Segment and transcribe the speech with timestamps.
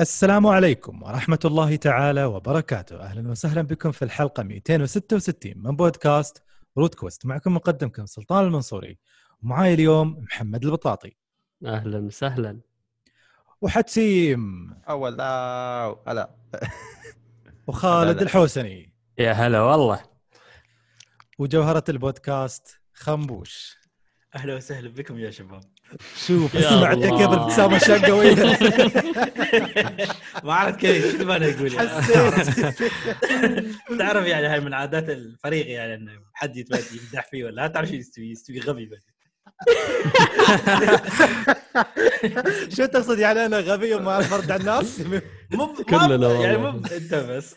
[0.00, 3.00] السلام عليكم ورحمة الله تعالى وبركاته.
[3.00, 6.42] أهلا وسهلا بكم في الحلقة 266 من بودكاست
[6.78, 7.26] روت كويست.
[7.26, 8.98] معكم مقدمكم سلطان المنصوري.
[9.42, 11.16] ومعاي اليوم محمد البطاطي.
[11.66, 12.60] أهلا وسهلا.
[13.60, 16.30] وحتسيم أول لا هلا.
[17.66, 18.22] وخالد.
[18.22, 18.92] الحوسني.
[19.18, 20.02] يا هلا والله.
[21.38, 23.76] وجوهرة البودكاست خنبوش.
[24.34, 25.75] أهلا وسهلا بكم يا شباب.
[26.26, 26.94] شوف الله.
[26.94, 28.34] كيف الابتسامة شقوية
[30.44, 31.88] ما عرفت كيف شو أنا أقول يعني.
[31.88, 32.92] حسيت
[33.98, 37.88] تعرف يعني هاي من عادات الفريق يعني إنه حد يتبدي يمدح فيه ولا لا تعرف
[37.88, 39.06] شو يستوي يستوي غبي بس
[42.76, 45.00] شو تقصد يعني أنا غبي وما أعرف أرد على الناس
[45.50, 46.58] مو كلنا يعني.
[46.58, 47.54] مو أنت بس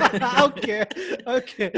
[0.42, 0.80] okay
[1.28, 1.70] okay.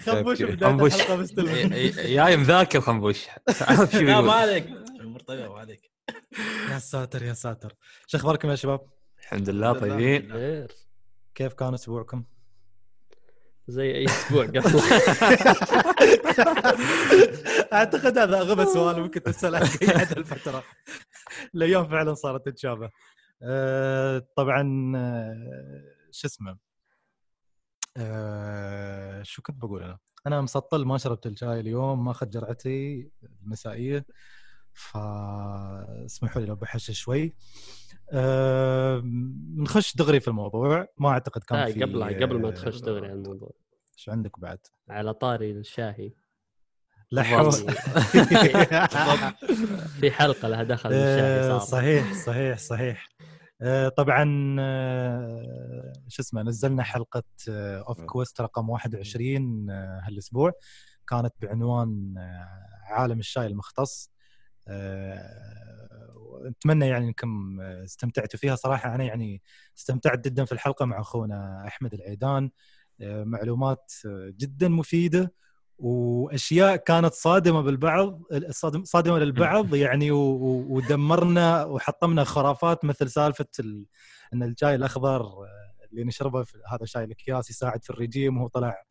[0.00, 1.10] خنبوش خنبوش.
[1.10, 3.26] مستلم جاي مذاكر خنبوش.
[3.60, 4.66] عارف شو لا ما عليك.
[5.00, 5.90] الأمور طيبة ما عليك.
[6.70, 7.74] يا ساتر يا ساتر.
[8.06, 8.80] شو أخباركم يا شباب؟
[9.20, 10.32] الحمد لله طيبين.
[11.34, 12.24] كيف كان أسبوعكم؟
[13.68, 14.60] زي أي أسبوع قبل.
[17.72, 20.64] أعتقد هذا أغبى سؤال ممكن تسأل احد الفترة.
[21.54, 22.90] الأيام فعلا صارت تتشابه.
[23.42, 26.58] أه طبعا آه، شو اسمه؟
[27.96, 33.10] أه شو كنت بقول أنا؟ أنا مسطل ما شربت الشاي اليوم ما أخذت جرعتي
[33.42, 34.06] المسائية.
[34.72, 37.36] فاسمحوا لي لو بحش شوي.
[38.10, 39.02] أه
[39.56, 40.88] نخش دغري في الموضوع.
[40.98, 43.50] ما أعتقد كان في قبل قبل ما آه، تخش دغري على الموضوع.
[43.96, 44.58] شو عندك بعد؟
[44.88, 46.12] على طاري الشاهي.
[47.10, 47.52] لا حول
[50.00, 53.08] في حلقة لها دخل آه، صار صحيح صحيح صحيح.
[53.08, 53.13] آه،
[53.96, 60.52] طبعا آه، شو اسمه نزلنا حلقة اوف كويست رقم 21 آه، هالأسبوع.
[61.08, 62.48] كانت بعنوان آه،
[62.94, 64.10] عالم الشاي المختص.
[64.68, 65.20] آه،
[66.46, 68.54] أتمنى يعني أنكم آه، استمتعتوا فيها.
[68.56, 69.42] صراحة أنا يعني
[69.78, 72.50] استمتعت جدا في الحلقة مع أخونا أحمد العيدان.
[73.00, 75.32] آه، معلومات آه، جدا مفيدة.
[75.78, 83.86] وأشياء كانت صادمة بالبعض صادم- صادمة للبعض يعني ودمرنا وحطمنا خرافات مثل سالفة ال...
[84.34, 85.26] إن الشاي الأخضر
[85.92, 88.84] اللي نشربه في هذا شاي الأكياس يساعد في الرجيم وهو طلع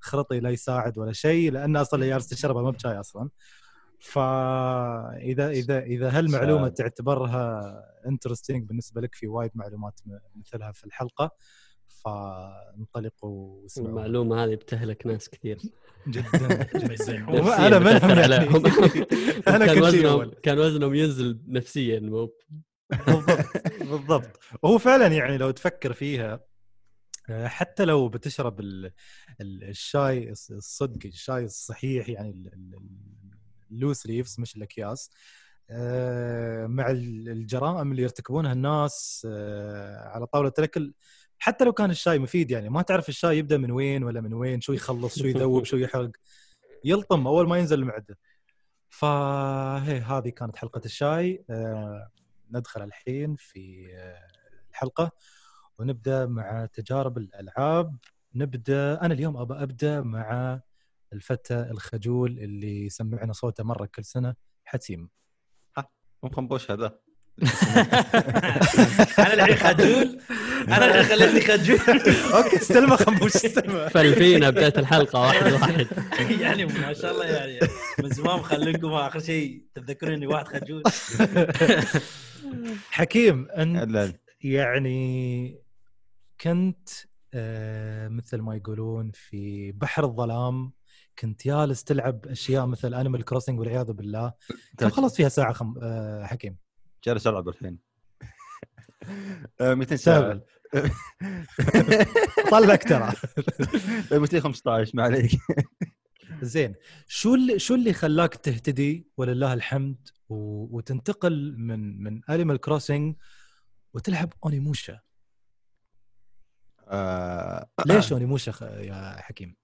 [0.00, 3.28] خرطي لا يساعد ولا شيء لأن أصلا اللي جالس تشربه ما بشاي أصلا.
[4.00, 6.68] فإذا إذا إذا هالمعلومه.
[6.68, 7.74] تعتبرها
[8.06, 10.00] انترستنج بالنسبة لك في وايد معلومات
[10.36, 11.30] مثلها في الحلقة؟
[12.04, 13.88] فانطلقوا واسمعوا.
[13.90, 15.58] المعلومة هذه بتهلك ناس كثير.
[16.08, 16.68] جدا.
[17.66, 18.10] أنا منهم.
[19.54, 20.30] أنا كان وزنهم.
[20.42, 22.30] كان وزنهم ينزل نفسيا مو
[23.06, 23.46] بالضبط.
[23.80, 24.40] بالضبط.
[24.62, 26.40] وهو فعلا يعني لو تفكر فيها
[27.30, 28.92] آه، حتى لو بتشرب ال-
[29.40, 33.30] ال- الشاي الص- الصدق الشاي الصحيح يعني ال- ال- ال-
[33.70, 35.10] اللوس ليفز مش الأكياس
[35.70, 40.92] آه، مع ال- الجرائم اللي يرتكبونها الناس آه، على طاولة الأكل
[41.42, 44.60] حتى لو كان الشاي مفيد يعني ما تعرف الشاي يبدأ من وين ولا من وين
[44.60, 46.10] شو يخلص شو يذوب شو يحرق
[46.84, 48.18] يلطم أول ما ينزل المعدة.
[48.88, 51.44] فهي هذه كانت حلقة الشاي.
[51.50, 52.10] آه،
[52.50, 54.28] ندخل الحين في آه،
[54.70, 55.10] الحلقة
[55.78, 57.96] ونبدأ مع تجارب الألعاب.
[58.34, 60.60] نبدأ أنا اليوم أبى أبدأ مع
[61.12, 64.34] الفتى الخجول اللي يسمعنا صوته مرة كل سنة
[64.64, 65.08] حتيم
[66.22, 66.98] مو خنبوش هذا.
[69.18, 70.20] أنا الحين خجول.
[70.68, 71.78] أنا الحين خليتني خجول.
[72.36, 75.86] أوكي استلمه خنبوش استلمه فلفينا بداية الحلقة واحد واحد.
[76.40, 77.58] يعني ما شاء الله يعني
[78.02, 80.82] من زمان مخلينكم آخر شيء تتذكرون إني واحد خجول.
[82.90, 85.60] حكيم أنت يعني
[86.40, 86.88] كنت
[87.34, 90.72] آه، مثل ما يقولون في بحر الظلام
[91.18, 94.32] كنت جالس تلعب أشياء مثل Animal Crossing والعياذ بالله.
[94.78, 95.74] كم خلص فيها ساعة خم...
[95.82, 96.56] آه، حكيم.
[97.04, 97.78] جالس العب الحين
[99.60, 100.40] آه، 200 ساعه
[102.50, 103.12] طلق ترى.
[104.20, 105.30] 215 ما عليك.
[106.42, 106.74] زين.
[107.06, 110.34] شو اللي شو اللي خلاك تهتدي ولله الحمد و...
[110.76, 113.16] وتنتقل من من Animal Crossing
[113.94, 115.00] وتلعب Onimusha؟
[116.88, 118.62] آه، ليش Onimusha خ...
[118.62, 119.56] يا حكيم؟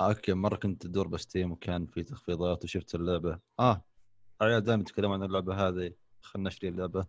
[0.00, 3.38] okay مرة كنت أدور ب Steam وكان في تخفيضات وشفت اللعبة.
[3.60, 3.84] آه
[4.42, 5.92] العيال دائما يتكلمون عن اللعبة هذه.
[6.22, 7.06] خلنا نشتري اللعبة.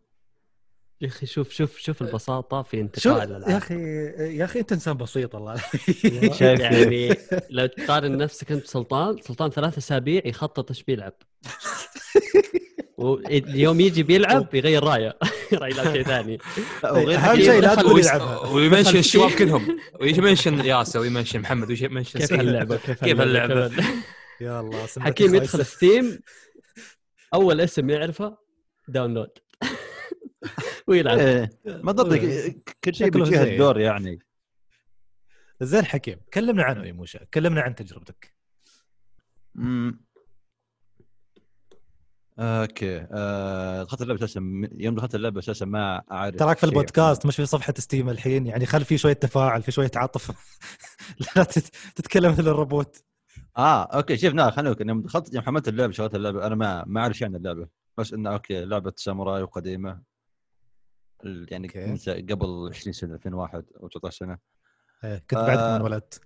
[1.02, 3.76] يا أخي شوف شوف شوف البساطة في شو انتقال يا الالعاب أخي
[4.38, 5.56] يا أخي أنت إنسان بسيط والله.
[6.34, 7.16] شايف يعني
[7.50, 11.14] لو تقارن نفسك أنت بسلطان سلطان ثلاث أسابيع يخطط إيش بيلعب.
[12.98, 15.18] واليوم يجي بيلعب يغير رأيه.
[15.54, 16.38] رأي يلعب شيء ثاني.
[16.84, 18.40] وغير اهم شيء لا تقول يلعبها.
[18.48, 19.78] وي mention الشباب كلهم.
[20.02, 22.34] وي mention ياسر وي mention محمد وي mention كيف.
[22.34, 23.20] اللعبة؟ كيف؟ كيف-
[24.42, 25.36] يا الله حكيم.
[25.36, 26.20] يدخل Steam
[27.34, 28.49] أول اسم يعرفه
[28.92, 29.30] download.
[30.88, 31.18] ويلعب.
[31.18, 32.14] إيه، بالضبط
[32.84, 33.44] كل شيء بيجيه.
[33.44, 34.20] الدور يعني.
[35.62, 38.34] زين حكيم كلمنا عنه يا موشا كلمنا عن تجربتك.
[39.56, 40.02] مم.
[42.40, 44.40] okay آه، دخلت اللعبة أساسا
[44.72, 46.64] يوم دخلت اللعبة أساسا ما أعرف تراك في.
[46.64, 50.36] البودكاست مش في صفحة Steam الحين يعني خل في شوية تفاعل في شوية عاطفه
[51.36, 53.04] لا تت- تتكلم مثل الروبوت.
[53.58, 57.18] آه okay أقول لك، يوم دخلت يوم حملت اللعبة شغلت اللعبة أنا ما ما أعرف
[57.18, 57.68] شيء عن اللعبة.
[58.00, 60.02] بس إنه okay لعبة ساموراي وقديمة.
[61.24, 64.38] يعني س- قبل 20 سنة 2001 أو 19 سنة.
[65.04, 65.70] إيه، كنت بعدك آه.
[65.70, 66.22] ما انولدت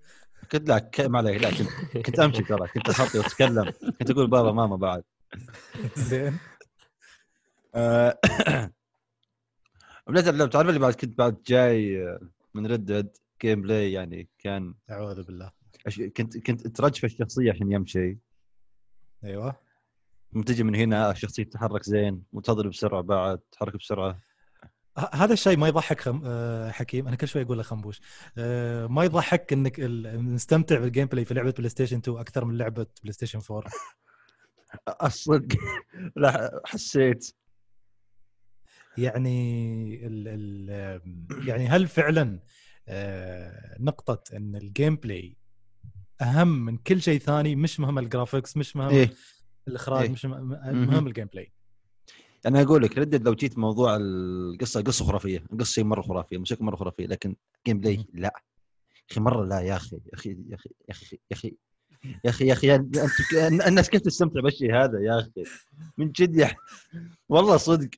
[0.52, 3.72] كنت لا ك- ما عليك لا كنت, كنت أمشي ترى كنت أخطي وأتكلم.
[4.00, 5.04] كنت أقول بابا ماما بعد.
[5.96, 6.40] زين.
[7.76, 8.20] آه،
[10.08, 12.20] بديت اللعبه تعرف اللي بعد كنت بعد جاي آه،
[12.54, 15.52] من ردد gameplay يعني كان أعوذ بالله.
[16.18, 18.18] كنت كنت ترجف الشخصية عشان يمشي.
[19.24, 19.63] أيوه.
[20.42, 24.20] تجي من هنا الشخصيه تتحرك زين وتضرب بسرعة بعد تحرك بسرعة.
[25.14, 26.22] هذا الشيء ما يضحك خم...
[26.26, 27.08] آه، حكيم.
[27.08, 28.02] أنا كل شوي أقول له خنبوش.
[28.38, 32.86] آه، ما يضحك إنك ال- نستمتع بال gameplay في لعبة PlayStation 2 أكثر من لعبة
[33.02, 33.72] PlayStation 4
[35.04, 35.58] الصدق
[36.16, 37.36] لا حسيت.
[38.98, 42.40] يعني ال ال يعني هل فعلا
[42.88, 45.38] آه، نقطة إن ال gameplay
[46.22, 49.10] أهم من كل شيء ثاني؟ مش مهم ال graphics مش مهم إيه.
[49.68, 50.10] الإخراج إيه.
[50.12, 50.88] مش مهم, مهم.
[50.88, 51.52] مهم ال gameplay
[52.46, 56.76] أنا أقول لك ردد لو جيت موضوع القصة قصة خرافية القصة مرة خرافية الموسيقى مرة
[56.76, 57.36] خرافية لكن
[57.68, 58.06] gameplay.
[58.14, 58.34] لا
[58.96, 61.56] يا أخي مرة لا يا أخي يا أخي يا أخي يا أخي يا أخي
[62.26, 62.98] يا أخي يا أخي أنت
[63.68, 65.44] الناس كيف تستمتع بالشيء هذا يا أخي
[65.98, 66.56] من جد يا
[67.30, 67.90] والله صدق.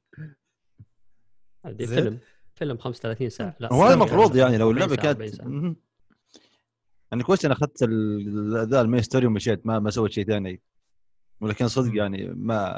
[1.77, 2.19] فيلم
[2.55, 3.93] فيلم 35 ساعة لا هو هذا.
[3.93, 5.47] المفروض يعني لو 40 اللعبة كانت 40 ساعة.
[5.47, 5.75] مهم.
[7.11, 7.83] يعني كويس أنا أخذت
[8.69, 10.61] ذا ال main story ومشيت ما ما سويت شيء ثاني
[11.41, 11.95] ولكن صدق.
[11.95, 12.71] يعني ما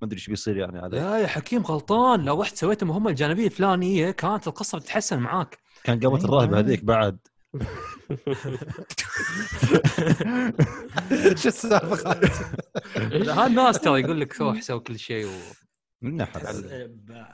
[0.00, 3.46] ما أدري إيش بيصير يعني علي لا يا حكيم غلطان لو رحت سويت المهمه الجانبية
[3.46, 6.60] الفلانية كانت القصة بتتحسن معاك كان قامت إيه، الراهبه آه.
[6.60, 7.18] هذيك بعد
[11.36, 12.30] شو السالفة خالد؟
[13.30, 15.30] هذا الناس ترى يقول لك روح سوي كل شيء و...
[16.02, 17.26] من ب-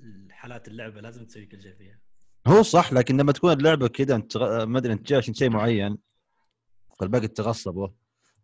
[0.00, 1.98] الحالات اللعبة لازم تسوي كل شيء فيها
[2.46, 5.50] هو صح لكن لما تكون اللعبة كذا أنت تغ- ما أدري أنت جاي عشان شيء
[5.50, 5.98] معين
[7.00, 7.92] والباقي تغصبه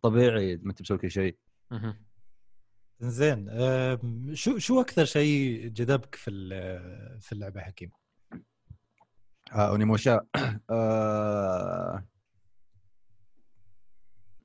[0.09, 1.37] طبيعي ما انت مسوي كل شيء.
[3.01, 3.47] زين
[4.35, 7.91] شو شو أكثر شيء جذبك في ال- في اللعبة حكيم؟
[9.53, 10.21] اونيموشا
[10.71, 12.05] آه...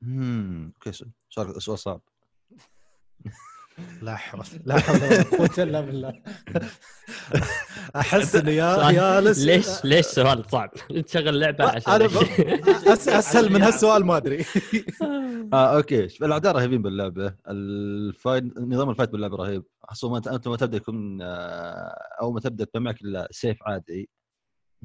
[0.04, 2.02] امم okay سؤال سؤال صعب
[4.02, 6.22] لا حول لا حول ولا قوة إلا بالله
[7.96, 12.18] أحس انه يا يا لس ليش ليش سؤال صعب؟ انت شغل لعبه عشان أنا ب...
[12.88, 13.08] أس...
[13.08, 14.46] أسهل من هالسؤال ما أدري
[15.54, 16.06] آه okay.
[16.06, 17.36] الأعداء رهيبين باللعبة.
[17.48, 19.64] ال fight نظام ال fight باللعبة رهيب.
[19.84, 24.10] خصوصا انت أنت ما تبدأ يكون آه، اول ما تبدأ معك إلا سيف عادي.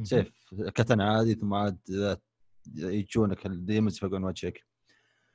[0.03, 0.33] سيف
[0.75, 2.19] كتانا عادي ثم عاد آه،
[2.77, 4.61] يجونك ال demons يفقعون وجهك.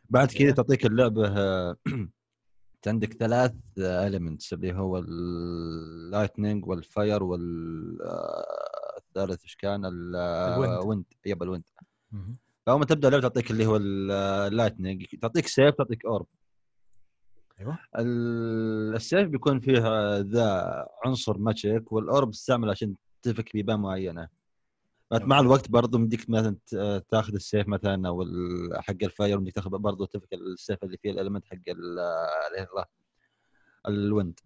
[0.09, 0.51] بعد كذا.
[0.51, 1.75] تعطيك اللعبة آه،
[2.87, 8.03] عندك ثلاث elements اللي هو ال lightning وال fire والثالث
[9.43, 11.05] إيش كان؟ ال wind.
[11.25, 11.63] yep ال wind.
[12.65, 16.25] فاول ما تبدأ اللعبه تعطيك اللي هو ال lightning تعطيك سيف تعطيك orb.
[17.59, 17.79] أيوه.
[17.99, 19.79] ال- السيف بيكون فيه
[20.17, 24.27] ذا عنصر magic وال orb تستعمل عشان تفك بيبان معينة.
[25.11, 25.39] مع.
[25.39, 26.55] الوقت برضو يمديك مثلا
[27.09, 28.25] تاخذ السيف مثلا أو
[28.75, 32.67] حق ال fire يمديك تاخذ برضو تفك السيف اللي فيه ال element حق ال- اللي
[32.73, 32.85] هو
[33.87, 34.39] ال wind.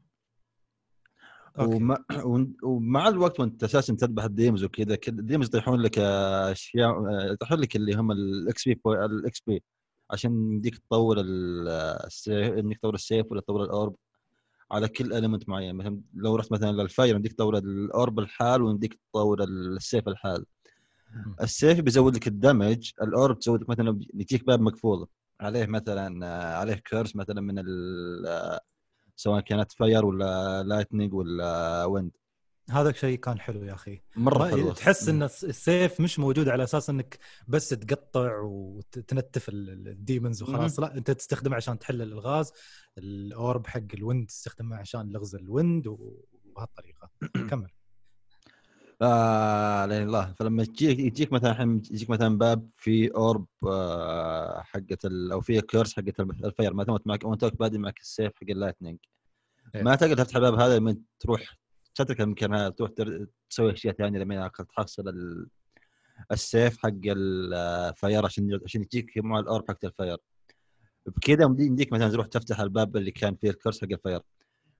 [1.59, 1.75] okay.
[1.75, 1.97] ومع,
[2.63, 6.95] ومع الوقت وأنت أساسا تذبح ال demons وكذا كذا ال demons يطيحون لك أشياء
[7.33, 9.63] يطيحون لك اللي هم ال XP ال XP
[10.11, 11.67] عشان يمديك تطور ال-
[12.07, 13.95] السيف انك تطور السيف ولا تطور ال orb
[14.71, 18.61] على كل element معين مثلا لو رحت مثلا لل fire يمديك تطور ال orb لحال
[18.61, 20.45] ويمديك تطور السيف لحال.
[21.41, 25.07] السيف بيزود لك ال damage ال orb تزود لك مثلا يجيك باب مقفول
[25.41, 28.59] عليه مثلا آه، عليه curse مثلا من ال- آه،
[29.23, 32.11] سواء كانت fire ولا lightning ولا wind.
[32.69, 34.01] هذا شيء كان حلو يا أخي.
[34.15, 39.69] مرة حلوة تحس إن الس- السيف مش موجود على أساس إنك بس تقطع وتنتف ال-
[39.69, 40.79] ال- ال demons وخلاص.
[40.79, 42.51] لا أنت تستخدمه عشان تحل الإلغاز
[42.97, 47.09] ال orb حق ال wind تستخدمه عشان لغز ال wind وبهالطريقه
[47.49, 47.69] كمل.
[49.03, 50.33] آه لا إله إلا الله.
[50.33, 55.61] فلما تجيك يجيك مثلا الحين يجيك مثلا باب في orb آه حقة ال- أو في
[55.61, 58.97] curse حقة ال fire مثلا وانت معك وانت بادي معك السيف حق ال lightning.
[59.75, 61.57] ما تقدر تفتح الباب هذا لما تروح
[61.95, 65.47] تترك المكان هذا تروح تر- تسوي أشياء ثانية لما تحصل ال-
[66.31, 70.17] السيف حق ال fire عشان عشان يجيك مع ال orb حق ال fire
[71.05, 74.21] بكذا يمدي- يمديك مثلا تروح تفتح الباب اللي كان فيه ال curse حق ال fire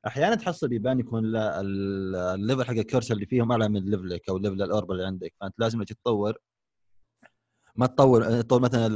[0.07, 4.22] أحيانا تحصل بيبان يكون لا ال level حق ال curse اللي فيهم أعلى من level
[4.22, 5.33] ك أو level ال orb اللي عندك.
[5.41, 6.37] فأنت لازم تتطور.
[7.75, 8.87] ما تطور تطور مثلا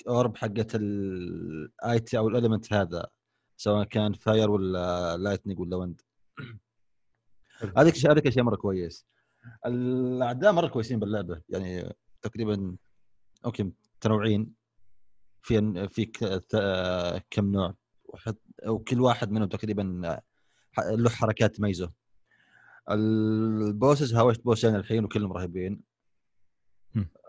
[0.00, 3.06] ال orb حقت الاي تي أو ال element هذا
[3.56, 6.00] سواء كان fire ولا lightning ولا wind
[7.76, 9.06] هذيك هذيك الشيء مرة كويس.
[9.66, 11.42] الأعداء مرة كويسين باللعبة.
[11.48, 12.76] يعني تقريبا
[13.44, 14.54] okay متنوعين.
[15.42, 16.06] في في
[17.30, 17.74] كم نوع؟
[18.66, 20.16] وكل واحد منهم تقريبا
[20.78, 21.92] له حركات تميزه
[22.90, 25.82] ال bosses هاوشت boss ين الحين وكلهم رهيبين.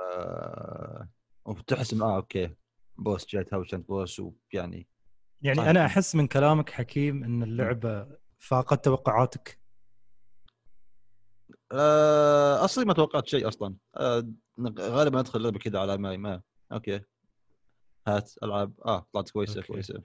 [0.02, 1.10] آه
[1.46, 2.56] وتحس إنه آه okay
[2.98, 4.88] boss جاي تهاوش boss ويعني
[5.42, 5.70] يعني صحيح.
[5.70, 9.60] أنا أحس من كلامك حكيم إن اللعبة فاقت توقعاتك
[11.72, 14.28] آه أصلي ما توقعت شيء أصلا آه
[14.80, 17.02] غالبا أدخل اللعبة كذا على ما ما أوكي
[18.08, 19.68] هات العاب آه طلعت كويسة أوكي.
[19.68, 20.02] كويسة.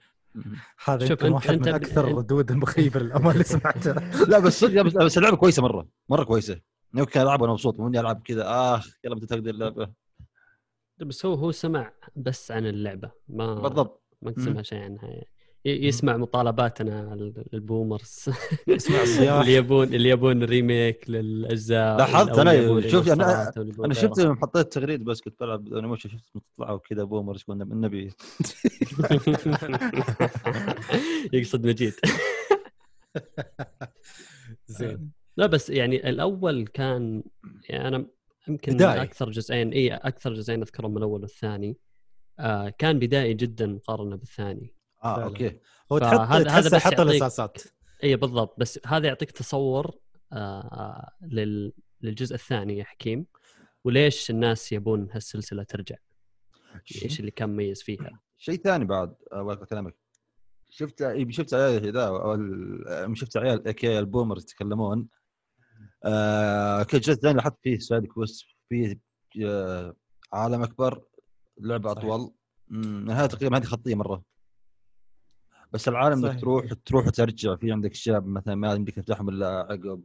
[0.85, 3.93] هذا شوف، يمكن أنت- واحد أنت من أكثر الردود المخيبه للامانه اللي سمعتها.
[4.31, 6.59] لا بس صدق بس, بس اللعبة كويسة مرة مرة كويسة.
[6.95, 9.91] يمكن العب وأنا مبسوط مو إني ألعب كذا آخ يلا متى تقدر اللعبة.
[10.97, 14.03] بس هو هو سمع بس عن اللعبة ما بالضبط.
[14.21, 14.33] ما.
[14.37, 15.30] سمع شيء عنها يعني.
[15.65, 18.25] يسمع مطالباتنا ال- البومرز.
[18.69, 19.39] اسمع الصياح.
[19.39, 23.93] اللي يبون اللي يبون ريميك للأجزاء لاحظت؟ يبون شوف يبون أنا غيره.
[23.93, 28.09] شفت يوم حطيت تغريد بس كنت بلعب أنا مش شفت طلعوا كذا بومرز من النبي.
[31.33, 31.93] يقصد مجيد.
[34.67, 35.11] زين.
[35.37, 37.23] لا بس يعني الأول كان
[37.69, 38.05] يعني أنا
[38.47, 38.81] يمكن.
[38.81, 41.77] أكثر جزئين اي أكثر جزئين أذكرهم من الأول والثاني.
[42.39, 44.73] آه كان بدائي جدا مقارنة بالثاني.
[45.03, 45.23] آه فعلا.
[45.23, 45.59] okay.
[45.91, 47.61] هو تحط هذا بس حط الأساسات.
[48.03, 48.59] اي بالضبط.
[48.59, 49.91] بس هذا يعطيك تصور
[50.33, 51.73] آه لل...
[52.01, 53.25] للجزء الثاني يا حكيم.
[53.83, 55.95] وليش الناس يبون هالسلسلة ترجع؟
[57.03, 59.95] إيش اللي كان مميز فيها؟ شيء ثاني بعد آه، كلامك
[60.69, 65.07] شفت إيه، شفت عيال ذا ال- شفت عيال اكي ال boomers يتكلمون.
[66.03, 68.99] آه كل جزء ثاني لاحظت فيه side quest فيه
[69.45, 69.95] آه
[70.33, 71.03] عالم أكبر
[71.61, 71.91] لعبة.
[71.91, 72.33] أطول.
[73.09, 74.23] هذا تقريبا هذه خطية مرة.
[75.71, 76.41] بس العالم إنك صحيح.
[76.41, 80.03] تروح تروح وترجع في عندك اشياء مثلا ما يمديك تفتحهم إلا عقب.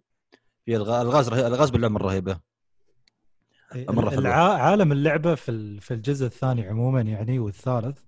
[0.65, 2.41] في الغاز الغاز رهيب الغاز باللعبه مره رهيبه
[3.75, 4.19] مرة حلوة.
[4.23, 4.53] الع...
[4.63, 7.99] عالم اللعبة في ال- في الجزء الثاني عموما يعني والثالث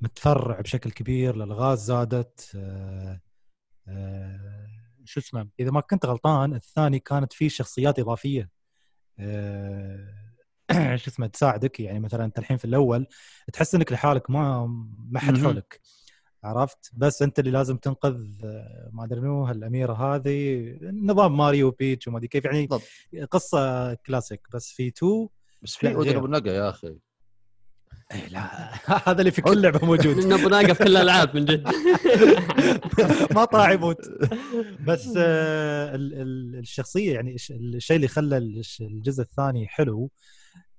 [0.00, 3.20] متفرع بشكل كبير الالغاز زادت آه،
[3.88, 4.66] آه،
[5.04, 8.50] شو اسمه؟ إذا ما كنت غلطان الثاني كانت فيه شخصيات إضافية.
[9.18, 10.14] آه،
[10.96, 11.80] شو اسمه؟ تساعدك.
[11.80, 13.06] يعني مثلا أنت الحين في الأول
[13.52, 14.66] تحس إنك لحالك ما
[15.10, 15.38] ما حد.
[15.38, 15.80] حولك.
[16.44, 22.08] عرفت؟ بس انت اللي لازم تنقذ آه، ما أدري منو الاميره هذه نظام ماريو بيتش
[22.08, 22.82] وما أدري كيف يعني بالضبط.
[23.30, 24.40] قصة كلاسيك.
[24.54, 25.28] بس في 2
[25.62, 25.88] بس في.
[25.90, 26.96] اضرب النقا يا أخي.
[28.12, 28.70] إيه لا.
[29.08, 30.18] هذا اللي في كل لعبة موجود.
[30.26, 31.68] نبغى ناقف كل الألعاب من جد.
[33.34, 33.98] ما طاع يموت.
[34.86, 38.36] بس آه، ال- ال- الشخصية يعني الش- الشيء اللي خلى
[38.80, 40.10] الجزء الثاني حلو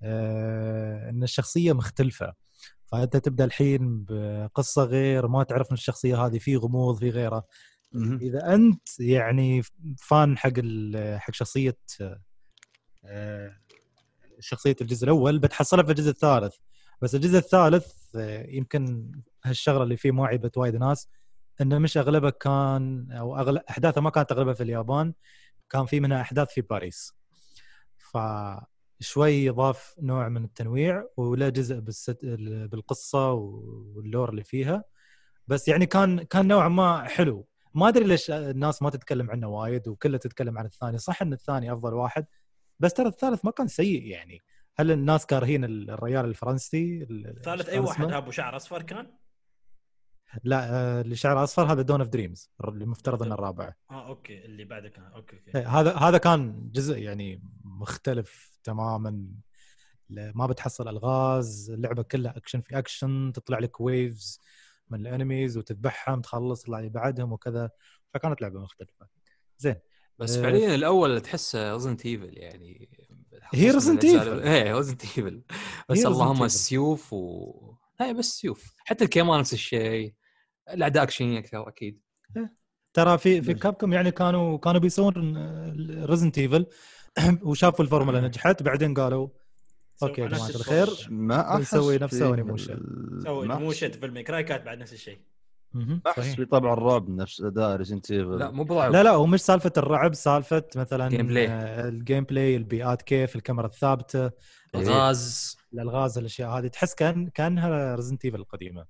[0.04, 2.34] آه، إن الشخصية مختلفة.
[2.92, 7.44] فأنت تبدأ الحين بقصة غير ما تعرف من الشخصية هذه في غموض في غيره.
[8.22, 9.62] إذا أنت يعني
[9.98, 10.52] فان حق
[11.18, 11.78] حق شخصية
[13.06, 13.56] آه،
[14.40, 16.56] شخصية الجزء الأول بتحصلها في الجزء الثالث.
[17.02, 19.12] بس الجزء الثالث آه، يمكن
[19.46, 21.10] هالشغلة اللي فيه ما عيبت وايد ناس
[21.62, 25.14] إنه مش أغلبها كان أو اغلب احداثه ما كانت أغلبها في اليابان
[25.70, 27.14] كان في منها أحداث في باريس.
[29.00, 32.26] فشوي ضاف نوع من التنويع ولا جزء بالست...
[32.72, 34.84] بالقصة واللور اللي فيها.
[35.48, 37.48] بس يعني كان كان نوعا ما حلو.
[37.74, 40.98] ما أدري ليش الناس ما تتكلم عنه وايد وكلها تتكلم عن الثاني.
[40.98, 42.26] صح إن الثاني أفضل واحد
[42.80, 44.42] بس ترى الثالث ما كان سيء يعني.
[44.76, 49.08] هل الناس كارهين الريال الفرنسي؟ الثالث أي واحد؟ أبو شعر أصفر كان؟
[50.44, 53.74] لا آه، اللي شعره أصفر هذا Dawn of Dreams اللي مفترض إنه الرابع.
[53.92, 54.46] آه okay.
[54.46, 55.04] اللي بعده كان.
[55.06, 55.58] okay okay.
[55.58, 59.26] إيه، هذا هذا كان جزء يعني مختلف تماما
[60.10, 64.40] ما بتحصل ألغاز اللعبة كلها اكشن في اكشن تطلع لك waves
[64.90, 67.70] من ال enemies وتذبحهم تخلص تطلع اللي بعدهم وكذا.
[68.14, 69.08] فكانت لعبة مختلفة.
[69.58, 69.76] زين.
[70.20, 72.90] بس آه، فعليا الأول تحسه ريزنت ايفل يعني
[73.54, 73.76] هي Evil.
[73.90, 75.42] ال- إيه ريزنت ايفل
[75.90, 76.44] بس اللهم.
[76.44, 78.76] السيوف و هي بس سيوف.
[78.86, 80.14] حتى الكيمان نفس الشيء.
[80.70, 82.02] الأعداء اكشنيين أكثر أكيد.
[82.94, 83.54] ترى في في.
[83.54, 85.38] كابكم يعني كانوا كانوا بيسوون
[86.06, 86.66] ريزنت ايفل
[87.50, 89.28] وشافوا الفورمولا نجحت بعدين قالوا
[90.04, 90.50] أوكي يا جماعة.
[90.50, 92.74] الخير ما أحس بنسوي نفس فيه سوني موشن.
[92.74, 95.20] ال- سوي ما أحس- موشن في الميكراي كانت بعد نفس الشيء.
[96.08, 96.36] أحس صحيح.
[96.36, 99.72] في طبع الرعب نفس أداء Resident Evil لا مو برعب لا لا هو مش سالفة
[99.78, 101.50] الرعب سالفة مثلا play.
[101.50, 104.32] آه، ال gameplay البيئات كيف الكاميرا الثابتة
[104.76, 105.58] الغاز.
[105.74, 106.68] الالغاز الأشياء هذه.
[106.68, 108.86] تحس كان كأنها Resident Evil القديمة.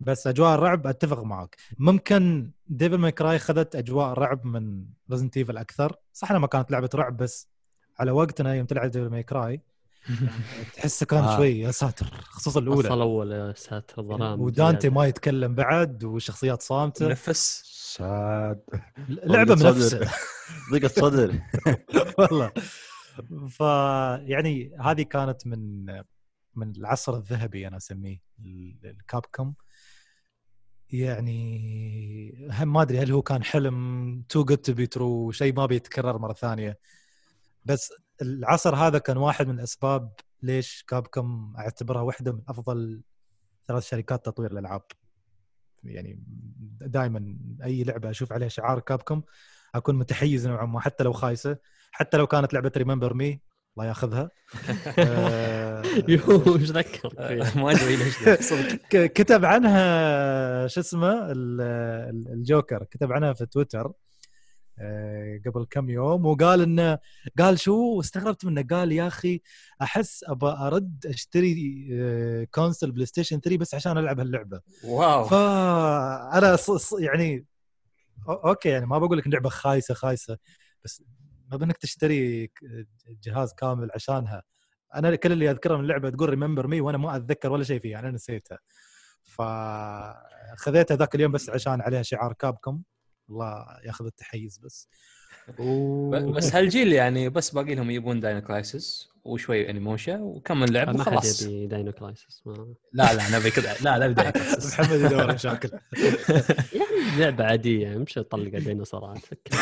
[0.00, 1.56] بس أجواء الرعب أتفق معك.
[1.78, 5.96] ممكن Devil May Cry خذت أجواء الرعب من Resident Evil أكثر.
[6.12, 7.48] صح انها ما كانت لعبة رعب بس
[7.98, 9.60] على وقتنا يوم تلعب Devil May Cry
[10.74, 11.36] تحسه كان آه.
[11.36, 12.80] شوي يا ساتر خصوصا الأولى.
[12.88, 14.88] الاولى الأول يا ساتر ظلام ودانتي.
[14.88, 17.08] ما يتكلم بعد والشخصيات صامتة.
[17.08, 17.62] منفس
[17.96, 18.60] ساد.
[19.08, 19.54] لعبة.
[19.54, 20.10] منافسه
[20.72, 21.34] ضيقة صدر.
[22.18, 22.52] والله.
[23.50, 23.60] ف
[24.30, 25.84] يعني هذه كانت من
[26.54, 29.54] من العصر الذهبي أنا أسميه ال- ال Capcom.
[30.92, 35.66] يعني هم ما أدري هل هو كان حلم too good to be true شيء ما
[35.66, 36.78] بيتكرر مرة ثانية.
[37.64, 37.92] بس
[38.22, 43.02] العصر هذا كان واحد من الأسباب ليش Capcom أعتبرها واحدة من أفضل
[43.68, 44.82] ثلاث شركات تطوير الألعاب.
[45.84, 46.22] يعني
[46.80, 49.22] دائما أي لعبة أشوف عليها شعار Capcom
[49.74, 51.56] أكون متحيز نوعا ما حتى لو خايسة
[51.92, 53.40] حتى لو كانت لعبة Remember Me
[53.78, 54.30] الله ياخذها.
[54.98, 57.14] آه، يو إيش ذكر؟
[57.62, 58.76] ما أدري ليش صدق.
[59.06, 61.60] كتب عنها شو اسمه ال-
[62.10, 62.84] ال- الجوكر.
[62.84, 63.92] كتب عنها في تويتر
[64.82, 66.98] آه، قبل كم يوم وقال إنه
[67.38, 68.62] قال شو استغربت منه.
[68.70, 69.40] قال يا أخي
[69.82, 74.60] أحس ابى أرد أشتري آه، console PlayStation 3 بس عشان ألعب هاللعبة.
[74.84, 75.24] wow.
[75.24, 77.46] فانا ص- ص- يعني
[78.28, 80.38] okay يعني ما بقول لك لعبة خايسة خايسة
[80.84, 81.02] بس
[81.50, 82.50] ما بانك تشتري
[83.22, 84.42] جهاز كامل عشانها.
[84.94, 87.98] أنا كل اللي أذكره من اللعبة تقول Remember Me وأنا ما أتذكر ولا شيء فيها
[87.98, 88.58] أنا نسيتها.
[89.22, 92.82] فخذيتها ذاك اليوم بس عشان عليها شعار Capcom
[93.30, 94.88] الله ياخذ التحيز بس.
[95.58, 96.10] و...
[96.32, 101.04] بس هالجيل يعني بس باقي لهم يبون داينو كرايسس وشوي انيموشا وكم من لعب ما
[101.04, 101.42] حد وخلاص.
[101.42, 103.74] يبي داينو كرايسس ما- لا لا نبي كذا.
[103.82, 105.70] لا لا كرايسس محمد يدور مشاكل.
[106.72, 106.86] يعني
[107.18, 109.56] لعبة عادية مش طلق ديناصورات فكر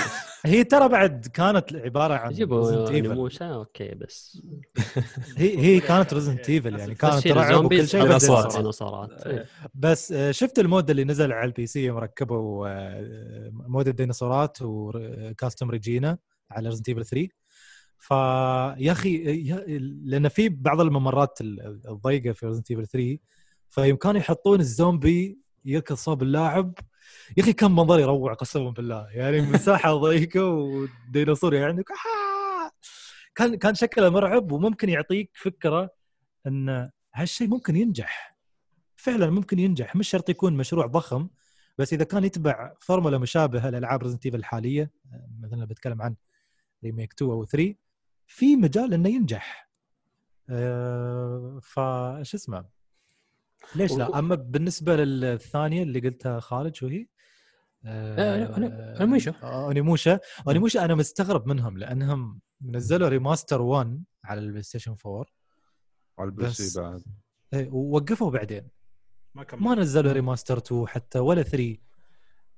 [0.45, 2.93] هي ترى بعد كانت عبارة عن يجيبوا Evil.
[2.93, 4.43] نموشة أوكي بس
[5.37, 8.25] هي هي كانت ريزنت ايفل يعني كانت رعب وكل شيء على بس
[8.57, 9.27] ديناصورات.
[9.27, 9.47] إيه.
[9.75, 14.59] بس آه، شفت ال mod اللي نزل على ال PC يوم ركبوا آه، mod الديناصورات
[14.63, 16.19] و costume Regina
[16.51, 17.29] على Resident Evil 3
[17.99, 19.19] فيا أخي
[20.05, 23.19] لأن في بعض الممرات ال- الضيقة في Resident Evil 3
[23.71, 26.75] فيوم كانوا يحطون الزومبي يركض صوب اللاعب
[27.37, 29.09] يا أخي كان منظر يروع قسما بالله.
[29.11, 31.85] يعني مساحة ضيقة وديناصور يعني عندك!
[33.35, 35.91] كان كان شكله مرعب وممكن يعطيك فكرة
[36.47, 38.37] إن هالشيء ممكن ينجح.
[38.97, 39.97] فعلا ممكن ينجح.
[39.97, 41.29] مش شرط يكون مشروع ضخم
[41.79, 44.91] بس إذا كان يتبع فورمولا مشابهة لألعاب Resident الحالية
[45.41, 46.17] مثلا بتكلم عن
[46.85, 47.75] remake 2 أو 3
[48.27, 49.69] في مجال إنه ينجح.
[50.49, 52.65] أه فايش اسمه؟
[53.75, 57.07] ليش لا؟ أما بالنسبة للثانية اللي قلتها خالد شو هي؟
[57.87, 59.35] آه، Oni- Onimusha.
[59.43, 65.25] آه، Onimusha Onimusha أنا مستغرب منهم لأنهم نزلوا remaster 1 على ال PlayStation 4
[66.19, 67.03] على PC بعد.
[67.55, 68.69] إيه، ووقفوا بعدين.
[69.35, 69.63] ما كمل.
[69.63, 71.77] ما نزلوا remaster 2 حتى ولا 3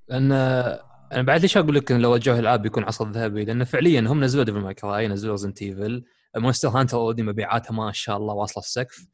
[0.07, 3.99] لأن أنا بعد ليش أقول لك إن لو وجهوا العاب بيكون عصر ذهبي؟ لأن فعليا
[4.01, 6.03] هم نزلوا Devil May Cry نزلوا Resident Evil
[6.37, 9.07] Monster Hunter already مبيعاتها ما شاء الله واصلة السقف.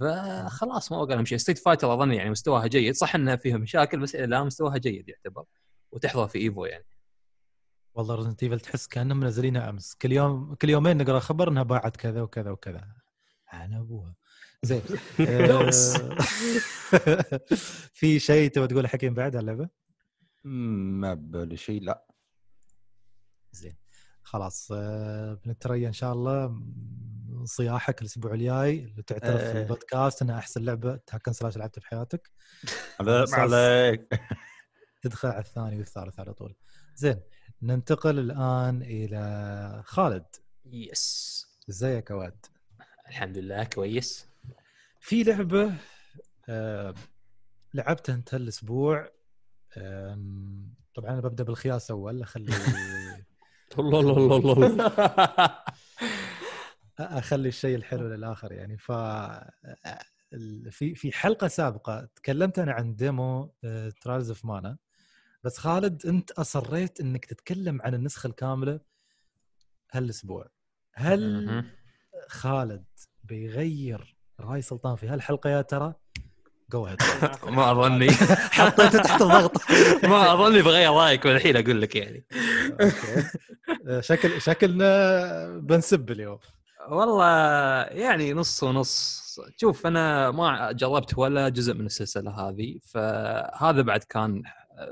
[0.00, 1.38] فخلاص ما بقى لهم شيء.
[1.38, 2.94] Street Fighter أظن يعني مستواها جيد.
[2.94, 5.44] صح انها فيها مشاكل بس إلى الآن مستواها جيد يعتبر.
[5.92, 6.86] وتحضر في EVO يعني.
[7.94, 9.94] والله Resident Evil تحس كأنهم منزلينها أمس.
[9.94, 12.84] كل يوم كل يومين نقرأ خبر إنها باعت كذا وكذا وكذا.
[13.52, 14.14] أنا أبوها.
[14.62, 14.82] زين.
[15.20, 15.70] آه،
[17.98, 19.68] في شيء تبغى تقول حكيم بعد على اللعبة؟
[20.44, 22.06] ما ببالي شيء لا.
[23.52, 23.81] زين.
[24.32, 26.62] خلاص آه، بنتريا إن شاء الله
[27.44, 29.62] صياحك الأسبوع الجاي اللي تعترف في آه.
[29.62, 32.30] البودكاست إنها أحسن لعبة هاكن سلاش لعبتها في حياتك.
[33.54, 34.20] عليك.
[35.02, 36.54] تدخل على الثاني والثالث على طول.
[36.94, 37.20] زين
[37.62, 40.24] ننتقل الآن إلى خالد.
[40.64, 41.46] Yes.
[41.70, 42.46] إزيك يا واد؟
[43.08, 44.26] الحمد لله كويس.
[45.00, 45.72] في لعبة
[46.48, 46.94] آه
[47.74, 49.10] لعبتها أنت الأسبوع
[49.76, 52.52] آم، طبعا أنا ببدأ بالخياس أول أخلي
[53.78, 54.90] الله الله الله الله
[57.00, 58.78] أخلي الشيء الحلو للآخر يعني.
[58.78, 58.92] ف
[60.32, 63.54] ال- في في حلقة سابقة تكلمت أنا عن demo
[64.02, 64.76] Trials of Mana
[65.44, 68.80] بس خالد أنت أصريت إنك تتكلم عن النسخة الكاملة
[69.92, 70.46] هالأسبوع.
[70.94, 71.64] هل.
[72.28, 72.84] خالد
[73.24, 75.94] بيغير رأي سلطان في هالحلقة يا ترى؟
[76.72, 76.86] جو
[77.56, 78.10] ما أظني.
[78.58, 79.52] حطيته تحت الضغط.
[80.04, 82.26] ما أظني بغير رأيك والحين أقول لك يعني.
[84.00, 86.38] شكل شكلنا بنسب اليوم.
[86.88, 87.26] والله
[87.82, 89.22] يعني نص ونص.
[89.56, 94.42] شوف أنا ما جربت ولا جزء من السلسلة هذه فهذا بعد كان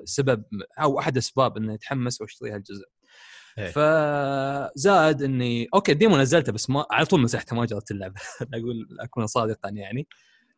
[0.04, 0.44] سبب
[0.78, 2.84] أو أحد أسباب إني أتحمس وأشتري هالجزء.
[3.58, 3.70] إيه.
[3.70, 8.20] فزائد إني أوكي ال demo نزلته بس ما على طول مسحته ما جربت اللعبة.
[8.54, 10.08] أقول أكون صادقا يعني.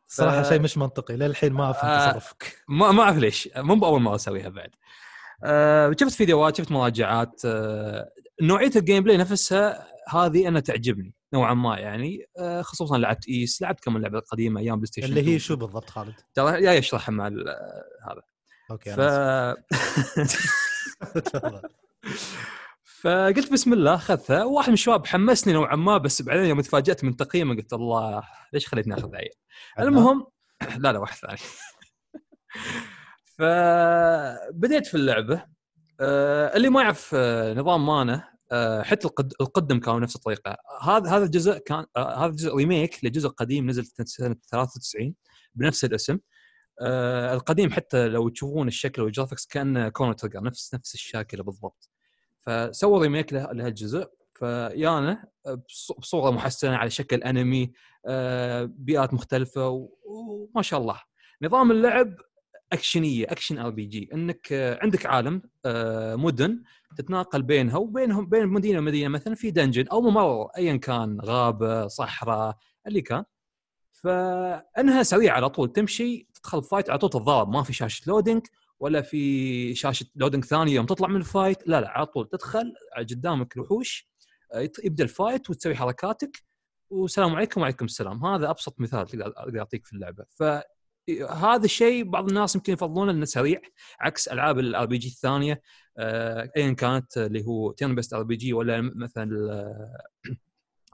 [0.08, 2.10] صراحة شيء مش منطقي للحين ما افهم آه.
[2.10, 2.56] تصرفك.
[2.68, 3.48] ما ما أعرف ليش.
[3.56, 4.70] مو بأول مرة أسويها بعد.
[5.44, 8.10] آه شفت فيديوهات شفت مراجعات آه
[8.42, 13.80] نوعية ال gameplay نفسها هذه أنا تعجبني نوعا ما يعني آه خصوصا لعبت Ys لعبت
[13.80, 15.38] كم لعبه قديمه أيام PlayStation اللي هي 2.
[15.38, 17.48] شو بالضبط خالد؟ ترى جاي اشرحها مع ال-
[18.10, 18.22] هذا.
[18.70, 19.00] أوكي ف...
[23.00, 24.44] فقلت بسم الله أخذتها.
[24.44, 28.68] وواحد من الشباب حمسني نوعا ما بس بعدين يوم تفاجأت من تقييمه قلت الله ليش
[28.68, 29.30] خليتني أخذ عيل؟
[29.78, 30.26] المهم
[30.78, 31.38] لا لا واحد ثاني.
[33.38, 35.44] فبديت في اللعبة.
[36.00, 40.56] آه، اللي ما يعرف آه، نظام Mana آه، حتى القد- القدم كانوا نفس الطريقة.
[40.82, 45.14] هذا هذا الجزء كان هذا الجزء remake لجزء قديم نزل سنة 93
[45.54, 46.18] بنفس الاسم.
[47.32, 51.90] القديم حتى لو تشوفون الشكل وال graphics كان Chrono Trigger نفس نفس الشاكله بالضبط.
[52.40, 54.06] فسووا remake له- لهالجزء.
[54.34, 55.24] فيانا
[55.68, 57.72] بص- بصورة محسنة على شكل انمي
[58.66, 59.68] بيئات مختلفة
[60.04, 61.00] وما شاء الله.
[61.42, 62.14] نظام اللعب
[62.72, 64.08] أكشنية action RPG.
[64.14, 66.62] إنك آه، عندك عالم آه، مدن
[66.96, 72.56] تتناقل بينها وبينهم بين مدينة ومدينة مثلا في dungeon أو ممر ايا كان غابة صحراء
[72.86, 73.24] اللي كان.
[73.92, 77.48] فإنها سريعة على طول تمشي تدخل fight على طول تتضارب.
[77.48, 78.46] ما في شاشة loading
[78.80, 82.74] ولا في شاشة loading ثانية يوم تطلع من ال fight لا لا على طول تدخل
[82.98, 84.08] قدامك الوحوش
[84.54, 86.42] آه، يبدأ ال fight وتسوي حركاتك.
[86.90, 88.24] والسلام عليكم وعليكم السلام.
[88.24, 90.24] هذا أبسط مثال أقدر أعطيك في اللعبة.
[91.08, 93.60] فهذا الشيء بعض الناس يمكن يفضلونه انه سريع
[94.00, 95.62] عكس ألعاب ال RPG الثانية
[95.98, 99.28] آه، ايا كانت اللي هو turn-based RPG ولا مثلا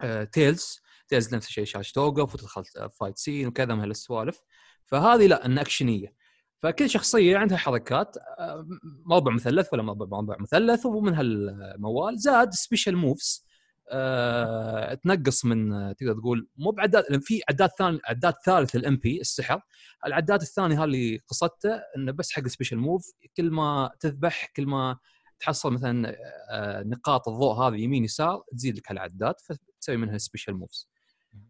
[0.03, 2.63] آه، Tales Tales نفس الشيء شاشه توقف وتدخل
[3.01, 4.41] fight scene وكذا من هالسوالف
[4.87, 6.15] فهذه لا إنها أكشنية.
[6.63, 8.67] فكل شخصية عندها حركات آه،
[9.07, 13.48] مربع مثلث ولا مربع مربع مثلث ومن هالموال زاد special moves
[13.93, 18.97] أه تنقص من آه، تقدر تقول مو بعداد لأن في عداد ثاني عداد ثالث لل
[18.97, 19.61] MP السحر.
[20.07, 24.99] العداد الثاني هذا اللي قصته إنه بس حق special move كل ما تذبح كل ما
[25.41, 26.17] تحصل مثلا
[26.51, 30.89] آه، نقاط الضوء هذه يمين يسار تزيد لك هالعداد فتسوي منها special moves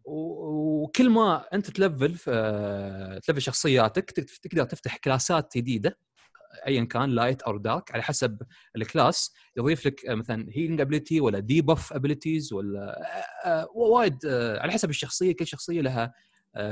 [0.05, 5.97] وكل ما أنت تلفل في- تلفل شخصياتك تك- تقدر تفتح كلاسات جديدة.
[6.67, 8.41] ايا كان light أو dark على حسب
[8.75, 9.33] ال class.
[9.57, 12.79] يضيف لك آه، مثلا healing ability ولا debuff abilities ولا
[13.45, 14.25] آه، آه، وايد
[14.59, 16.13] على حسب الشخصية كل شخصية لها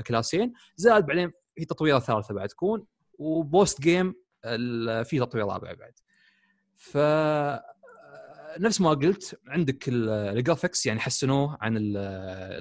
[0.07, 0.53] كلاسين.
[0.75, 4.15] زائد بعدين في تطويره ثالثة بعد تكون و post-game
[5.03, 5.93] في تطوير رابع بعد.
[6.75, 6.97] ف
[8.59, 11.97] نفس ما قلت عندك ال- ال graphics يعني حسنوه عن ال-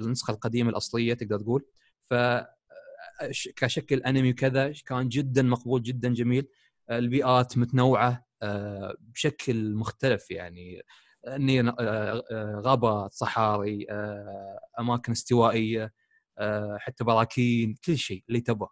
[0.04, 1.64] النسخة القديمة الأصلية تقدر تقول.
[2.10, 2.14] ف
[3.56, 6.48] كشكل أنمي وكذا كان جدا مقبول جدا جميل.
[6.90, 10.82] البيئات متنوعة آه، بشكل مختلف يعني.
[11.26, 13.86] أني آه، آه، غابات صحاري
[14.80, 15.92] أماكن استوائية
[16.78, 18.68] حتى براكين كل شيء اللي تبغى.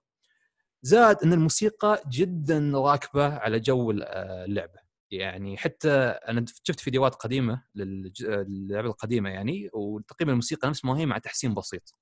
[0.83, 4.03] زاد أن الموسيقى جدا راكبة على جو ال-
[4.48, 4.85] اللعبة.
[5.11, 5.90] يعني حتى
[6.29, 11.94] أنا شفت فيديوهات قديمة للعبة القديمة يعني وتقريبا الموسيقى نفس ما هي مع تحسين بسيط.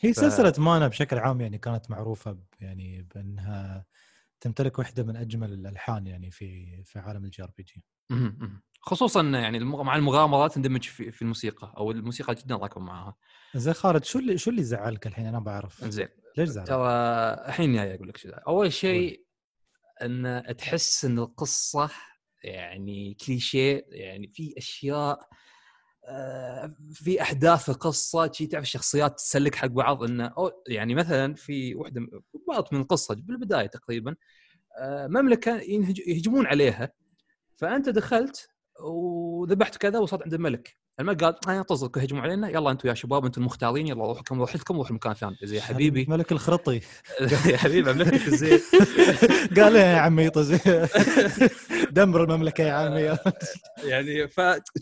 [0.00, 3.84] هي ف- سلسلة Mana بشكل عام يعني كانت معروفة يعني بأنها
[4.40, 7.84] تمتلك واحدة من أجمل الألحان يعني في في عالم ال JRPG.
[8.80, 13.16] خصوصا يعني مع المغامرات تندمج في, في الموسيقى أو الموسيقى جدا راكبة معاها.
[13.54, 15.84] زين خالد شو اللي شو اللي زعلك الحين؟ أنا بعرف.
[15.84, 16.08] زين.
[16.38, 16.90] ليش زعلان؟ ترى
[17.48, 19.24] الحين جاي أقول لك شو أول شيء
[20.02, 21.90] إن تحس إن القصة
[22.44, 25.28] يعني كليشيه يعني في أشياء
[26.94, 31.74] في أحداث في القصة شي تعرف الشخصيات تسلك حق بعض إنه أو يعني مثلا في
[31.74, 32.06] واحدة
[32.48, 34.14] بعض من القصة بالبداية تقريبا
[34.78, 35.56] آه، مملكة
[36.06, 36.92] يهجمون عليها.
[37.56, 38.48] فأنت دخلت
[38.80, 40.76] وذبحت كذا وصلت عند الملك.
[41.00, 44.40] الملك قال أنا طزق هجموا علينا يلا أنتم يا شباب أنتم المختارين يلا روحوا كم
[44.40, 45.36] روح لكم روحوا مكان ثاني.
[45.42, 46.06] زي حبيبي.
[46.08, 46.80] ملك الخرطي.
[47.50, 48.60] يا حبيبي مملكتك الزين
[49.56, 50.52] قال يا عمي طز.
[51.90, 53.18] دمر المملكة يا عمي.
[53.90, 54.38] يعني ف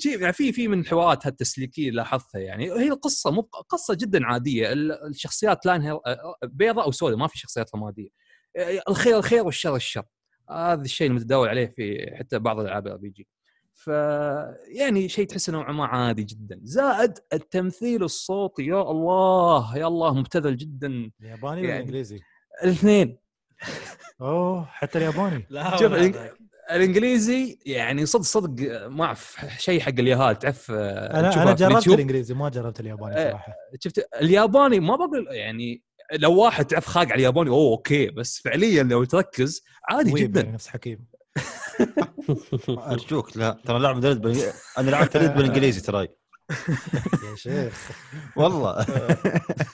[0.06, 2.72] يعني في في من حوارات هالتسليكية لاحظتها يعني.
[2.72, 4.72] هي القصة مو قصة جدا عادية.
[4.72, 6.00] ال- الشخصيات لانها
[6.44, 8.08] بيضاء أو سوداء ما في شخصيات رمادية.
[8.88, 10.02] الخير الخير والشر الشر.
[10.50, 13.28] هذا الشيء المتداول عليه في حتى بعض الألعاب ال RPG
[13.74, 13.86] ف
[14.68, 16.60] يعني شيء تحس نوعا ما عادي جدا.
[16.62, 21.10] زائد التمثيل الصوتي يا الله يا الله مبتذل جدا.
[21.20, 22.20] الياباني ولا يعني- الانجليزي؟
[22.64, 23.18] الاثنين.
[24.20, 25.46] أوه حتى الياباني.
[25.50, 26.34] لا شوف ولا.
[26.70, 31.88] الإنجليزي يعني صدق صدق ما أعرف شيء حق اليهال تعرف أنا تشوفها أنا في جربت.
[31.88, 33.52] الإنجليزي ما جربت الياباني آه، صراحة.
[33.80, 38.10] شفت الياباني ما بقول يعني لو واحد تعرف خاق على الياباني أوه أوكي.
[38.10, 40.42] بس فعليا لو تركز عادي جدا.
[40.42, 41.04] نفس حكيم.
[42.68, 44.36] ارجوك لا ترى لاعب ريد بال...
[44.78, 46.08] أنا لعبت ريد بالإنجليزي تراي
[47.30, 47.90] يا شيخ.
[48.36, 48.86] والله.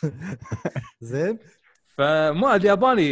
[1.01, 1.39] زين.
[1.99, 3.05] فما الياباني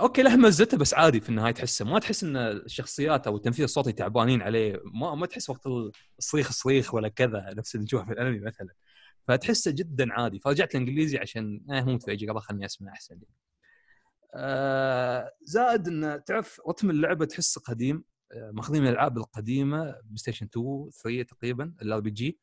[0.00, 1.84] أوكي له مزته بس عادي في النهاية تحسه.
[1.84, 4.80] ما تحس إن الشخصيات أو التمثيل الصوتي تعبانين عليه.
[4.84, 5.66] ما ما تحس وقت
[6.18, 8.68] الصريخ الصريخ ولا كذا نفس اللي نشوفه في الأنمي مثلا.
[9.28, 10.38] فتحسه جدا عادي.
[10.38, 13.14] فرجعت الانجليزي عشان آه مو متفاجئ خلني أسمع أحسن.
[13.14, 13.26] لي.
[14.34, 18.04] آه زائد إن تعرف رتم اللعبة تحسه قديم.
[18.32, 22.38] آه ماخذين من الألعاب القديمة PlayStation 2 3 تقريبا ال RPG.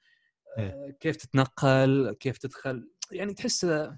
[0.99, 2.89] كيف تتنقل كيف تدخل.
[3.11, 3.97] يعني تحسه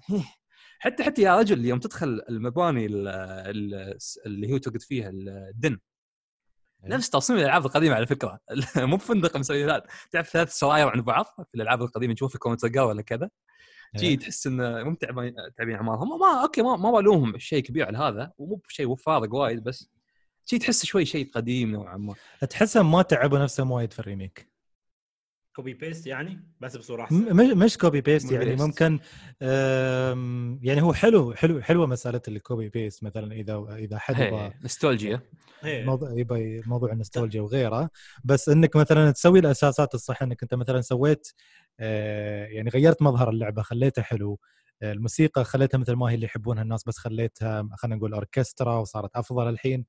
[0.82, 5.78] حتى حتى يا رجل يوم تدخل المباني ال- ال- اللي هو تقعد فيها ال inn.
[6.84, 6.90] إيه.
[6.90, 8.40] نفس تصميم الألعاب القديمة على فكرة.
[8.76, 12.80] مو بفندق مسوي ذات تعرف ثلاث سراير عند بعض في الألعاب القديمة تشوف في counter
[12.80, 13.30] ولا كذا؟
[13.96, 14.18] جي إيه.
[14.18, 18.56] تحس إنه مو تعبين اعمارهم ما أوكي ما ما بالومهم شيء كبير على هذا ومو
[18.56, 19.90] بشيء فارق وايد بس
[20.44, 22.14] شي تحس شوي شيء قديم نوعا ما.
[22.50, 24.49] تحسهم ما تعبوا نفسهم وايد في ال remake.
[25.56, 27.36] copy paste يعني بس بصورة أحسن.
[27.36, 28.62] مش مش copy paste يعني paste.
[28.62, 28.98] ممكن
[30.62, 34.20] يعني هو حلو حلو حلوة مسألة ال copy paste مثلا إذا إذا حد
[35.64, 35.84] إيه.
[35.84, 37.90] موضوع يبغى موضوع النوستالجيا وغيره.
[38.24, 41.32] بس إنك مثلا تسوي الأساسات الصح إنك أنت مثلا سويت
[41.80, 44.38] آه، يعني غيرت مظهر اللعبة خليتها حلو.
[44.82, 49.16] آه، الموسيقى خليتها مثل ما هي اللي يحبونها الناس بس خليتها خلينا نقول أوركسترا وصارت
[49.16, 49.84] أفضل الحين.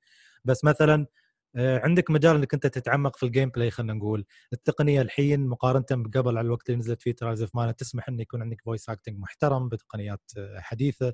[0.45, 1.08] بس مثلا
[1.56, 4.26] عندك مجال إنك أنت تتعمق في ال gameplay خلينا نقول.
[4.54, 8.42] التقنية الحين مقارنة بقبل على الوقت اللي نزلت فيه Trials of Mana تسمح انه يكون
[8.42, 11.14] عندك voice acting محترم بتقنيات آه، حديثة.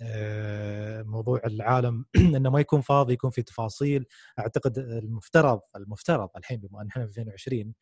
[0.00, 2.04] آه، موضوع العالم
[2.36, 4.06] إنه ما يكون فاضي يكون في تفاصيل.
[4.38, 7.74] أعتقد المفترض المفترض الحين بما إن إحنا في 2020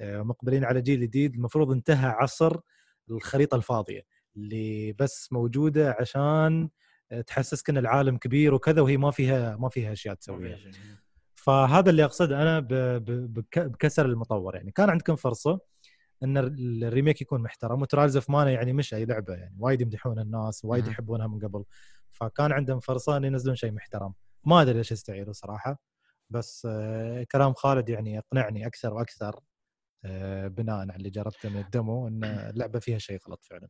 [0.00, 2.56] آه، مقبلين على جيل جديد المفروض انتهى عصر
[3.10, 4.02] الخريطة الفاضية
[4.36, 6.68] اللي بس موجودة عشان
[7.12, 10.58] آه، تحسسك إن العالم كبير وكذا وهي ما فيها ما فيها أشياء تسويها.
[11.38, 12.60] فهذا اللي أقصده أنا
[13.56, 14.56] بكسل المطور.
[14.56, 15.60] يعني كان عندكم فرصة
[16.22, 19.56] إن ال- الـ remake يكون محترم و Trials of Mana يعني مش أي لعبة يعني
[19.58, 20.86] وايد يمدحون الناس وايد.
[20.86, 21.64] يحبونها من قبل.
[22.10, 24.12] فكان عندهم فرصة إن ينزلون شيء محترم.
[24.44, 25.78] ما أدري ليش يستعيروا صراحة
[26.30, 29.40] بس آه، كلام خالد يعني يقنعني أكثر وأكثر
[30.04, 33.68] آه، بناء على اللي جربته من الدمو إن اللعبة فيها شيء غلط فعلا.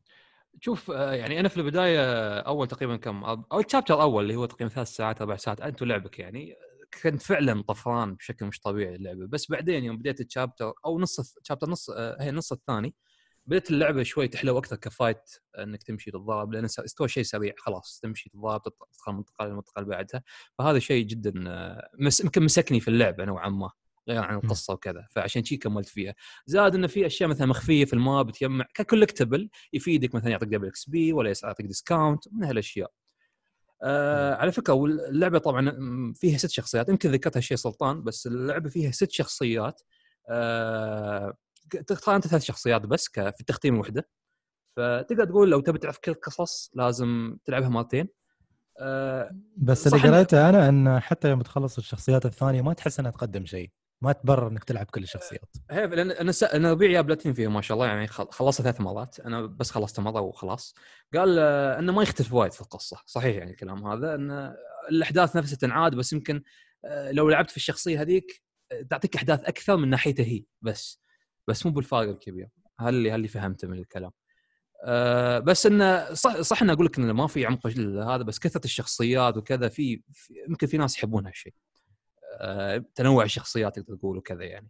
[0.61, 4.75] شوف آه، يعني أنا في البداية أول تقريبا كم أو الشابتر الأول اللي هو تقريبا
[4.75, 6.57] ثلاث ساعات أربع ساعات انت ولعبك يعني
[7.03, 9.27] كنت فعلا طفران بشكل مش طبيعي اللعبة.
[9.27, 12.95] بس بعدين يوم بديت الشابتر أو نص الشابتر نص آه، هي النص الثاني
[13.47, 18.31] بدات اللعبة شوي تحلو أكثر كفايت إنك تمشي تتضارب لأن استوى شيء سريع خلاص تمشي
[18.31, 20.23] تتضارب تدخل منطقه للمنطقة اللي بعدها.
[20.59, 23.71] فهذا شيء جدا آه، مس يمكن مسكني في اللعبة نوعا ما
[24.09, 25.07] غير عن القصة وكذا.
[25.11, 26.15] فعشان شي كملت فيها.
[26.47, 30.49] زاد إنه في أشياء مثلا مخفية في ال map تجمع ك collectible يفيدك مثلا يعطيك
[30.49, 32.93] double XP ولا يعطيك discount من هالأشياء.
[33.83, 35.73] آه على فكرة واللعبة طبعا
[36.15, 36.89] فيها ست شخصيات.
[36.89, 39.83] يمكن ذكرتها شيء سلطان بس اللعبة فيها ست شخصيات.
[40.31, 41.35] آه
[41.87, 44.09] تختار أنت ثلاث شخصيات بس في التختيم الوحده
[44.77, 48.09] فتقدر تقول لو تبي تعرف كل القصص لازم تلعبها مرتين.
[48.81, 53.47] آه بس اللي قريته أنا إن حتى يوم تخلص الشخصيات الثانية ما تحس إنها تقدم
[53.47, 53.71] شيء.
[54.03, 55.57] ما تبرر إنك تلعب كل الشخصيات.
[55.71, 56.43] هي لأن أنا س...
[56.45, 59.21] أنا يا بلاتين فيه ما شاء الله يعني خل- خلصت ثلاث مرات.
[59.21, 60.75] أنا بس خلصت مرة وخلاص.
[61.15, 63.03] قال آه، إنه ما يختلف وايد في القصة.
[63.07, 64.55] صحيح يعني الكلام هذا إن
[64.91, 66.43] الأحداث نفسها تنعاد بس يمكن
[66.85, 71.01] آه، لو لعبت في الشخصية هذيك آه، تعطيك أحداث أكثر من ناحيته هي بس.
[71.49, 72.49] بس مو بالفارق الكبير.
[72.81, 74.11] هل اللي هل اللي فهمته من الكلام.
[74.85, 78.65] أه بس انه صح صح اني أقول لك انه ما في عمق هذا بس كثرة
[78.65, 81.55] الشخصيات وكذا في في- يمكن في ناس يحبون هالشيء.
[82.95, 84.69] تنوع الشخصيات تقدر تقول وكذا يعني.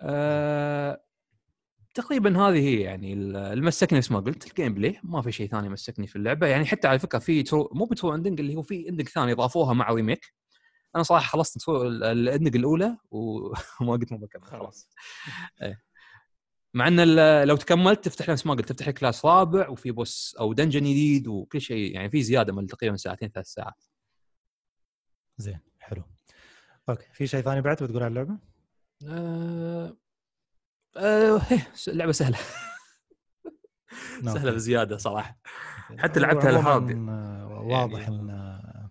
[0.00, 1.04] أه
[1.94, 5.48] تقريبا هذه هي يعني ال- اللي مسكني مثل ما قلت ال gameplay ما في شيء
[5.50, 6.46] ثاني مسكني في اللعبة.
[6.46, 9.32] يعني حتى على فكرة في true مو ب true ending اللي هو في ending ثاني
[9.32, 10.34] اضافوها مع remake
[10.96, 14.88] أنا صراحة خلصت ال ending الأولى وما قلت ما بكمل خلاص.
[15.60, 15.76] خلاص.
[16.74, 20.52] مع إن لو تكملت تفتح نفس ما قلت تفتح لك class رابع وفي boss أو
[20.52, 23.84] dungeon جديد وكل شيء يعني في زيادة من تقريبا ساعتين ثلاث ساعات.
[25.38, 25.69] زين.
[26.90, 28.38] okay في شيء ثاني بعد بتقول على اللعبة؟
[29.06, 29.96] أه...
[30.96, 32.38] هي، لعبة سهلة.
[34.34, 35.38] سهلة بزيادة صراحة
[35.98, 36.90] حتى لعبتها ال hard.
[37.08, 38.90] آه، واضح يعني- إن آه،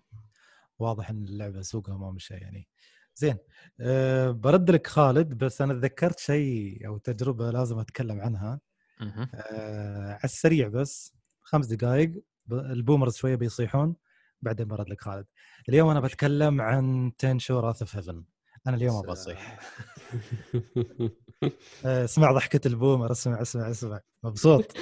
[0.78, 2.68] واضح إن اللعبة سوقها ما مشى يعني
[3.14, 3.36] زين
[3.80, 8.60] أه برد لك خالد بس أنا تذكرت شيء أو تجربة لازم أتكلم عنها.
[9.34, 13.96] أه على السريع بس خمس دقائق ال boomers شوية بيصيحون
[14.42, 15.26] بعدين برد لك خالد.
[15.68, 18.24] اليوم أنا بتكلم عن Tenchu Wrath of Heaven
[18.66, 19.60] أنا اليوم أبغى أصيح.
[21.84, 24.00] آه، اسمع ضحكة ال boomer اسمع اسمع اسمع.
[24.22, 24.76] مبسوط.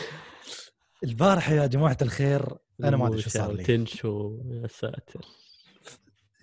[1.04, 3.64] البارحة يا جماعة الخير أنا ما أدري شو صار لي.
[3.64, 5.20] تنشو يا ساتر.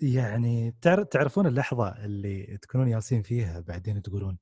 [0.02, 4.38] يعني تعر- تعرفون اللحظة اللي تكونون ياسين فيها بعدين تقولون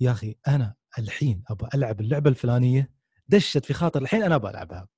[0.00, 2.90] يا أخي أنا الحين أبغى ألعب اللعبة الفلانية
[3.28, 4.88] دشت في خاطر الحين أنا بلعبها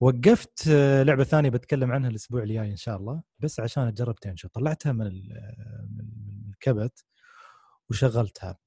[0.00, 4.48] وقفت آه، لعبة ثانية بتكلم عنها الأسبوع الجاي إن شاء الله بس عشان اجرب تنشو
[4.48, 5.56] طلعتها من ال-
[5.96, 7.04] من الكبت
[7.90, 8.58] وشغلتها.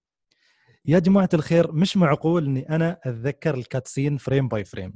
[0.85, 4.93] يا جماعة الخير مش معقول إني أنا أتذكر ال cutscene frame by frame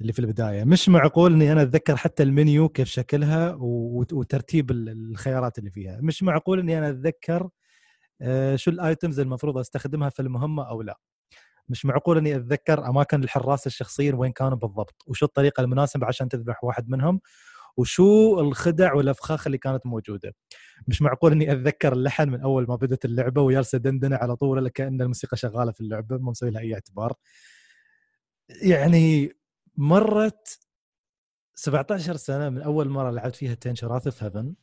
[0.00, 5.58] اللي في البداية؟ مش معقول إني أنا أتذكر حتى المنيو كيف شكلها وترتيب ال- الخيارات
[5.58, 5.98] اللي فيها.
[6.00, 7.48] مش معقول إني أنا أتذكر
[8.20, 10.98] آه، شو ال items المفروض أستخدمها في المهمة أو لا.
[11.68, 16.64] مش معقول إني أتذكر أماكن الحراس الشخصيين وين كانوا بالضبط وشو الطريقة المناسبة عشان تذبح
[16.64, 17.20] واحد منهم
[17.76, 20.34] وشو الخدع والأفخاخ اللي كانت موجودة.
[20.88, 25.00] مش معقول إني أتذكر اللحن من أول ما بدأت اللعبة وجالسة دندنة على طول كأن
[25.02, 27.12] الموسيقى شغالة في اللعبة ما مسوي لها أي اعتبار.
[28.62, 29.32] يعني
[29.76, 30.58] مرت
[31.54, 34.54] 17 سنة من أول مرة لعبت فيها تنش راث اوف هيفن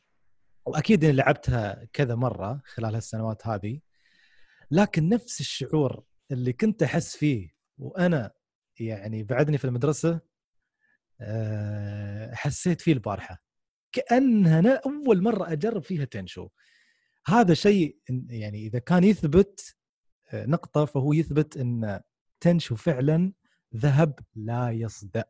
[0.66, 3.80] وأكيد إني لعبتها كذا مرة خلال هالسنوات هذه.
[4.70, 8.32] لكن نفس الشعور اللي كنت أحس فيه وأنا
[8.80, 10.20] يعني بعدني في المدرسة
[11.20, 13.42] آه، حسيت فيه البارحة.
[13.92, 16.48] كأنها أنا أول مرة أجرب فيها Tenchu
[17.26, 19.76] هذا شيء يعني إذا كان يثبت
[20.32, 22.00] آه، نقطة فهو يثبت إن
[22.40, 23.32] Tenchu فعلا
[23.76, 25.24] ذهب لا يصدأ.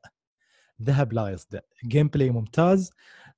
[0.83, 1.63] ذهب لا يصدأ.
[1.85, 2.91] gameplay ممتاز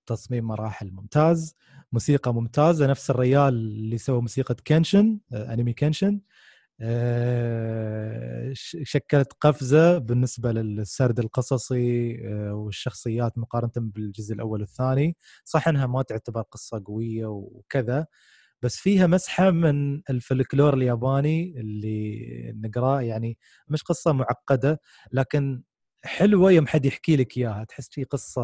[0.06, 1.56] تصميم مراحل ممتاز
[1.92, 6.20] موسيقى ممتازة نفس الريال اللي سوى موسيقى كنشن انمي كنشن
[8.84, 15.16] شكلت قفزة بالنسبة للسرد القصصي آه، والشخصيات مقارنة بالجزء الأول والثاني.
[15.44, 18.06] صح إنها ما تعتبر قصة قوية وكذا
[18.62, 24.80] بس فيها مسحة من الفلكلور الياباني اللي نقراه يعني مش قصة معقدة
[25.12, 25.62] لكن
[26.04, 27.64] حلوة يوم حد يحكي لك إياها.
[27.64, 28.42] تحس في قصة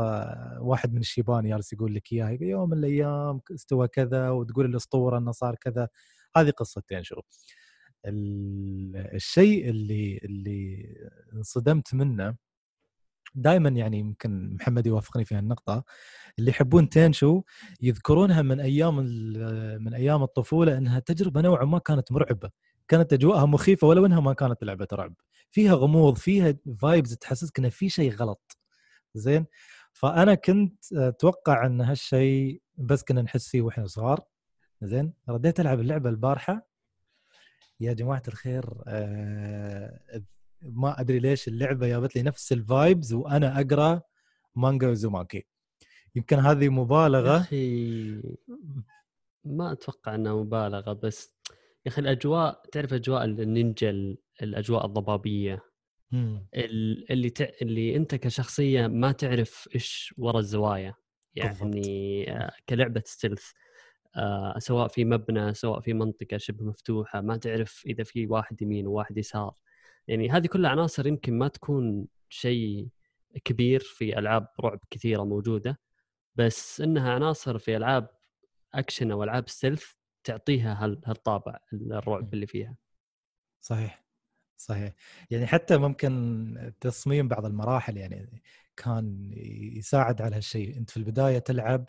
[0.60, 5.32] واحد من الشيبان جالس يقول لك إياها يوم من الأيام استوى كذا وتقول الأسطورة إنه
[5.32, 5.88] صار كذا.
[6.36, 7.22] هذه قصه تنشو ال-
[8.06, 10.86] الشيء اللي اللي
[11.34, 12.36] انصدمت منه
[13.34, 15.84] دائما يعني يمكن محمد يوافقني في هالنقطة
[16.38, 17.42] اللي يحبون تنشو
[17.82, 18.96] يذكرونها من أيام
[19.84, 22.50] من أيام الطفولة إنها تجربة نوعا ما كانت مرعبة.
[22.88, 25.14] كانت أجواءها مخيفة ولو انها ما كانت لعبة رعب.
[25.50, 28.58] فيها غموض فيها فايبز تحسسك انه في شيء غلط.
[29.14, 29.46] زين؟
[29.92, 34.20] فأنا كنت أتوقع إن هالشيء بس كنا نحس فيه وإحنا صغار.
[34.82, 36.67] زين؟ رديت ألعب اللعبة البارحة.
[37.80, 40.00] يا جماعة الخير آه
[40.62, 44.02] ما أدري ليش اللعبة جابت لي نفس ال vibes وأنا أقرأ
[44.56, 45.46] مانجا وزوماكي.
[46.14, 48.22] يمكن هذه يا مبالغه أخي
[49.44, 51.34] ما أتوقع إنها مبالغة بس
[51.86, 55.62] يا أخي الأجواء تعرف أجواء النينجا ال- الأجواء الضبابية؟
[57.10, 57.46] اللي تع...
[57.62, 60.94] اللي أنت كشخصية ما تعرف إيش ورا الزوايا.
[61.34, 63.50] يعني آه، كلعبة stealth
[64.58, 69.18] سواء في مبنى سواء في منطقة شبه مفتوحة ما تعرف إذا في واحد يمين وواحد
[69.18, 69.54] يسار.
[70.08, 72.88] يعني هذه كلها عناصر يمكن ما تكون شيء
[73.44, 75.80] كبير في ألعاب رعب كثيرة موجودة
[76.36, 78.08] بس إنها عناصر في ألعاب
[78.74, 79.84] أكشن أو ألعاب ستيلث
[80.24, 82.76] تعطيها هال- هالطابع الرعب اللي فيها.
[83.60, 84.04] صحيح
[84.56, 84.94] صحيح.
[85.30, 88.42] يعني حتى ممكن تصميم بعض المراحل يعني
[88.76, 89.30] كان
[89.76, 90.76] يساعد على هالشيء.
[90.76, 91.88] أنت في البداية تلعب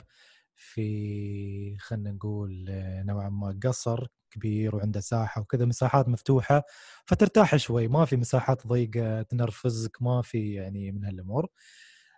[0.59, 2.65] في خلينا نقول
[3.05, 6.63] نوعا ما قصر كبير وعنده ساحة وكذا مساحات مفتوحة
[7.05, 7.87] فترتاح شوي.
[7.87, 11.47] ما في مساحات ضيقة تنرفزك ما في يعني من هالأمور.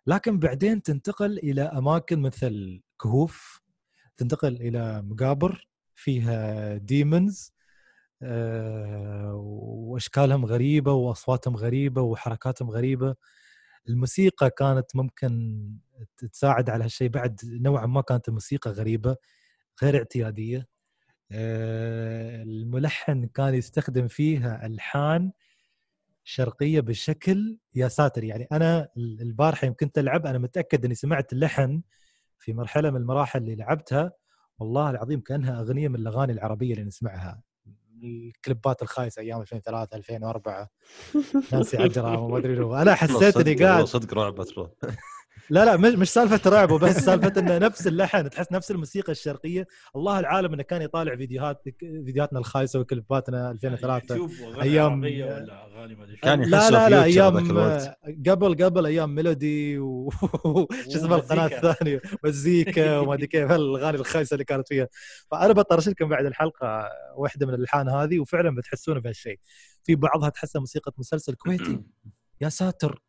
[0.07, 3.61] لكن بعدين تنتقل إلى أماكن مثل كهوف
[4.17, 7.53] تنتقل إلى مقابر فيها ديمونز
[8.23, 13.15] آه، وأشكالهم غريبة وأصواتهم غريبة وحركاتهم غريبة.
[13.89, 15.61] الموسيقى كانت ممكن
[16.17, 19.15] تساعد على هالشيء بعد نوعا ما كانت الموسيقى غريبة
[19.83, 20.67] غير اعتيادية.
[21.31, 25.31] آه، الملحن كان يستخدم فيها ألحان
[26.23, 28.23] شرقية بشكل يا ساتر.
[28.23, 31.81] يعني أنا البارحة يوم كنت العب أنا متأكد إني سمعت اللحن
[32.39, 34.11] في مرحلة من المراحل اللي لعبتها.
[34.59, 37.41] والله العظيم كأنها أغنية من الأغاني العربية اللي نسمعها.
[38.03, 40.69] الكليبات الخايسة أيام 2003 2004
[41.53, 44.71] نانسي عجرم وما أدري أنا حسيت اني قاعد صدق رعب ترى
[45.51, 49.67] لا لا مش مش سالفة رعب وبس سالفة إنه نفس اللحن تحس نفس الموسيقى الشرقية
[49.95, 55.65] الله العالم إنه كان يطالع فيديوهات فيديوهاتنا الخايسة وكليباتنا 2003 يوتيوب وأغاني أيام- عربية ولا
[55.65, 56.21] أغاني ما أدري شو.
[56.21, 57.37] كان لا لا لا أيام.
[58.29, 60.09] قبل قبل أيام ميلودي و
[60.91, 61.45] شو اسمها القناة.
[61.45, 64.87] الثانية مزيكا وما أدري كيف الاغاني الخايسة اللي كانت فيها
[65.31, 69.39] فأنا بطرش لكم بعد الحلقة واحدة من الالحان هذه وفعلا بتحسون بهالشيء
[69.83, 71.79] في بعضها تحسها موسيقى مسلسل كويتي
[72.41, 73.01] يا ساتر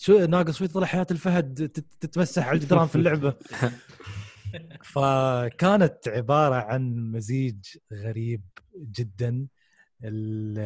[0.00, 3.34] شو ناقص شوي طلع حياة الفهد تت- تتمسح على الجدران في اللعبة.
[4.84, 8.42] فكانت عبارة عن مزيج غريب
[8.76, 9.46] جدا.
[10.04, 10.58] ال-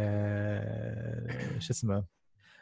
[1.62, 2.04] شو اسمه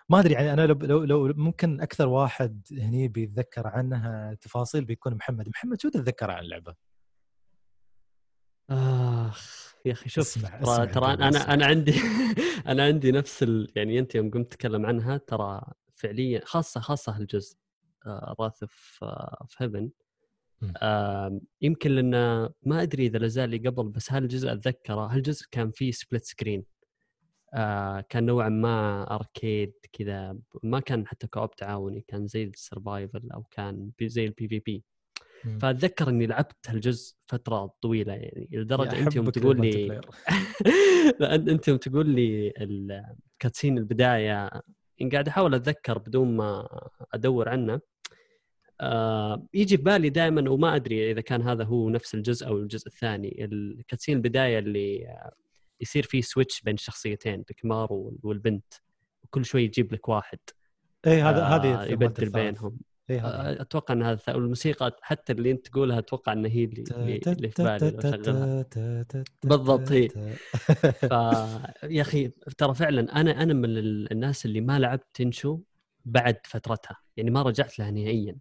[0.09, 5.15] ما أدري يعني أنا لو, لو, لو ممكن أكثر واحد هني بيتذكر عنها تفاصيل بيكون
[5.15, 5.49] محمد.
[5.49, 6.75] محمد شو تتذكر عن اللعبة؟
[8.71, 11.55] آخ يا أخي شوف اسمع- ترى اسمع ترى أنا.
[11.55, 11.95] أنا عندي
[12.67, 13.73] أنا عندي نفس ال...
[13.77, 15.63] يعني أنت يوم قمت تتكلم عنها ترى
[16.01, 17.57] فعليا خاصة خاصة هالجزء
[18.41, 19.91] Wrath of Heaven.
[21.61, 22.13] يمكن لأن
[22.63, 25.07] ما أدري إذا لازال لي قبل بس هالجزء أتذكره.
[25.07, 26.65] هالجزء كان فيه split screen
[27.55, 33.31] آه كان نوعا ما arcade كذا ما كان حتى co-op تعاوني كان زي ال survival
[33.35, 34.85] أو كان زي ال PvP.
[35.61, 40.01] فأتذكر إني لعبت هالجزء فترة طويلة يعني لدرجة أنت يوم تقول لي
[41.21, 44.51] أنت يوم تقول لي ال cutscene البداية
[45.03, 46.69] إن قاعد أحاول أتذكر بدون ما
[47.15, 47.81] أدور عنه
[48.81, 52.87] آه يجي في بالي دائما وما أدري إذا كان هذا هو نفس الجزء أو الجزء
[52.87, 53.45] الثاني.
[53.45, 55.33] ال cutscene البداية اللي آه،
[55.81, 58.75] يصير فيه switch بين الشخصيتين ريكامارو وال- والبنت
[59.25, 60.39] وكل شوي يجيب لك واحد.
[61.07, 62.31] إيه هذا آه، هذه يبدل.
[62.31, 62.79] بينهم.
[63.61, 67.91] أتوقع إن هذا والموسيقى حتى اللي أنت تقولها أتوقع إن هي اللي, اللي في بالي
[69.45, 70.09] بالضبط، هي.
[71.11, 71.13] ف
[71.83, 75.61] يا أخي ترى فعلا أنا أنا من ال- الناس اللي ما لعبت Tenchu
[76.05, 78.37] بعد فترتها يعني ما رجعت لها نهائيا.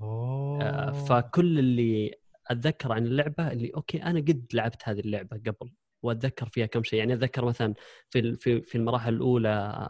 [0.00, 0.92] آه، أوه.
[1.04, 2.14] فكل اللي
[2.46, 5.72] أتذكر عن اللعبة اللي okay أنا قد لعبت هذه اللعبة قبل
[6.02, 6.98] وأتذكر فيها كم شيء.
[6.98, 7.74] يعني أتذكر مثلا
[8.10, 9.88] في في في المراحل الأولى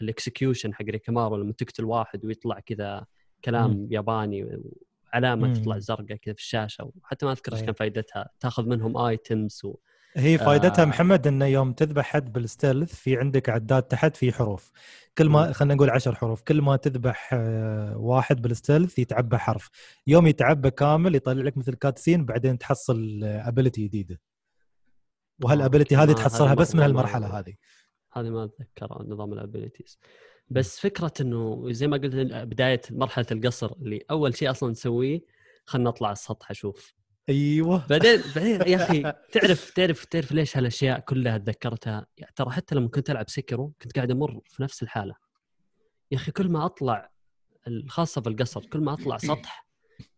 [0.00, 3.06] ال execution حق ريكامارو لما تقتل واحد ويطلع كذا
[3.44, 3.88] كلام مم.
[3.90, 4.60] ياباني
[5.12, 5.54] وعلامة مم.
[5.54, 7.62] تطلع زرقاء كذا في الشاشة وحتى ما أذكر إيش.
[7.62, 9.76] كان فائدتها تأخذ منهم items و...
[10.16, 10.86] هي فائدتها آه.
[10.86, 14.70] محمد إنه يوم تذبح حد بال stealth في عندك عداد تحت في حروف
[15.18, 15.52] كل ما.
[15.52, 19.70] خلينا نقول عشر حروف كل ما تذبح آه، واحد بال stealth يتعبى حرف
[20.06, 24.20] يوم يتعبى كامل يطلع لك مثل cutscene بعدين تحصل ability جديدة
[25.42, 27.54] وهال ability آه، هذه تحصلها بس من هالمرحلة هذه
[28.12, 29.98] هذه ما أتذكر نظام ال abilities
[30.50, 35.20] بس فكرة إنه زي ما قلت بداية مرحلة القصر اللي أول شيء أصلا نسويه
[35.66, 36.94] خلنا نطلع السطح أشوف.
[37.28, 37.86] أيوه.
[37.86, 42.88] بعدين بعدين يا أخي تعرف تعرف تعرف ليش هالأشياء كلها تذكرتها؟ يعني ترى حتى لما
[42.88, 45.14] كنت ألعب Sekiro كنت قاعد أمر في نفس الحالة.
[46.10, 47.10] يا أخي كل ما أطلع
[47.66, 49.66] الخاصه في القصر كل ما أطلع سطح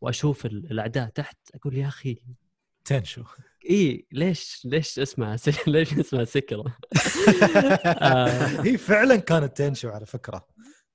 [0.00, 2.18] وأشوف ال- الأعداء تحت أقول يا أخي
[2.84, 3.24] Tenchu.
[3.70, 6.64] اي ليش ليش اسمها س- ليش اسمها Sekiro
[7.86, 8.26] آه،
[8.62, 10.46] هي فعلا كانت Tenchu على فكرة.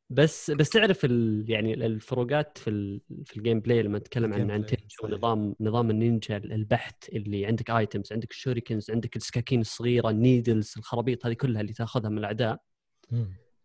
[0.10, 4.66] بس بس تعرف ال يعني الفروقات في ال في ال gameplay لما نتكلم عن عن
[4.66, 5.08] Tenchu.
[5.08, 10.74] نظام نظام النينجا البحت اللي عندك items عندك ال shurikens عندك السكاكين الصغيرة ال needles
[10.78, 12.62] الخرابيط هذه كلها اللي تأخذها من الأعداء.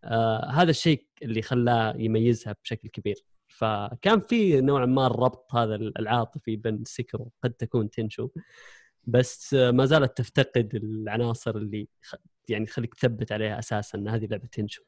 [0.04, 3.16] آه هذا الشيء اللي خلاه يميزها بشكل كبير.
[3.48, 8.28] فكان في نوعا ما الربط هذا العاطفي بين Sekiro قد تكون Tenchu.
[9.04, 11.88] بس ما زالت تفتقد العناصر اللي.
[12.48, 14.82] يعني تخليك تثبت عليها أساسا إن هذه لعبة تنشو.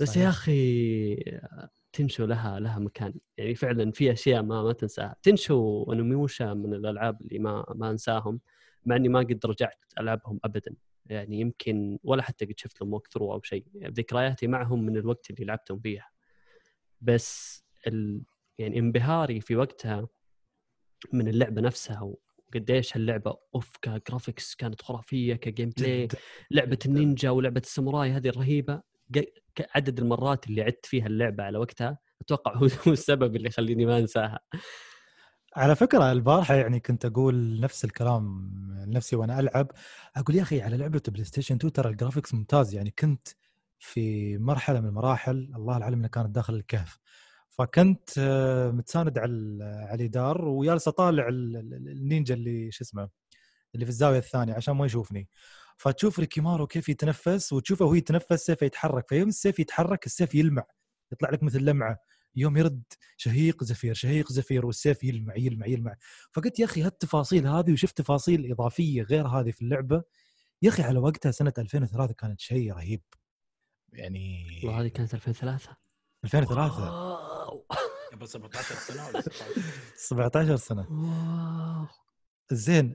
[0.00, 0.22] بس صحيح.
[0.22, 1.14] يا أخي
[1.92, 3.14] تنشو لها لها مكان.
[3.38, 5.16] يعني فعلا في أشياء ما ما تنساها.
[5.22, 8.40] تنشو ونميوشا من الألعاب اللي ما ما أنساهم
[8.86, 10.74] مع إني ما قد رجعت ألعبهم ابدا.
[11.06, 13.66] يعني يمكن ولا حتى قد شفت لهم وقت ثرو أو شيء.
[13.76, 16.10] ذكرياتي معهم من الوقت اللي لعبتهم فيها.
[17.00, 18.22] بس ال...
[18.58, 20.08] يعني انبهاري في وقتها
[21.12, 22.14] من اللعبة نفسها
[22.56, 26.08] وقديش هاللعبة أوف ك graphics كانت خرافية ك gameplay.
[26.50, 28.82] لعبة النينجا ولعبة الساموراي هذه الرهيبة
[29.74, 34.40] عدد المرات اللي عدت فيها اللعبة على وقتها أتوقع هو السبب اللي يخليني ما أنساها
[35.56, 38.50] على فكرة البارحة يعني كنت أقول نفس الكلام
[38.86, 39.70] لنفسي وأنا ألعب
[40.16, 43.28] أقول يا أخي على لعبة PlayStation 2 ترى ال graphics ممتاز يعني كنت
[43.78, 46.98] في مرحلة من المراحل الله العلم إنها كانت داخل الكهف
[47.58, 53.08] فكنت آه، متساند على على الجدار وجالس أطالع ال- ال- النينجا اللي شو اسمه
[53.74, 55.28] اللي في الزاوية الثانية عشان ما يشوفني.
[55.76, 59.08] فتشوف Rikimaru كيف يتنفس وتشوفه وهو يتنفس سيفه يتحرك.
[59.08, 60.64] فيوم السيف يتحرك السيف يلمع.
[61.12, 61.98] يطلع لك مثل لمعة.
[62.36, 62.82] يوم يرد
[63.16, 65.94] شهيق زفير شهيق زفير والسيف يلمع يلمع يلمع.
[66.32, 70.02] فقلت يا أخي هالتفاصيل هذه وشفت تفاصيل إضافية غير هذه في اللعبة.
[70.62, 73.02] يا أخي على وقتها سنة 2003 كانت شيء رهيب.
[73.92, 75.76] يعني وهذه كانت 2003
[76.34, 77.66] 2003 wow.
[78.12, 79.60] قبل 17 سنة ولا 16
[79.96, 80.86] 17 سنة.
[80.90, 81.86] wow.
[82.52, 82.94] زين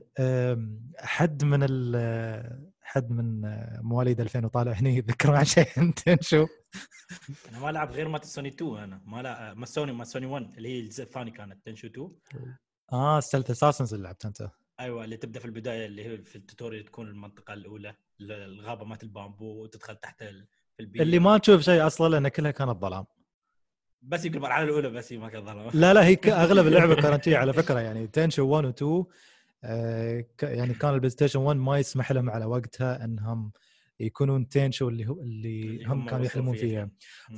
[0.98, 3.40] حد من ال حد من
[3.82, 5.66] مواليد 2000 وطالع هني يذكر عن شيء.
[5.82, 6.50] انت نشوف
[7.48, 10.54] أنا ما لعب غير مات سوني 2 أنا ما لا ما سوني ما سوني 1
[10.56, 12.10] اللي هي الجزء الثاني كانت Tenchu 2
[12.92, 14.48] آه Stealth Assassins اللي لعبت أنت.
[14.80, 19.02] أيوه اللي تبدأ في البداية اللي هي في ال tutorial تكون المنطقة الأولى الغابة مات
[19.02, 21.02] البامبو وتدخل تحت ال- في البيئة.
[21.02, 23.04] اللي ما تشوف شيء أصلا لأن كلها كانت ظلام.
[24.02, 27.28] بس يمكن المرحله الأولى بس هي ما كان ظلام لا لا هي أغلب اللعبة كانت
[27.28, 29.04] هي على فكرة يعني Tenchu 1 و 2
[29.64, 33.52] آه، ك- يعني كان ال PlayStation 1 ما يسمح لهم على وقتها إنهم
[34.00, 36.90] يكونون Tenchu اللي هو اللي, هم هم كانوا يحلمون فيها.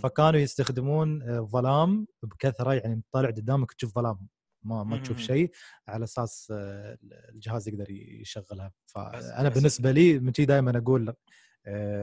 [0.02, 4.26] فكانوا يستخدمون آه، ظلام بكثرة يعني طالع قدامك تشوف ظلام
[4.62, 5.18] ما ما تشوف.
[5.18, 5.50] شيء
[5.88, 6.98] على أساس آه،
[7.34, 8.72] الجهاز يقدر يشغلها.
[8.86, 11.14] فأنا بالنسبة لي Tenchu دائما أقول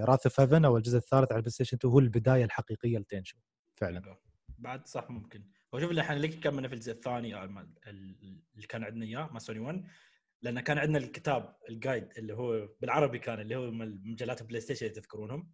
[0.03, 3.38] Wrath of Heaven أو الجزء الثالث على ال PlayStation 2 هو البداية الحقيقية ل Tenchu
[3.76, 4.18] فعلا.
[4.62, 5.43] بعد صح ممكن.
[5.76, 8.16] هو شوف الحين ليش كملنا في الجزء الثاني آه، ما- ال-
[8.55, 9.84] اللي كان عندنا إياه مع سوني 1
[10.41, 14.61] لأن كان عندنا الكتاب ال guide اللي هو بالعربي كان اللي هو من مجلات ال
[14.61, 15.51] PlayStation اللي تذكرونهم.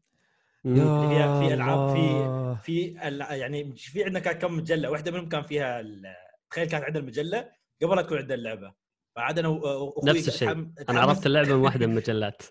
[0.65, 0.79] اللي
[1.15, 4.89] فيها في ألعاب في في ال- يعني في عندنا كان كم مجلة.
[4.91, 6.15] واحدة منهم كان فيها ال-
[6.51, 7.51] تخيل كانت عندنا المجله
[7.81, 8.73] قبل لا تكون عندنا اللعبة.
[9.15, 10.49] فعاد أنا واخوي نفس الشيء.
[10.89, 12.41] أنا عرفت اللعبة من واحدة من المجلات.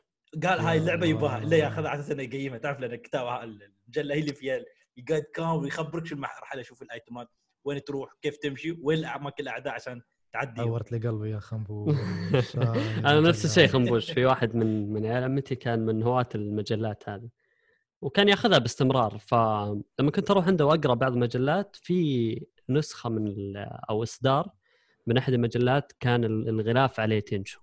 [0.42, 1.38] قال هاي اللعبة يباها.
[1.38, 1.56] الله.
[1.56, 4.60] ياخذها على أساس انه يقيمها تعرف لأن الكتاب ها- المجلة هي اللي فيها
[4.98, 7.28] الجايد كامل ويخبرك شو المرحلة شوف الآيتمات
[7.64, 10.60] وين تروح كيف تمشي وين اماكن الأعداء عشان تعدي.
[10.60, 11.96] عورت لي قلبي يا خنبوش
[13.06, 17.28] أنا نفس الشيء خنبوش في واحد من من عيال عمتي كان من هواة المجلات هذه؟
[18.02, 23.56] وكان ياخذها باستمرار فلما كنت أروح عنده وأقرأ بعض المجلات في نسخة من ال-
[23.90, 24.50] أو إصدار
[25.06, 27.60] من أحد المجلات كان ال- الغلاف عليه تنشو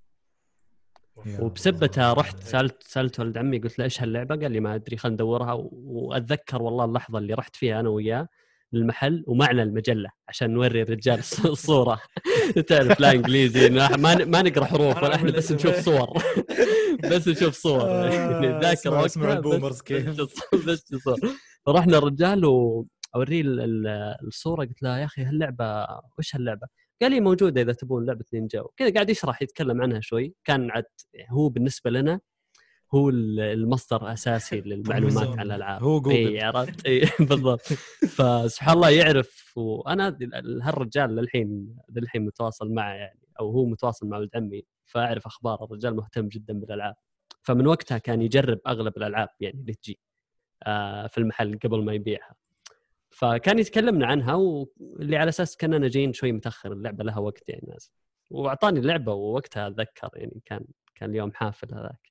[1.40, 2.14] وبسبتها.
[2.14, 5.54] رحت سالت سألت ولد عمي قلت له إيش هاللعبة؟ قال لي ما أدري خلينا ندورها
[5.72, 8.28] وأتذكر والله اللحظة اللي رحت فيها أنا وياه
[8.74, 12.02] للمحل ومعنا المجلة عشان نوري الرجال الص- الصورة
[12.68, 16.08] تعرف لا إنجليزي ما نقرأ حروف ولا إحنا بس نشوف صور
[17.04, 17.82] بس نشوف صور
[18.44, 20.10] الذاكره اسمع- البومرز كيف.
[20.68, 21.20] بس صور
[21.66, 25.88] فرحنا الرجال واوريه ال- ال- الصورة قلت له يا أخي هاللعبة
[26.20, 26.68] وش هاللعبة؟
[27.04, 30.36] قال لي موجودة إذا تبون لعبة نينجا كذا قاعد يشرح يتكلم عنها شوي.
[30.44, 30.86] كان عاد
[31.30, 32.20] هو بالنسبة لنا
[32.96, 35.28] هو ال- المصدر الاساسي للمعلومات.
[35.28, 35.84] عن الألعاب.
[35.84, 36.16] هو جوجل.
[36.16, 37.62] اي عرفت؟ اي بالضبط.
[38.10, 44.18] فسبحان الله يعرف وأنا ال- هالرجال للحين للحين متواصل معه يعني أو هو متواصل مع
[44.18, 45.64] ولد عمي فأعرف أخبار.
[45.64, 46.96] الرجال مهتم جدا بالألعاب.
[47.42, 50.00] فمن وقتها كان يجرب أغلب الألعاب يعني اللي تجي
[50.64, 52.36] آه، في المحل قبل ما يبيعها.
[53.14, 57.92] فكان يتكلمنا عنها واللي على أساس كاننا جايين شوي متأخر اللعبة لها وقت يعني ناس.
[58.32, 62.10] وأعطاني اللعبة ووقتها أتذكر يعني كان كان اليوم حافل هذاك.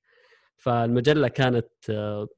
[0.56, 2.28] فالمجلة كانت آه،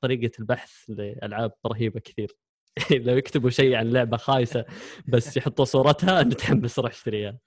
[0.00, 2.36] طريقة البحث لألعاب رهيبة كثير.
[3.06, 4.64] لو يكتبوا شيء عن لعبة خايسة
[5.08, 7.38] بس يحطوا صورتها نتحمس روح أشتريها.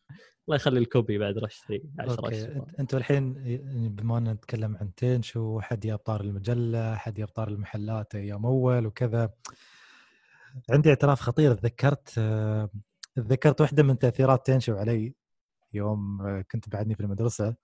[0.47, 2.35] الله يخلي ال copy بعد روح أشتري 10 أوكي.
[2.37, 3.33] اشتري أنت- أنتوا الحين
[3.95, 8.85] بما أن نتكلم عن Tenchu حد جاب طار المجلة حد جاب طار المجلات أيام اول
[8.85, 9.29] وكذا؟
[10.69, 11.53] عندي اعتراف خطير.
[11.53, 12.69] تذكرت آه،
[13.15, 15.13] تذكرت واحدة من تأثيرات Tenchu علي
[15.73, 17.55] يوم آه، كنت بعدني في المدرسة.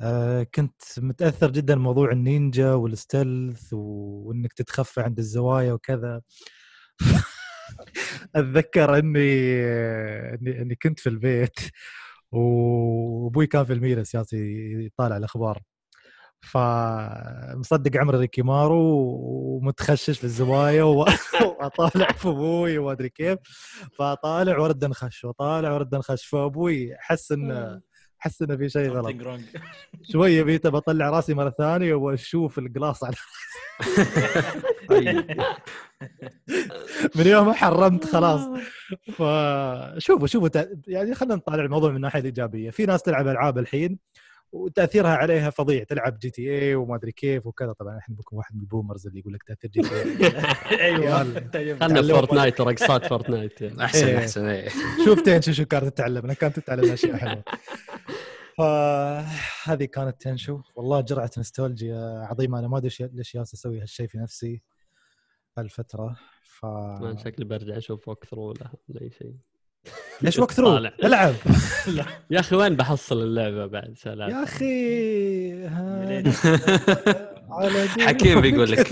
[0.00, 6.22] آه، كنت متأثر جدا بموضوع النينجا وال stealth وإنك تتخفى عند الزوايا وكذا.
[8.36, 9.22] أتذكر إني
[10.62, 11.60] إني كنت في البيت
[12.32, 14.36] وأبوي كان في الميرا سياسي
[14.86, 15.62] يطالع الأخبار.
[16.40, 21.06] فمصدق عمر ريكيمارو ومتخشش في الزوايا و-
[21.58, 23.38] وأطالع في أبوي وما أدري كيف.
[23.98, 26.26] فأطالع وارد أنخش وأطالع وارد أنخش.
[26.26, 27.80] فأبوي حس انه
[28.18, 29.06] حس إنه في شيء غلط.
[30.12, 33.14] شوية بيت بطلع راسي مرة ثانية واشوف القلاص على
[37.16, 38.40] من يوم حرمت خلاص.
[39.12, 40.48] فشوفوا شوفوا
[40.88, 43.98] يعني خلينا نطالع الموضوع من الناحيه الايجابيه في ناس تلعب ألعاب الحين
[44.52, 45.84] وتأثيرها عليها فظيع.
[45.84, 47.72] تلعب GTA وما أدري كيف وكذا.
[47.72, 51.18] طبعا الحين بكون واحد من ال boomers اللي يقول لك تأثير GTA أيوه.
[51.24, 51.40] خلنا
[51.88, 53.62] تعلموا Fortnite ورقصات Fortnite.
[53.82, 54.18] أحسن إيه.
[54.18, 54.68] أحسن إيه.
[55.04, 56.32] شوف Tenchu شو كانت تتعلم.
[56.32, 57.44] كانت تتعلم أشياء حلوة.
[58.58, 60.60] فهذه كانت Tenchu.
[60.76, 62.58] والله جرعة نوستالجيا عظيمة.
[62.58, 64.62] أنا ما أدري ليش يالس أسوي هالشيء في نفسي
[65.58, 66.16] هالفترة.
[66.42, 66.66] ف
[67.24, 68.70] شكلي برجع أشوف وقت ثرو ولا
[69.02, 69.34] أي شيء.
[70.22, 70.92] ليش وقت؟ طالع.
[71.04, 71.34] العب
[72.30, 75.68] يا أخي وين بحصل اللعبة بعد سلام يا أخي
[78.06, 78.88] حكيم بيقول لك.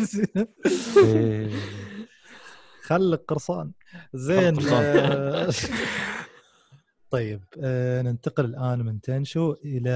[2.83, 3.73] خلق قرصان
[4.15, 4.59] زين.
[4.73, 5.49] آه،
[7.11, 9.91] طيب آه، ننتقل الآن من تنشو إلى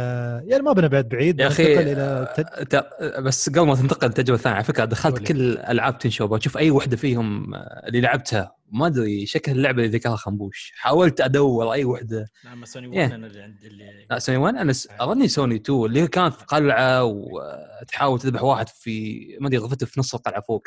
[0.46, 2.44] يعني ما بنبعد بعيد يا أخي إلى تد...
[2.66, 5.18] تا- بس قبل ما تنتقل للتجربه الثانية على فكرة دخلت.
[5.18, 9.96] كل ألعاب Tenchu بشوف أي وحدة فيهم آه، اللي لعبتها ما أدري شكل اللعبة اللي
[9.98, 10.72] ذكرها خنبوش.
[10.76, 12.26] حاولت أدور أي وحدة.
[12.44, 12.98] لا اما Sony Yeah.
[12.98, 16.06] 1 أنا اللي عند اللي لا سوني 1 أنا س- أظني سوني 2 اللي هي
[16.08, 20.66] كانت في قلعة وتحاول تذبح واحد في ما أدري غرفته في نص القلعة فوق.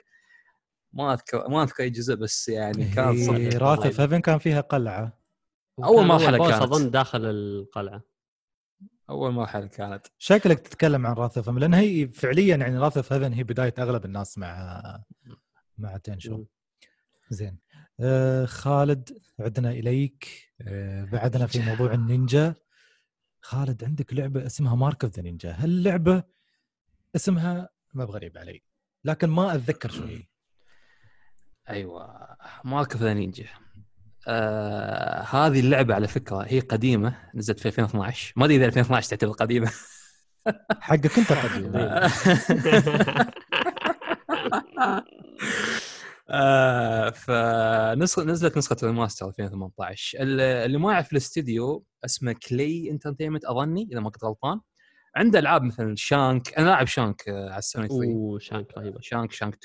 [0.94, 3.58] ما اذكر ما أذكر أي جزء بس يعني كانت صعبة.
[3.58, 5.20] Wrath of Heaven كان فيها قلعة.
[5.80, 6.62] مرحلة boss كانت.
[6.64, 8.02] أظن داخل القلعة.
[9.10, 10.08] أول مرحلة كانت.
[10.18, 14.06] شكلك تتكلم عن Wrath of لأن هي فعليا يعني Wrath of Heaven هي بداية أغلب
[14.06, 14.82] الناس مع
[15.78, 16.46] مع Tenchu.
[17.30, 17.58] زين.
[18.00, 20.52] آه خالد عدنا إليك.
[20.62, 22.56] آه بعدنا في موضوع النينجا.
[23.42, 26.24] خالد عندك لعبة اسمها Mark of the Ninja هاللعبة
[27.16, 28.64] اسمها ما بغريب علي
[29.04, 30.24] لكن ما أتذكر شو هي
[31.70, 32.28] أيوه
[32.64, 33.46] Mark of the Ninja
[34.28, 39.32] آه هذه اللعبة على فكرة هي قديمة نزلت في 2012 ما أدري إذا 2012 تعتبر
[39.34, 39.72] قديمة.
[40.80, 41.74] حقك أنت قديم.
[46.30, 53.90] آه فنسخة نزلت نسخة ال remaster 2018 اللي ما يعرف الاستديو اسمه Klei Entertainment أظني
[53.92, 54.60] إذا ما كنت غلطان.
[55.16, 59.00] عنده ألعاب مثل Shank أنا لاعب شانك آه، على السوني 3 أوه Shank رهيبة.
[59.02, 59.58] Shank Shank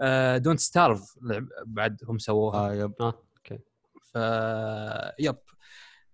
[0.00, 1.18] 2 Don't Starve
[1.66, 2.58] بعد هم سووها.
[2.70, 2.92] آه yep.
[3.00, 3.58] آه okay.
[4.02, 4.18] ف
[5.18, 5.36] yep.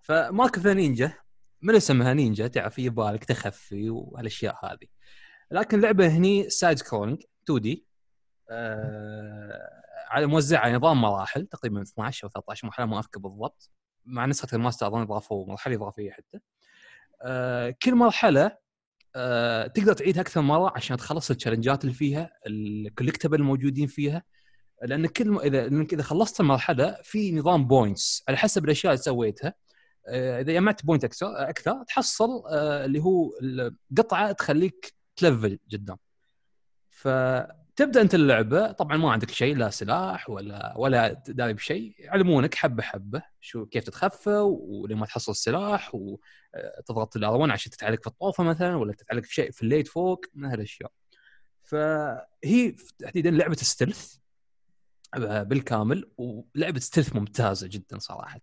[0.02, 1.12] ف Mark of Ninja.
[1.62, 4.86] من اسمها نينجا؟ تعرف يبالك تخفي والأشياء هذه.
[5.50, 7.86] لكن اللعبه هني side scrolling 2D
[10.10, 13.70] على موزعة على نظام مراحل تقريبا 12 أو 13 مرحله ما أذكر بالضبط.
[14.04, 16.38] مع نسخة ال remaster أظن اضافوا مرحله إضافية حتى.
[17.22, 18.58] آه، كل مرحلة
[19.16, 24.22] آه، تقدر تعيدها أكثر مرة عشان تخلص ال challengeات اللي فيها ال collectible الموجودين فيها.
[24.82, 25.38] لأن كل م...
[25.38, 29.54] إذا لأنك إذا خلصت المرحلة في نظام points على حسب الأشياء اللي سويتها.
[30.08, 35.96] آه، إذا جمعت point أكثر أكثر تحصل اللي هو القطعه تخليك تلفل جدام
[37.80, 42.82] فتبدا أنت اللعبة طبعا ما عندك شيء لا سلاح ولا ولا داري بشيء يعلمونك حبة
[42.82, 48.76] حبة شو كيف تتخفى ولما تحصل السلاح وتضغط ال R1 عشان تتعلق في الطوفة مثلا
[48.76, 50.92] ولا تتعلق في شيء في ال light فوق من هالأشياء.
[51.62, 54.14] فهي تحديدا لعبة stealth
[55.16, 58.40] بالكامل ولعبة stealth ممتازة جدا صراحة.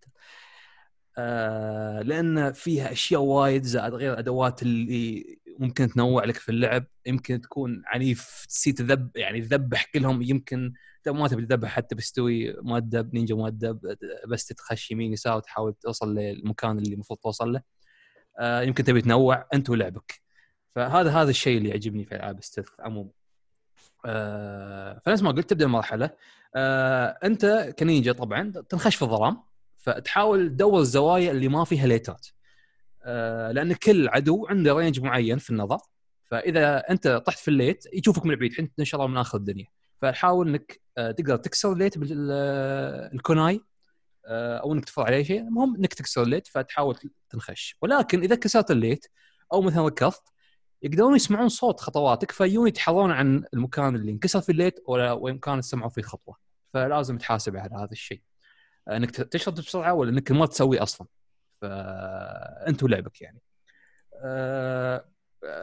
[1.17, 6.85] آه لأن فيها أشياء وايد زائد غير الأدوات اللي ممكن تنوع لك في اللعب.
[7.05, 10.21] يمكن تكون عنيف تصير تذب يعني تذبح كلهم.
[10.21, 10.73] يمكن
[11.07, 13.95] ما تبي تذبح حتى بتستوي مؤدب نينجا مؤدب
[14.27, 17.61] بس تتخش يمين يسار وتحاول توصل للمكان اللي المفروض توصل له.
[18.39, 20.21] آه يمكن تبي تنوع أنت ولعبك.
[20.75, 23.09] فهذا هذا الشيء اللي يعجبني في ألعاب stealth عموما.
[24.05, 26.09] آه فنفس ما قلت تبدأ المرحلة.
[27.23, 29.46] أنت كنينجا طبعا تنخش في الظلام.
[29.87, 32.27] فتحاول تدور الزوايا اللي ما فيها lightات.
[33.03, 35.77] آه لأن كل عدو عنده range معين في النظر.
[36.23, 38.55] فإذا أنت طحت في ال light يشوفك من بعيد.
[38.59, 39.67] انت إن شاء الله من آخر الدنيا.
[40.01, 43.61] فحاول إنك آه تقدر تكسر ال light بالكوناي
[44.25, 45.41] آه أو إنك تفر عليه شيء.
[45.41, 46.97] المهم إنك تكسر ال light فتحاول
[47.29, 47.75] تنخش.
[47.81, 49.05] ولكن إذا كسرت ال light
[49.53, 50.23] أو مثلا ركضت
[50.81, 55.39] يقدرون يسمعون صوت خطواتك فيجون يتحرون عن المكان اللي انكسر فيه ال light ولا وين
[55.39, 56.35] كان سمعوا فيه خطوة.
[56.73, 58.21] فلازم تحاسب على هذا الشيء.
[58.89, 61.07] انك تشرد بسرعة ولا انك ما تسوي أصلا.
[61.61, 63.41] فانت ولعبك يعني.
[64.23, 65.05] آه،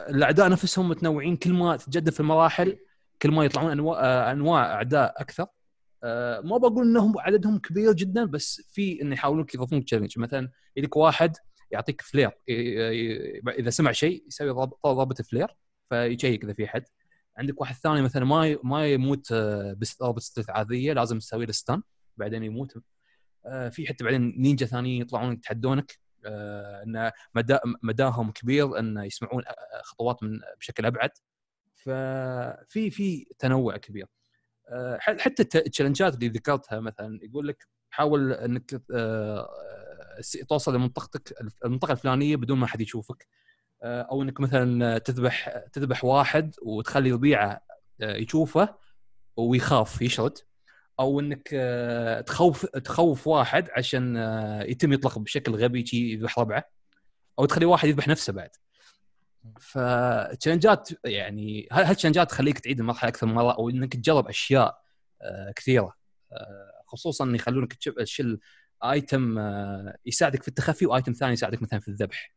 [0.09, 2.77] الأعداء نفسهم متنوعين كل ما تتجدم في المراحل
[3.21, 5.47] كل ما يطلعون أنواع آه، أنواع أعداء أكثر.
[6.03, 10.97] آه، ما بقول إنهم عددهم كبير جدا بس في انه يحاولون يضيفون challenge مثلا يجيك
[10.97, 11.37] واحد
[11.71, 12.31] يعطيك flare
[13.59, 14.49] إذا سمع شيء يسوي
[14.85, 15.55] ضربه flare
[15.89, 16.83] في check إذا في حد
[17.37, 19.33] عندك واحد ثاني مثلا ما ما يموت
[19.77, 21.81] بس ضربه عاديه لازم تسوي له stun
[22.17, 22.77] بعدين يموت.
[23.71, 29.81] في حتى بعدين نينجا ثانيين يطلعون يتحدونك آه، إن مدى مداهم كبير إن يسمعون آه،
[29.83, 31.09] خطوات من بشكل أبعد.
[31.75, 34.07] ففي في تنوع كبير.
[34.99, 38.81] حتى التشالنجات اللي ذكرتها مثلا يقول لك حاول إنك
[40.49, 41.33] توصل لمنطقتك
[41.65, 43.27] المنطقة الفلانية بدون ما حد يشوفك.
[43.83, 47.61] أو إنك مثلا تذبح تذبح واحد وتخلي ربيعة
[47.99, 48.75] يشوفه
[49.37, 50.37] ويخاف يشرد.
[50.99, 56.63] أو إنك آه، تخوف تخوف واحد عشان آه، يتم يطلق بشكل غبي شي يذبح ربعه
[57.39, 58.49] أو تخلي واحد يذبح نفسه بعد.
[59.59, 64.81] ف challengeات يعني هال challengeات تخليك تعيد المرحلة أكثر من مرة؟ أو إنك تجرب أشياء
[65.21, 65.93] آه، كثيرة
[66.87, 68.39] خصوصا يخلونك تشيل
[68.83, 69.39] item
[70.05, 72.33] يساعدك في التخفي و item ثاني يساعدك مثلا في الذبح.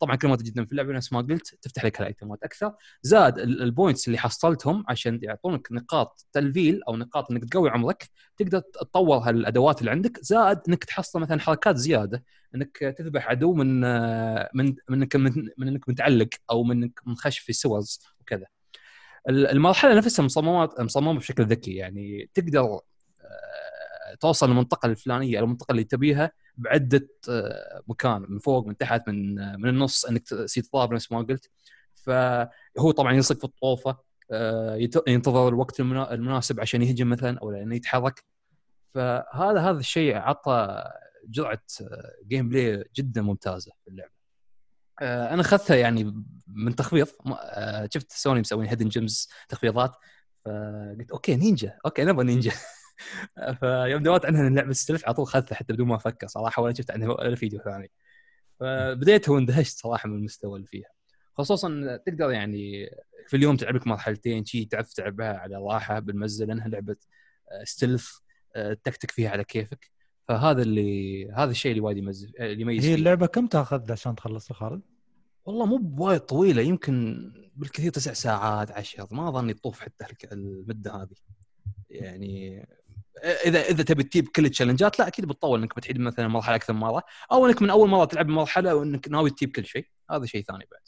[0.00, 2.72] طبعا كل ما تتجدم في اللعبة نفس ما قلت تفتح لك ال itemات أكثر.
[3.02, 8.58] زاد ال points اللي حصلتهم عشان يعطونك نقاط تلفل أو نقاط إنك تقوي عمرك تقدر
[8.60, 10.18] تطور هالأدوات اللي عندك.
[10.22, 12.24] زائد إنك تحصل مثلا حركات زيادة
[12.54, 13.80] إنك تذبح عدو من
[14.54, 18.46] من انك من, من انك متعلق أو من انك منخش في سورز وكذا.
[19.28, 22.80] المرحلة نفسها مصممات مصممة بشكل ذكي يعني تقدر
[24.20, 29.38] توصل للمنطقة الفلانية أو المنطقة اللي تبيها بعدة آه، مكان من فوق من تحت من
[29.38, 31.50] آه، من النص إنك تصير تضارب نفس ما قلت.
[31.94, 33.98] فهو طبعا يلصق في الطوفة
[34.30, 38.24] آه، ينتظر الوقت المناسب عشان يهجم مثلا أو لأنه يتحرك.
[38.94, 40.84] فهذا هذا الشيء عطى
[41.28, 41.62] جرعة
[42.26, 44.14] gameplay جدا ممتازة في اللعبة.
[45.02, 47.06] أنا أخذتها يعني من تخفيض.
[47.94, 49.92] شفت سوني مسوين hidden gems تخفيضات.
[50.44, 51.78] فقلت okay نينجا.
[51.86, 52.52] Okay نبغى نينجا.
[53.60, 56.90] فيوم دورت عنها اللعبة stealth على طول اخذتها حتى بدون ما أفكر صراحة ولا شفت
[56.90, 57.90] عنها ولا فيديو ثاني
[58.60, 60.88] فبديت واندهشت صراحة من المستوى اللي فيها
[61.38, 62.90] خصوصا تقدر يعني
[63.28, 66.96] في اليوم تلعب لك مرحلتين شي تعرف تلعبها على راحة بالمرة لأنها لعبة
[67.64, 68.08] stealth
[68.84, 69.90] تكتك فيها على كيفك
[70.28, 72.94] فهذا اللي هذا الشيء اللي وايد يميز اللي يميز هي.
[72.94, 74.82] اللعبة كم تاخذ عشان تخلصها خالد؟
[75.44, 81.14] والله مو بوايد طويلة يمكن بالكثير تسع ساعات عشر ما أظني تطوف حتى المدة هذه
[81.90, 82.66] يعني
[83.22, 86.72] اذا إذا تبي تجيب كل ال challengeات لا أكيد بتطول إنك بتعيد مثلا مرحلة أكثر
[86.72, 87.02] من مرة
[87.32, 89.86] أو إنك من أول مرة تلعب مرحله وإنك ناوي تجيب كل شيء.
[90.10, 90.80] هذا شيء ثاني بعد.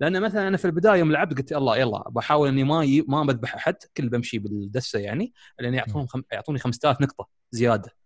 [0.00, 3.04] لأن مثلا أنا في البداية يوم لعبت قلت الله يلا بحاول إني ما ي...
[3.08, 6.22] ما بذبح أحد كل بمشي بالدسة يعني لأن يعطونهم خم...
[6.32, 7.96] يعطوني 5000 نقطة زيادة.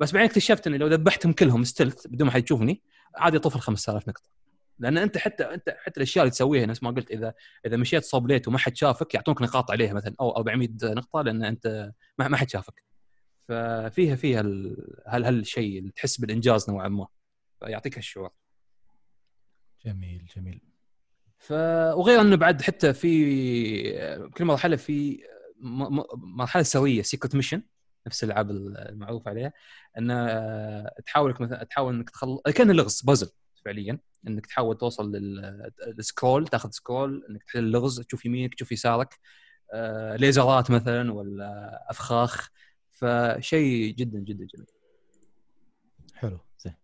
[0.00, 2.82] بس بعدين اكتشفت إني لو ذبحتهم كلهم ستلت بدون ما حد يشوفني
[3.16, 4.30] عادي اطوف ال 5000 نقطة.
[4.78, 7.34] لأن أنت حتى أنت حتى الأشياء اللي تسويها نفس ما قلت اذا
[7.66, 11.44] إذا مشيت صوب ليت وما حد شافك يعطونك نقاط عليها مثلا أو 400 نقطة لأن
[11.44, 12.89] أنت ما حد شافك.
[13.50, 14.76] ففيها فيها ال...
[15.06, 17.06] هل هالشيء اللي تحس بالإنجاز نوعا ما؟
[17.60, 18.30] فيعطيك هالشعور.
[19.84, 20.60] جميل جميل.
[21.38, 21.52] ف
[21.96, 25.20] وغير إنه بعد حتى في كل مرحلة في
[26.16, 27.62] مرحلة سريه secret mission
[28.06, 29.52] نفس الألعاب المعروف عليها
[29.98, 30.26] انه
[31.06, 33.30] تحاول مثلا تحاول إنك تخل كأن لغز بازل
[33.64, 38.72] فعليا إنك تحاول توصل لل- لل scroll تأخذ scroll إنك تحل اللغز تشوف يمينك تشوف
[38.72, 39.18] يسارك
[39.72, 42.50] آه، ليزرات مثلا ولا أفخاخ
[43.00, 44.66] فشيء جدا جدا جميل
[46.14, 46.38] حلو.
[46.58, 46.74] زين.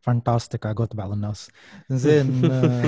[0.00, 1.50] fantastic على قولة بعض الناس.
[1.90, 2.82] زين آه،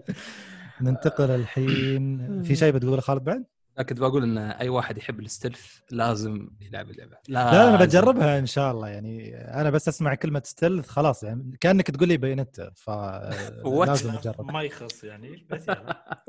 [0.80, 2.42] ننتقل الحين.
[2.42, 3.44] في شيء بتقوله خالد بعد؟
[3.78, 7.16] لكن بقول إن أي واحد يحب الستلف لازم يلعب اللعبة.
[7.28, 7.86] لا أنا لازم.
[7.86, 8.88] بجربها إن شاء الله.
[8.88, 11.22] يعني أنا بس أسمع كلمة ستيلث خلاص.
[11.22, 13.88] يعني كأنك تقول لي بينت ف What?
[13.88, 14.50] لازم أجرب.
[14.52, 16.24] ما يخص يعني بس يلا.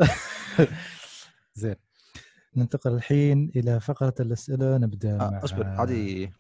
[1.53, 1.75] زين.
[2.57, 6.31] ننتقل الحين إلى فقرة الأسئلة نبدأ مع آه أصبر هذه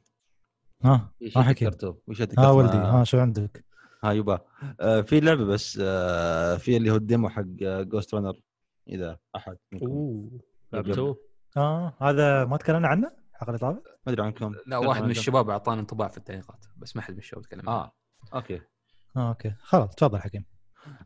[0.83, 1.81] ها؟ ما حكيت.
[1.81, 3.65] شيء ها ذكرته ولدي ها شو عندك؟
[4.03, 4.39] ها يبا.
[4.79, 8.39] آه في لعبة بس آه في اللي هو ال demo حق Ghostrunner
[8.87, 10.39] إذا أحد أوه.
[10.73, 11.17] لعبتوه
[11.57, 14.55] آه هذا ما تكلمنا عنه؟ الحلقة اللي طافت؟ ما أدري عنكم.
[14.67, 17.77] لا واحد من الشباب اعطاني انطباع في التعليقات بس ما حد من الشباب تكلم عنه.
[17.77, 17.91] آه
[18.33, 18.61] أوكي.
[19.17, 19.53] آه أوكي.
[19.61, 20.45] خلاص تفضل حكيم.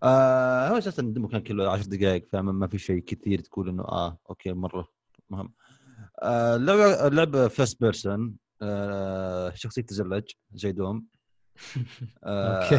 [0.04, 3.70] آه هو أساسا ال demo كان كله 10 دقائق فما ما في شيء كثير تقول
[3.70, 4.88] إنه آه okay مرة.
[5.32, 5.54] مهم.
[6.24, 8.36] آه اللعبه اللعبه first person.
[8.62, 10.24] آه شخصية تزلج
[10.54, 11.06] زي Doom.
[12.24, 12.64] آه.
[12.64, 12.76] okay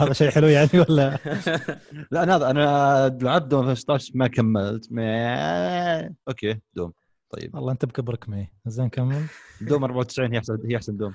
[0.00, 1.18] هذا شيء حلو يعني ولا؟
[2.12, 4.92] لا أنا أنا لعبت Doom 15 ما كملت.
[4.92, 6.14] ما...
[6.28, 6.92] أوكي Doom.
[7.30, 7.54] طيب.
[7.54, 8.52] والله أنت بكبرك معي.
[8.66, 9.22] زين كمل.
[9.60, 11.14] Doom 94 هي احسن هي أحسن Doom.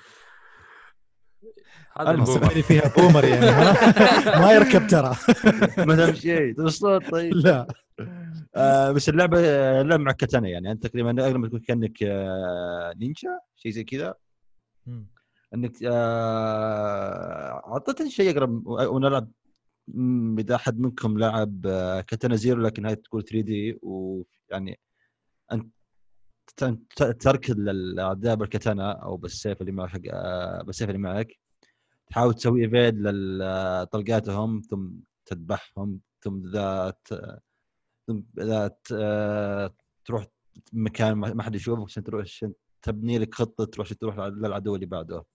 [2.00, 2.12] هذا.
[2.12, 2.40] ال boomer.
[2.40, 3.46] سمعني فيها boomer يعني
[4.40, 5.16] ما, يركب ترى.
[5.78, 7.34] ما شيء الصوت طيب.
[7.34, 7.68] لا.
[8.56, 9.40] آه بس اللعبة
[9.82, 10.72] اللعبة مع كاتانا يعني.
[10.72, 14.16] انت تقريبا اغلب تكون كأنك آه نينجا شيء زي كذا.
[15.54, 19.32] أنك آه اعطتني شيء أقرب ونلعب
[19.88, 24.80] مم، إذا أحد منكم لعب آه، Katana Zero لكن هاي تكون 3D ويعني
[25.52, 25.68] أنت
[26.98, 31.28] تركض للأعداء بالكاتانا أو بالسيف اللي معك آه، بالسيف اللي معك.
[32.08, 34.90] تحاول تسوي evade لطلقاتهم ثم
[35.26, 37.16] تذبحهم ثم ثم
[38.40, 40.28] اذا آه، تروح
[40.74, 44.86] مكان ما حد يشوفك عشان تروح عشان تبني لك خطة تروح عشان تروح للعدو اللي
[44.86, 45.26] بعده.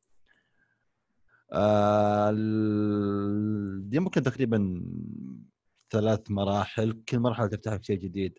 [1.52, 2.30] آه،
[3.80, 4.82] دي ممكن تقريبا
[5.90, 8.38] ثلاث مراحل كل مرحلة تفتح لك شيء جديد.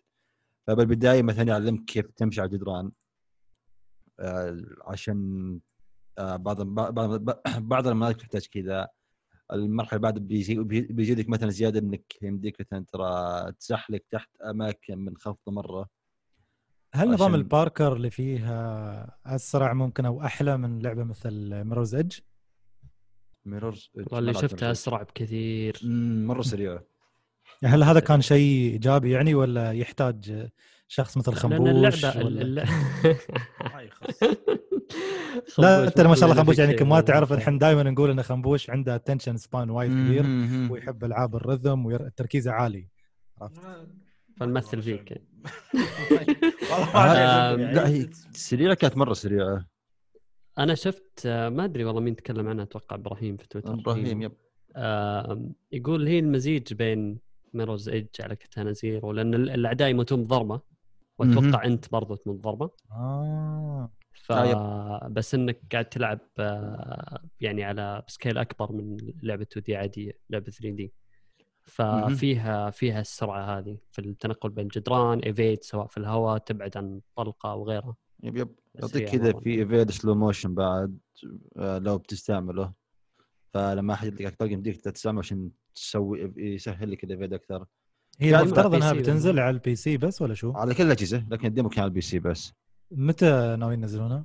[0.66, 2.92] فبالبداية مثلا يعلمك كيف تمشي على الجدران.
[4.20, 5.60] آه، عشان
[6.18, 7.14] آه، بعض بعض
[7.58, 8.88] بعض المناطق تحتاج كذا.
[9.52, 14.28] المرحلة اللي بعد بيجي بي- بيجي لك مثلا زيادة إنك يمديك مثلا ترى تزحلق تحت
[14.40, 15.88] أماكن منخفضه مرة.
[16.94, 22.18] هل نظام عشان- الباركر اللي فيها أسرع ممكن أو أحلى من لعبة مثل Mirror's Edge؟
[23.44, 25.80] Mirror's والله اللي شفتها أسرع بكثير.
[26.26, 26.82] مرة سريعه
[27.64, 30.48] هل هذا كان شيء إيجابي يعني ولا يحتاج
[30.88, 32.64] شخص مثل لأن خنبوش اللعبه ولا- الل-
[33.74, 34.20] ما يخص.
[35.58, 37.00] لا انت ما شاء الله خنبوش يعني ما.
[37.00, 40.24] تعرف الحين دائما نقول إن خنبوش عنده attention span وايد كبير
[40.72, 42.88] ويحب ألعاب ال rhythm وتركيزه عالي.
[44.40, 45.22] فنمثل فيك.
[46.94, 47.16] آه،
[47.56, 47.74] يعني.
[47.74, 49.66] لا هي سريعة كانت مرة سريعة.
[50.58, 53.74] أنا شفت آه، ما أدري والله مين تكلم عنها أتوقع إبراهيم في تويتر.
[53.74, 54.32] إبراهيم yep.
[54.76, 57.18] آه يقول هي المزيج بين
[57.54, 60.60] Mirror's Edge على Katana Zero لأن ال- الأعداء يموتون بضربة
[61.18, 63.90] وأتوقع أنت برضو تموت ضربه آه.
[64.28, 64.32] ف
[65.10, 70.92] بس إنك قاعد تلعب آه، يعني على scale أكبر من لعبة 2D عادية لعبة 3D
[71.62, 77.52] ففيها فيها السرعة هذه في التنقل بين الجدران evade سواء في الهواء تبعد عن طلقة
[77.52, 77.96] أو غيرها.
[78.22, 78.48] yep yep.
[78.74, 79.32] يعطيك كذا.
[79.32, 80.98] في evade slow motion بعد
[81.56, 82.72] آه، لو بتستعمله.
[83.54, 87.64] فلما أحد يطلقك طلقه يمديك تستعمله عشان تسوي يسهل لك ال evade أكثر
[88.20, 91.46] هي المفترض على إنها بتنزل على ال PC بس ولا شو؟ على كل الأجهزة لكن
[91.48, 92.52] ال demo كان على ال PC بس.
[92.90, 94.24] متى ناويين ينزلونها؟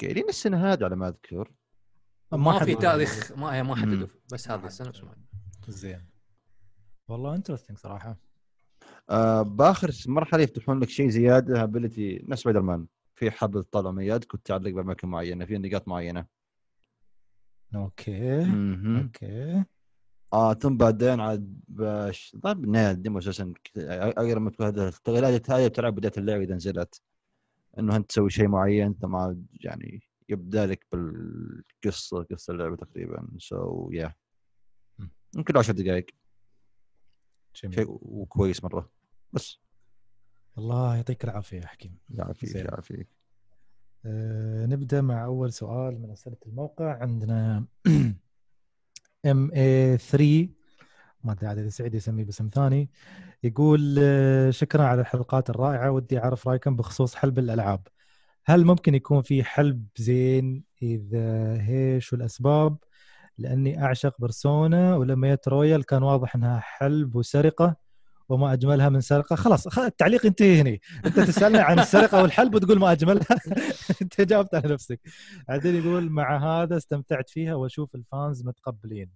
[0.00, 1.52] قايلين السنة هذه على ما أذكر.
[2.32, 2.80] ما في حددوا.
[2.80, 4.20] تاريخ ما هي ما حددوا مم.
[4.32, 5.16] بس هذه السنة بس ما-
[5.68, 6.06] زين.
[7.08, 8.16] والله interesting صراحة.
[9.10, 14.02] آه بآخر مرحلة يفتحون لك شيء زيادة ability نفس سبايدر مان في حبل تطلع من
[14.02, 16.26] يدك وتعلق بأماكن معينة في نقاط معينة.
[17.74, 18.38] okay.
[18.44, 18.96] مهم.
[18.96, 19.64] okay.
[20.32, 23.44] آه ثم بعدين عاد باش طيب نهايه ال demo أساسا
[24.36, 27.02] ما تكون هذا التغييرات هذه بتلعب بداية اللعبة إذا نزلت.
[27.78, 33.28] إنه أنت تسوي شيء معين ثم عاد يعني يبدأ لك بالقصة قصة اللعبة تقريبا.
[33.38, 34.14] so yeah
[34.98, 35.10] مم.
[35.36, 36.06] يمكن 10 دقائق.
[37.52, 38.90] شيء وكويس مرة.
[39.32, 39.60] بس.
[40.58, 41.98] الله يعطيك العافية يا حكيم.
[42.10, 42.54] يعافيك.
[42.54, 43.08] يعافيك.
[44.04, 47.02] أه نبدأ مع أول سؤال من أسئلة الموقع.
[47.02, 47.66] عندنا
[49.26, 50.48] ام اي 3
[51.24, 52.90] ما أدري عاد إذا سعيد يسميه باسم ثاني.
[53.42, 57.88] يقول آه، شكرا على الحلقات الرائعة ودي أعرف رأيكم بخصوص حلب الألعاب.
[58.44, 62.76] هل ممكن يكون في حلب زين إذا هي شو الاسباب
[63.38, 67.76] لأني أعشق Persona ولما جت Royal كان واضح إنها حلب وسرقة
[68.28, 69.36] وما أجملها من سرقة.
[69.36, 73.26] خلاص التعليق ينتهي هنا أنت تسالنا عن السرقة والحلب وتقول ما أجملها.
[74.02, 75.00] أنت جاوبت على نفسك.
[75.48, 79.10] بعدين يقول مع هذا استمتعت فيها وأشوف ال fans متقبلين.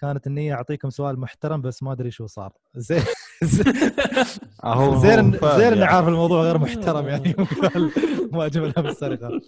[0.00, 2.52] كانت النية أعطيكم سؤال محترم بس ما أدري شو صار.
[2.76, 3.02] زين.
[3.44, 3.72] زين
[4.96, 5.84] زين اني يعني.
[5.84, 7.34] عارف الموضوع غير محترم يعني.
[8.32, 9.40] ما اجملها بالسرقه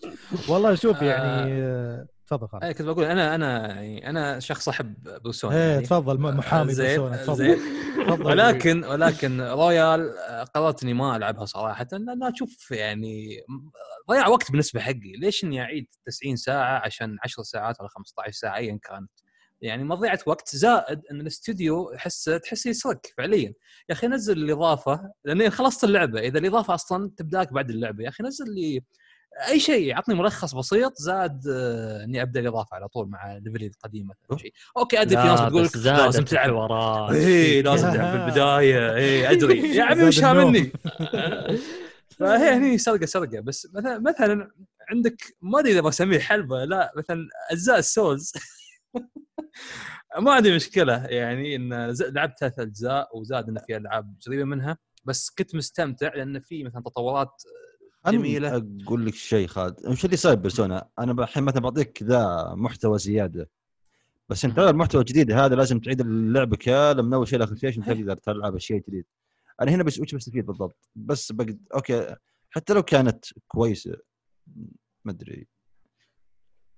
[0.49, 2.64] والله شوف يعني آه، تفضل خالد.
[2.64, 5.82] أي كنت بقول أنا أنا يعني أنا شخص أحب Persona يعني.
[5.86, 7.59] تفضل محامي زين Persona تفضل.
[8.26, 11.86] ولكن ولكن Royal آه، قررت اني ما ألعبها صراحة.
[11.93, 13.40] لأن أشوف يعني
[14.11, 15.12] ضياع وقت بالنسبة حقي.
[15.20, 19.11] ليش إني أعيد 90 ساعة عشان 10 ساعات ولا 15 ساعة؟ ايا كانت.
[19.62, 23.54] يعني مضيعه وقت زائد إن الاستوديو احسه تحسه يسرق فعليا.
[23.88, 26.20] يا أخي نزل الإضافة لأني خلصت اللعبة.
[26.20, 28.04] إذا الإضافة أصلا تبدأك بعد اللعبة.
[28.04, 28.82] يا أخي نزل لي
[29.48, 33.66] أي شيء عطني ملخص بسيط زاد آه، إني أبدأ الإضافة على طول مع level ي
[33.66, 34.38] القديم مثلا.
[34.38, 37.14] شيء okay أدري في ناس بتقول لك لازم تلعب الحوارات.
[37.14, 38.94] إيه لازم تلعب في البداية.
[38.94, 39.60] إيه أدري.
[39.76, 40.20] يا عمي وش.
[40.20, 40.72] مني؟
[42.18, 43.40] فهي هني سرقة سرقة.
[43.40, 44.50] بس مثلا مثلا
[44.90, 48.32] عندك ما أدري إذا بسميه حلبة لا مثلا أجزاء السولز.
[50.18, 55.30] ما عندي مشكلة يعني إن لعبت ثلاث أجزاء وزاد ان في ألعاب قريبة منها بس
[55.30, 57.42] كنت مستمتع لأن في مثلا تطورات
[58.07, 58.57] جميلة.
[58.57, 59.86] أنا أقول لك شيء خالد.
[59.86, 60.88] وش اللي صاير بيرسونا.
[60.98, 63.50] أنا الحين مثلا بعطيك ذا محتوى زيادة
[64.28, 67.84] بس أنت المحتوى الجديد هذا لازم تعيد اللعبه كامله من أول شيء لاخر شيء عشان
[67.84, 69.05] تقدر تلعب الشيء الجديد
[69.61, 72.16] أنا هنا بس وش بستفيد بالضبط؟ بس بقد okay.
[72.50, 73.96] حتى لو كانت كويسة
[75.05, 75.46] ما أدري.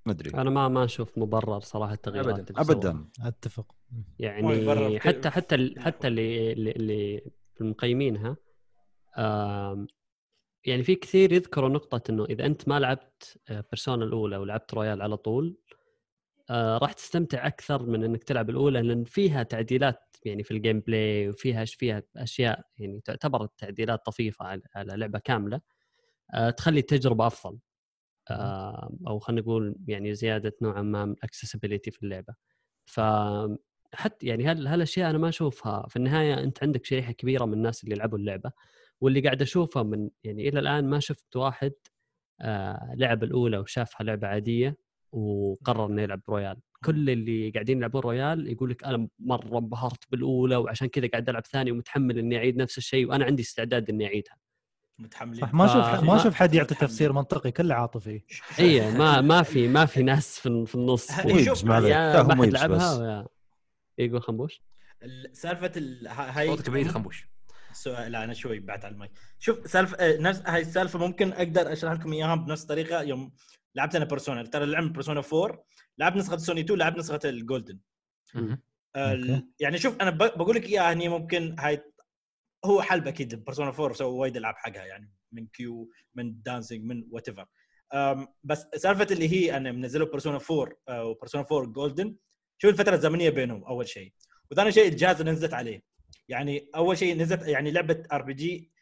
[0.07, 0.31] ما أدري.
[0.35, 2.51] أنا ما ما أشوف مبرر صراحة التغييرات أبداً.
[2.51, 2.79] اللي سووها.
[2.91, 3.09] ابدا.
[3.29, 3.75] أتفق.
[4.19, 7.31] يعني حتى حتى ال- حتى اللي اللي, اللي
[7.61, 8.37] المقيمينها
[9.19, 9.87] آم،
[10.65, 15.17] يعني في كثير يذكروا نقطة إنه إذا أنت ما لعبت Persona الأولى ولعبت Royal على
[15.17, 15.57] طول
[16.51, 21.29] آه، راح تستمتع أكثر من إنك تلعب الأولى لأن فيها تعديلات يعني في ال gameplay
[21.29, 25.61] وفيها فيها أشياء يعني تعتبر تعديلات طفيفة على على لعبة كاملة
[26.35, 27.53] آه، تخلي التجربة أفضل.
[27.55, 27.59] آه،
[29.09, 32.35] أو خلينا نقول يعني زيادة نوعا ما ال accessibility في اللعبة.
[32.87, 33.01] ف
[33.95, 35.87] حتى يعني هال هالأشياء أنا ما أشوفها.
[35.89, 38.53] في النهاية أنت عندك شريحة كبيرة من الناس اللي لعبوا اللعبة
[39.01, 41.73] واللي قاعد أشوفها من يعني إلى الآن ما شفت واحد
[42.41, 44.77] آه لعب الأولى وشافها لعبة عادية
[45.13, 46.57] وقرر إنه يلعب Royal.
[46.85, 51.47] كل اللي قاعدين يلعبون Royal يقول لك أنا مرة انبهرت بالأولى وعشان كذا قاعد ألعب
[51.47, 54.37] ثاني ومتحمل إني أعيد نفس الشيء وأنا عندي استعداد إني أعيدها.
[54.99, 55.41] متحملين.
[55.41, 56.75] صح ما أشوف ف- ما أشوف حد يعطي.
[56.75, 58.23] تفسير منطقي كله عاطفي.
[58.59, 61.11] اي ما ما في ما في ناس في, في النص.
[61.45, 61.83] شوف، ما حد
[62.51, 63.27] لعبها
[63.99, 64.63] يقول خنبوش.
[65.03, 65.73] ال- سالفة
[66.09, 67.29] هاي صوتك بعيد خنبوش.
[67.73, 71.73] سؤال لا أنا شوي بعد على الماي شوف سالفه آه، نفس هاي السالفة ممكن أقدر
[71.73, 73.03] أشرح لكم إياها بنفس الطريقة.
[73.03, 73.33] يوم
[73.75, 75.65] لعبت أنا Persona ترى لعبت Persona 4
[75.99, 77.79] لعبت نسخة سوني 2 لعبت نسخة ال Golden.
[79.61, 81.83] يعني شوف أنا ب- بقول لك إياها هني ممكن هاي
[82.65, 87.09] هو حلب أكيد Persona 4 سووا وايد ألعاب حقها يعني من Q من Dancing من
[87.11, 87.47] whatever
[88.45, 92.17] بس سالفة اللي هي أنا منزله Persona 4 آه، و Persona 4 Golden
[92.63, 94.13] شوف الفترة الزمنية بينهم أول شيء.
[94.51, 95.83] وثاني شيء الجهاز اللي نزلت عليه.
[96.29, 98.73] يعني أول شيء نزلت يعني لعبة RPG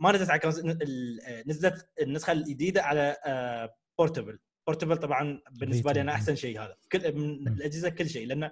[0.00, 3.16] ما نزلت على آه، نزلت النسخة الجديدة على
[3.98, 6.12] portable portable طبعا بالنسبة لي أنا.
[6.12, 6.76] أحسن شيء هذا.
[6.92, 7.48] كل من.
[7.48, 8.50] الأجهزة كل شيء لأنه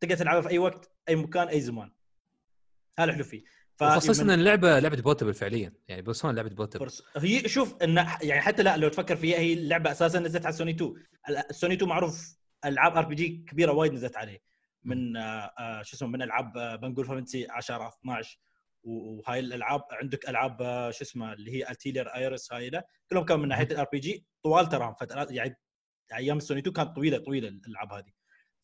[0.00, 1.92] تقدر تلعبها في أي وقت أي مكان أي زمان.
[2.98, 3.42] هذا الحلو فيه.
[3.88, 5.72] خصوصا إن اللعبة لعبة portable فعليا.
[5.88, 9.52] يعني Persona لعبة portable Pers- هي شوف إن يعني حتى لا لو تفكر فيها هي
[9.52, 10.94] اللعبه أساسا نزلت على سوني 2
[11.28, 14.38] ال- سوني 2 معروف ألعاب RPG كبيرة وايد نزلت عليه.
[14.84, 18.38] من آه، آه، شو اسمه من ألعاب آه، بنقول Fantasy 10 12
[18.84, 20.58] وهاي الألعاب عندك ألعاب
[20.92, 22.86] شو اسمه اللي هي Atelier Iris هاي لا.
[23.10, 25.56] كلهم كانوا من ناحية ال RPG طوال تراهم فترات يعني
[26.14, 28.12] أيام السوني 2 كانت طويلة طويلة الألعاب هذه.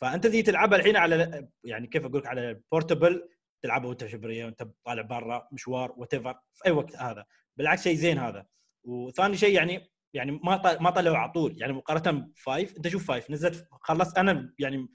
[0.00, 3.28] فأنت تجي تلعبها الحين على يعني كيف أقول لك على ال portable
[3.62, 6.34] تلعبها وانت في بريه وانت طالع برا مشوار وانت في
[6.66, 7.24] أي وقت هذا.
[7.56, 8.46] بالعكس شيء زين هذا.
[8.84, 11.60] وثاني شيء يعني يعني ما ما طلعوا على طول.
[11.60, 14.88] يعني مقارنة ب five انت شوف five نزلت خلصت أنا يعني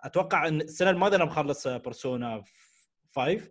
[0.00, 2.44] أتوقع إن السنة الماضية أنا مخلص Persona
[3.16, 3.50] 5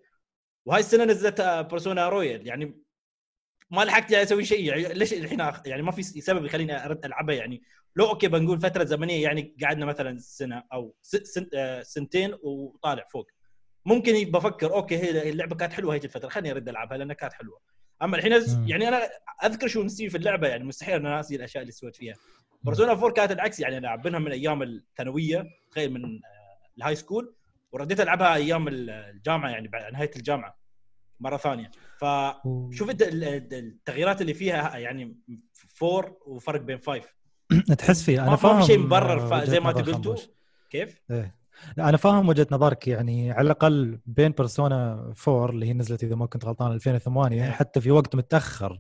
[0.65, 2.83] وهاي السنة نزلت Persona Royal يعني
[3.71, 4.65] ما لحقت يعني أسوي شيء.
[4.65, 7.35] يعني ليش الحين يعني ما في سبب يخليني أرد ألعبها.
[7.35, 7.63] يعني
[7.95, 10.95] لو okay بنقول فترة زمنية يعني قعدنا مثلا سنة أو
[11.53, 13.27] آه، سنتين وطالع فوق.
[13.85, 17.59] ممكن بفكر okay هي اللعبة كانت حلوة هيك الفترة خليني أرد ألعبها لأنها كانت حلوة.
[18.01, 18.67] أما الحين.
[18.69, 19.09] يعني أنا
[19.45, 22.15] أذكر شو نسي في اللعبة يعني مستحيل أنا ناسي الأشياء اللي سويت فيها.
[22.63, 26.19] Persona 4 كانت العكس يعني لاعبينها من أيام الثانوية تخيل من آه،
[26.77, 27.35] ال high school
[27.71, 30.57] ورديت ألعبها أيام الجامعة يعني بعد نهاية الجامعة
[31.19, 31.71] مرة ثانية.
[31.97, 35.17] فشوف التغييرات اللي فيها يعني
[35.83, 37.01] 4 وفرق بين 5
[37.77, 40.15] تحس فيه أنا ما فاهم شيء مبرر آه، زي ما أنت قلتوا.
[40.69, 41.42] كيف؟ إيه.
[41.77, 46.15] لا أنا فاهم وجهة نظرك يعني على الأقل بين Persona 4 اللي هي نزلت إذا
[46.15, 47.51] ما كنت غلطان 2008 إيه.
[47.51, 48.79] حتى في وقت متأخر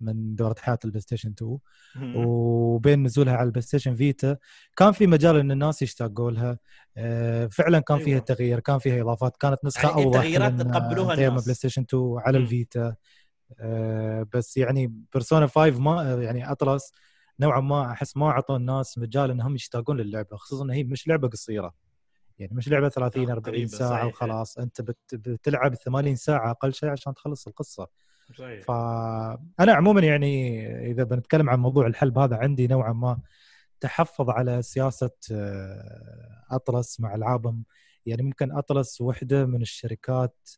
[0.00, 1.58] من دورة حياة ال PlayStation 2
[1.96, 2.14] مم.
[2.16, 4.36] وبين نزولها على ال PlayStation Vita
[4.76, 6.58] كان في مجال إن الناس يشتاقوا لها
[6.96, 8.24] آه، فعلا كان فيها أيوة.
[8.24, 11.44] تغيير كان فيها إضافات كانت نسخة يعني أوضح التغييرات تقبلوها الناس.
[11.44, 12.38] PlayStation 2 على.
[12.38, 12.94] ال Vita
[13.60, 16.92] آه، بس يعني Persona 5 ما يعني Atlus
[17.40, 21.28] نوعا ما أحس ما أعطوا الناس مجال إنهم يشتاقون للعبة خصوصا إن هي مش لعبة
[21.28, 21.74] قصيرة
[22.38, 24.04] يعني مش لعبة 30 آه، 40 قريبة، ساعة صحيح.
[24.04, 24.58] وخلاص.
[24.58, 27.86] أنت بت- بتلعب 80 ساعة أقل شيء عشان تخلص القصة.
[28.38, 28.62] صحيح.
[28.64, 33.20] فأنا عموما يعني إذا بنتكلم عن موضوع الحلب هذا عندي نوعا ما
[33.80, 37.64] تحفظ على سياسة آه، Atlus مع ألعابهم.
[38.06, 40.48] يعني ممكن Atlus وحدة من الشركات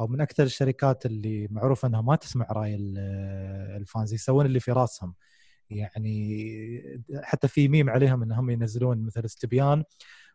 [0.00, 2.98] أو من أكثر الشركات اللي معروفه إنها ما تسمع رأي ال-
[3.76, 5.14] الfans يسوون اللي في رأسهم.
[5.70, 9.84] يعني حتى في ميم عليهم انهم ينزلون مثل استبيان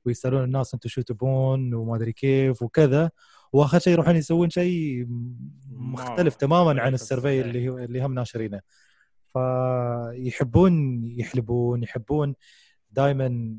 [0.05, 3.11] ويسألون الناس أنتم شو تبون وما أدري كيف وكذا.
[3.53, 5.05] وآخر شيء يروحون يسوون شيء
[5.69, 7.45] مختلف تماما عن ال survey صحيح.
[7.45, 8.61] اللي هو اللي هم ناشرينه.
[9.33, 12.35] فيحبون يحلبون يحبون
[12.91, 13.57] دائما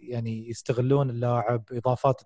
[0.00, 1.64] يعني يستغلون اللاعب.
[1.72, 2.22] إضافات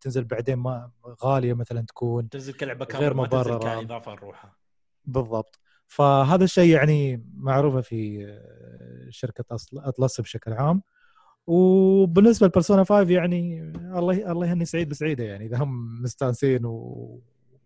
[0.00, 0.90] تنزل بعدين ما
[1.24, 2.28] غالية مثلا تكون.
[2.28, 3.80] تنزل كلعبة غير كاملة ما تنزل مبررة.
[3.80, 4.56] كإضافة لروحها.
[5.04, 5.58] بالضبط.
[5.96, 8.26] فهذا الشيء يعني معروفة في
[9.10, 10.82] شركة أطلس بشكل عام.
[11.46, 13.60] وبالنسبة لبرسونا 5 يعني
[13.98, 16.72] الله الله يهني سعيد بسعيدة يعني إذا هم مستانسين و...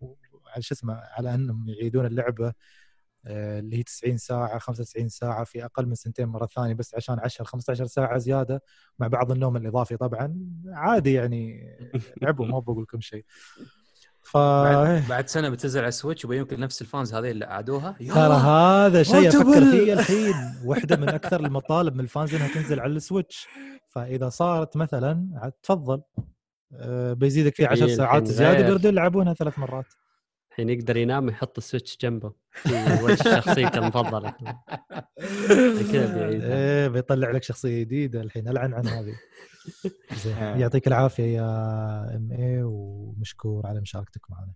[0.00, 0.14] و-
[0.54, 2.52] على شو اسمه على أنهم يعيدون اللعبة
[3.26, 7.18] آه، اللي هي 90 ساعة 95 ساعة في أقل من سنتين مرة ثانية بس عشان
[7.20, 8.62] 10 15 ساعة زيادة
[8.98, 10.38] مع بعض النوم الإضافي طبعا.
[10.68, 11.66] عادي يعني
[12.22, 13.24] لعبوا ما بقول لكم شيء.
[14.26, 17.92] ف بعد, بعد سنة بتنزل على ال Switch ويمكن نفس ال fans هذه اللي عادوها
[17.92, 19.70] ترى يلا هذا شيء أفكر.
[19.70, 23.48] فيه الحين واحدة من أكثر المطالب من ال fans إنها تنزل على ال Switch
[23.94, 26.02] فإذا صارت مثلا عاد تفضل
[26.74, 28.66] آه، بيزيدك فيه 10 إيه، ساعات زيادة غير.
[28.66, 29.86] بيردون يلعبونها ثلاث مرات
[30.50, 34.30] الحين يقدر ينام يحط ال Switch جنبه في وجه شخصيته المفضلة
[35.92, 36.28] كذا.
[36.28, 39.14] إيه بيطلع لك شخصية جديدة الحين ألعن عن هذه.
[40.60, 44.52] يعطيك العافية يا MA ومشكور على مشاركتك معنا.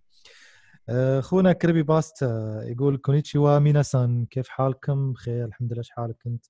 [0.89, 6.45] آه، أخونا Creepypasta يقول こんにちは皆さん كيف حالكم؟ بخير الحمد لله إيش حالك أنت؟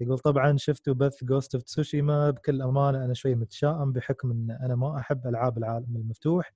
[0.00, 4.74] يقول طبعا شفتوا بث Ghost of Tsushima بكل أمانة أنا شوي متشائم بحكم إن أنا
[4.74, 6.52] ما أحب ألعاب العالم المفتوح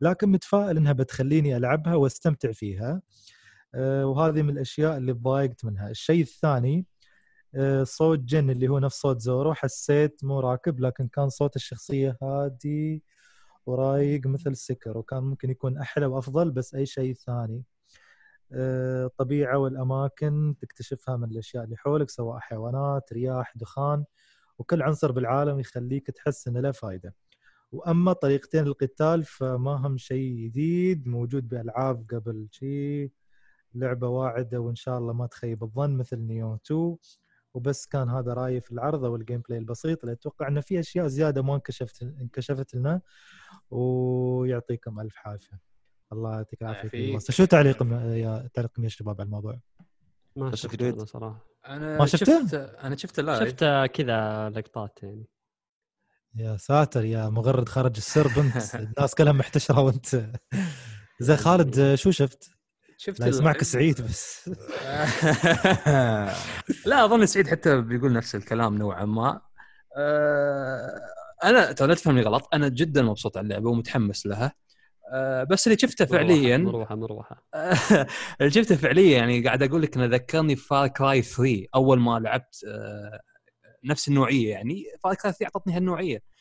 [0.00, 3.02] لكن متفائل إنها بتخليني ألعبها وأستمتع فيها.
[3.74, 5.90] آه، وهذه من الأشياء اللي تضايقت منها.
[5.90, 6.95] الشيء الثاني آه،
[7.82, 13.02] صوت جن اللي هو نفس صوت زورو حسيت مو راكب لكن كان صوت الشخصية هادي
[13.66, 17.64] ورايق مثل سكر وكان ممكن يكون أحلى وأفضل بس أي شيء ثاني.
[18.52, 24.04] آه، الطبيعة والأماكن تكتشفها من الأشياء اللي حولك سواء حيوانات رياح دخان
[24.58, 27.14] وكل عنصر بالعالم يخليك تحس إنه له فائده
[27.72, 33.10] وأما طريقة القتال فما هم شيء جديد موجود بألعاب قبل شيء
[33.74, 36.96] لعبة واعدة وإن شاء الله ما تخيب الظن مثل Nioh 2
[37.56, 41.42] وبس كان هذا رأيي في العرض وال gameplay البسيط اللي أتوقع إنه في أشياء زيادة
[41.42, 43.00] ما انكشفت انكشفت لنا.
[43.70, 45.60] ويعطيكم ألف عافيه
[46.12, 49.60] الله يعطيك العافية شو تعليق يا تعليقكم يا شباب على الموضوع؟
[50.36, 50.88] ما شفته.
[50.88, 51.46] أنا صراحة.
[51.68, 55.26] أنا ما شفته؟ شفت أنا شفت live شفت كذا لقطات يعني.
[56.34, 60.32] يا ساتر يا مغرد خرج السرب انت الناس كلها محتشرة وأنت.
[61.20, 62.55] زي خالد شو شفت؟
[62.98, 64.50] شفت لا يسمعك سعيد بس.
[66.86, 69.40] لا أظن سعيد حتى بيقول نفس الكلام نوعا ما.
[69.96, 71.00] آه،
[71.44, 72.48] أنا ترى لا تفهمني غلط.
[72.54, 74.52] أنا جدا مبسوط على اللعبة ومتحمس لها.
[75.12, 77.46] آه، بس اللي شفته فعليا مروحة مروحة.
[78.40, 82.64] اللي شفته فعليا يعني قاعد أقول لك انه ذكرني فار كراي 3 أول ما لعبت
[82.68, 83.20] آه،
[83.84, 84.84] نفس النوعية يعني.
[85.04, 86.35] Far Cry 3 أعطتني هالنوعية.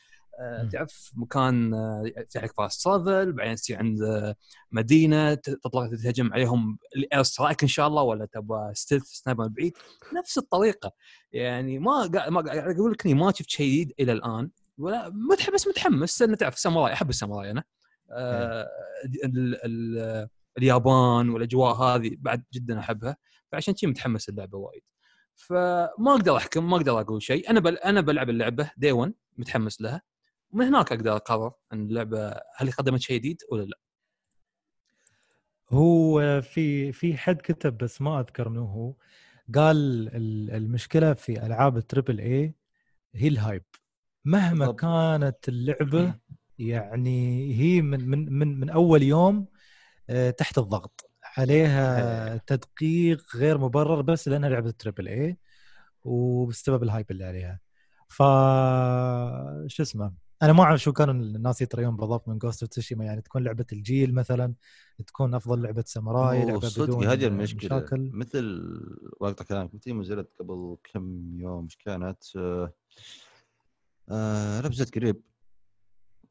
[0.71, 4.35] تعرف مكان آه، يفتح لك fast travel بعدين تصير عند آه،
[4.71, 9.53] مدينة تطلع تهجم عليهم ال air strike إن شاء الله ولا تبغى stealth sniper من
[9.53, 9.73] بعيد؟
[10.17, 10.91] نفس الطريقة.
[11.31, 14.49] يعني ما قاعد ما قاعد أقول لك إني ما شفت شيء جديد إلى الآن.
[14.77, 16.21] ولا متحمس متحمس.
[16.21, 17.63] لأن تعرف ساموراي أحب الساموراي أنا.
[18.11, 18.67] آه
[19.25, 20.27] ال ال
[20.57, 23.17] اليابان والأجواء هذه بعد جدا أحبها.
[23.51, 24.81] فعشان شي متحمس اللعبة وايد.
[25.35, 27.49] فما أقدر أحكم ما أقدر أقول شيء.
[27.49, 30.01] أنا بل أنا بلعب اللعبة دي 1 متحمس لها.
[30.55, 33.79] ومن هناك أقدر أقرر إن اللعبة هل قدمت شيء جديد ولا لا؟
[35.69, 38.93] هو في في حد كتب بس ما أذكر منو هو
[39.55, 39.77] قال
[40.15, 42.55] ال- المشكلة في ألعاب ال triple A
[43.15, 43.63] هي ال hype
[44.25, 44.79] مهما بالضبط.
[44.79, 46.15] كانت اللعبة
[46.59, 49.47] يعني هي من من من من أول يوم
[50.09, 51.11] آه، تحت الضغط.
[51.37, 55.37] عليها تدقيق غير مبرر بس لأنها لعبة triple A
[56.03, 57.59] وبسبب ال hype اللي عليها.
[58.09, 58.17] ف
[59.67, 63.21] شو اسمه؟ أنا ما اعرف شو كانوا الناس يتريون بالضبط من Ghost of Tsushima يعني
[63.21, 64.53] تكون لعبة الجيل مثلا
[65.07, 67.77] تكون أفضل لعبة ساموراي لعبة صدق بدون هذه المشكلة.
[67.77, 68.09] مشاكل.
[68.13, 68.71] مثل
[69.19, 72.73] وقت كلامك مثل ما نزلت قبل كم يوم إيش كانت؟ آه
[74.09, 74.61] آه
[74.95, 75.21] قريب.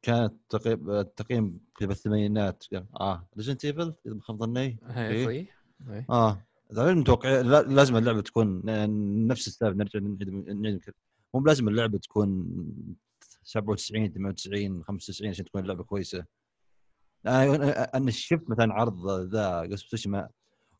[0.02, 2.64] كانت تقييم التقييم في الثمانينات.
[3.00, 4.78] آه Resident Evil إذا ما خاب ظني.
[4.96, 5.46] إيه.
[6.10, 6.42] آه
[6.72, 8.62] غير متوقع لا- لازم اللعبة تكون
[9.26, 10.80] نفس السالفه نرجع نعيد.
[11.34, 12.46] مو بلازم اللعبة تكون
[13.44, 16.24] 97 98 95 عشان تكون اللعبة كويسة.
[17.26, 20.28] أنا أنا شفت مثلا عرض Ghost of Tsushima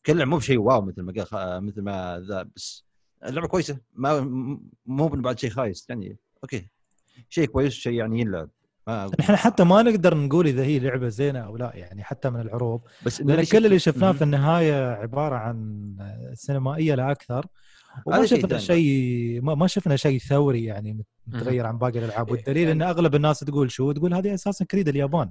[0.06, 2.84] كل مو بشيء wow مثل ما قال خ- مثل ما ذا بس
[3.24, 3.78] اللعبة كويسة.
[3.94, 4.20] ما
[4.86, 6.16] مو بعد شيء خايس يعني.
[6.44, 6.68] أوكي.
[7.28, 8.50] شيء كويس شيء يعني ينلعب.
[8.86, 12.40] ما إحنا حتى ما نقدر نقول إذا هي لعبة زينة أو لا يعني حتى من
[12.40, 12.80] العروض.
[13.06, 14.12] بس لأن كل اللي شفناه.
[14.12, 15.96] في النهاية عبارة عن
[16.34, 17.46] سينمائية لا أكثر.
[18.07, 18.59] وما شفنا.
[18.59, 22.30] شيء ما ما شفنا شيء ثوري يعني متغير عن باقي الألعاب.
[22.30, 25.30] والدليل إن أغلب الناس تقول شو؟ تقول هذه أساسا كريد اليابان.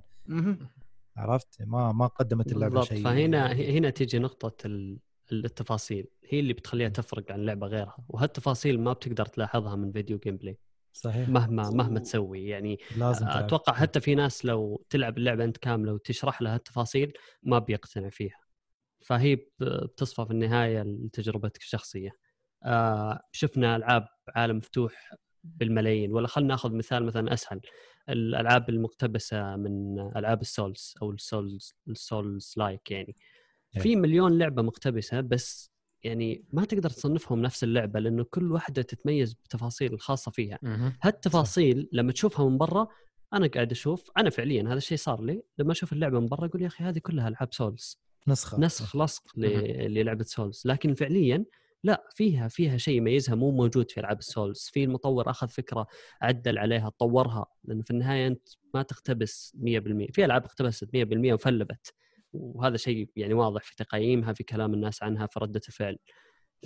[1.17, 2.93] عرفت؟ ما ما قدمت اللعبه بالضبط.
[2.93, 4.99] شيء فهنا هنا تيجي نقطة ال-
[5.31, 6.07] التفاصيل.
[6.29, 7.97] هي اللي بتخليها تفرق عن لعبة غيرها.
[8.09, 10.57] وهالتفاصيل ما بتقدر تلاحظها من فيديو gameplay
[10.93, 11.29] صحيح.
[11.29, 12.47] مهما مهما تسوي.
[12.47, 13.43] يعني لازم تلعب.
[13.43, 18.39] أتوقع حتى في ناس لو تلعب اللعبة أنت كاملة وتشرح لها التفاصيل ما بيقتنع فيها.
[19.05, 22.09] فهي بتصفى في النهاية لتجربتك الشخصية.
[22.09, 22.13] آه
[23.31, 27.61] شفنا ألعاب عالم مفتوح بالملايين ولا خلينا ناخذ مثال مثلا أسهل.
[28.09, 33.15] الألعاب المقتبسة من ألعاب ال Souls أو ال Souls ال Souls-like يعني.
[33.79, 39.33] في مليون لعبة مقتبسة بس يعني ما تقدر تصنفهم نفس اللعبة لأنه كل واحدة تتميز
[39.33, 40.59] بتفاصيل الخاصه فيها.
[41.01, 42.87] هالتفاصيل لما تشوفها من برا
[43.33, 46.61] أنا قاعد أشوف أنا فعليا هذا الشيء صار لي لما أشوف اللعبة من برا أقول
[46.61, 47.99] يا أخي هذه كلها ألعاب Souls.
[48.27, 48.59] نسخة.
[48.59, 49.23] نسخ لصق.
[49.37, 50.61] للعبة Souls.
[50.65, 51.45] لكن فعليا
[51.83, 54.69] لا فيها فيها شيء يميزها مو موجود في ألعاب ال Souls.
[54.73, 55.87] في المطور أخذ فكرة
[56.21, 61.93] عدل عليها طورها لأنه في النهاية أنت ما تقتبس 100% في ألعاب اقتبست 100% وفلوبت
[62.33, 65.97] وهذا شيء يعني واضح في تقييمها في كلام الناس عنها في ردة الفعل.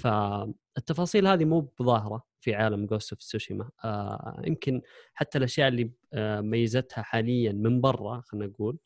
[0.02, 4.82] فالتفاصيل هذه مو بظاهرة في عالم Ghost of Tsushima آه يمكن
[5.14, 8.78] حتى الأشياء اللي آه ميزتها حاليا من برا خلينا نقول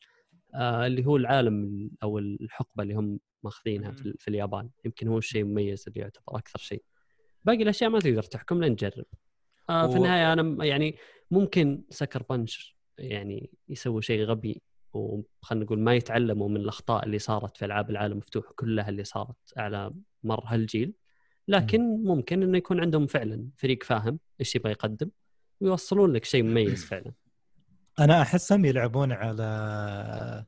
[0.54, 4.68] آه اللي هو العالم ال- أو الحقبة اللي هم ماخذينها في, في اليابان.
[4.84, 6.82] يمكن هو الشيء المميز اللي يعتبر أكثر شيء.
[7.44, 9.04] باقي الأشياء ما تقدر تحكم لين تجرب.
[9.70, 10.96] آه في و- النهاية أنا يعني
[11.30, 14.62] ممكن Sucker Punch يعني يسوي شيء غبي
[14.92, 19.36] وخلينا نقول ما يتعلموا من الأخطاء اللي صارت في ألعاب العالم المفتوح كلها اللي صارت
[19.56, 19.92] على
[20.22, 20.94] مر هالجيل.
[21.48, 25.10] لكن ممكن إنه يكون عندهم فعلا فريق فاهم إيش يبغى يقدم
[25.60, 27.12] ويوصلون لك شيء مميز فعلا.
[28.00, 30.44] أنا احسهم يلعبون على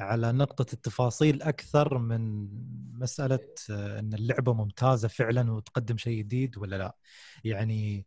[0.00, 2.48] على نقطة التفاصيل أكثر من
[2.98, 6.96] مسألة آه، أن اللعبة ممتازة فعلا وتقدم شيء جديد ولا لا.
[7.44, 8.06] يعني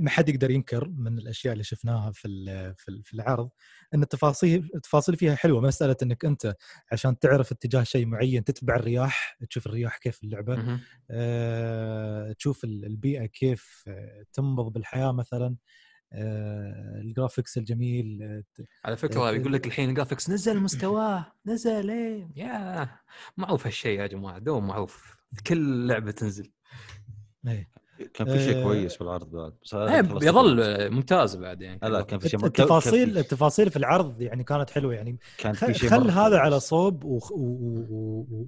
[0.00, 2.28] ما حد يقدر ينكر من الأشياء اللي شفناها في
[2.76, 3.50] في ال- في العرض
[3.94, 5.60] أن التفاصيل التفاصيل فيها حلوة.
[5.60, 6.54] مسألة أنك أنت
[6.92, 10.24] عشان تعرف اتجاه شيء معين تتبع الرياح تشوف الرياح كيف في
[10.56, 10.80] مهم.
[11.10, 15.56] آه، تشوف ال- البيئة كيف آه، تنبض بالحياة مثلا
[16.12, 19.36] ال graphics الجميل آه، على فكرة إيه.
[19.36, 22.88] يقول لك الحين ال graphics نزل مستواه نزل إيه يا
[23.36, 25.16] معروف هالشيء يا جماعة دوم معروف
[25.46, 26.52] كل لعبة تنزل
[27.46, 27.68] إيه.
[28.14, 30.90] كان في شيء آه، كويس في العرض بعد بس هذا إيه، يظل.
[30.90, 35.18] ممتاز بعد يعني لا كان في شيء التفاصيل التفاصيل في العرض يعني كانت حلوة يعني
[35.38, 36.38] كان في شيء خل هذا.
[36.38, 37.02] على صوب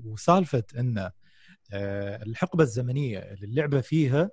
[0.05, 1.11] وسالفة إن
[1.73, 4.31] آه، الحقبة الزمنية اللي اللعبة فيها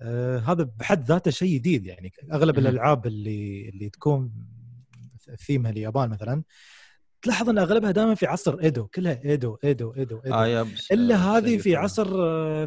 [0.00, 2.58] آه هذا بحد ذاته شيء جديد يعني أغلب.
[2.58, 4.32] الألعاب اللي اللي تكون
[5.46, 6.42] ثيمها اليابان مثلا
[7.22, 10.34] تلاحظ إن أغلبها دائما في عصر إيدو كلها إيدو إيدو إيدو, إيدو.
[10.34, 11.76] آه إلا آه، هذه في.
[11.76, 12.06] عصر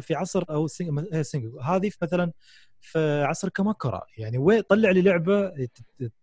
[0.00, 2.32] في عصر أو sing- إيه، single هذه في مثلا
[2.80, 5.52] في عصر كاماكورا يعني وين طلع لي لعبة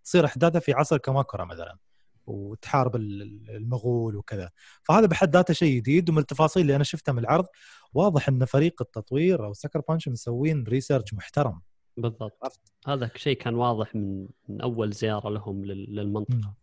[0.04, 1.78] تصير أحداثها في عصر كاماكورا مثلا
[2.32, 4.50] وتحارب ال- المغول وكذا.
[4.84, 7.46] فهذا بحد ذاته شيء جديد ومن التفاصيل اللي أنا شفتها من العرض.
[7.94, 11.62] واضح إن فريق التطوير أو Sucker Punch مسوين research محترم.
[11.98, 12.62] بالضبط.
[12.88, 16.54] هذا شيء كان واضح من, من أول زيارة لهم لل- للمنطقة.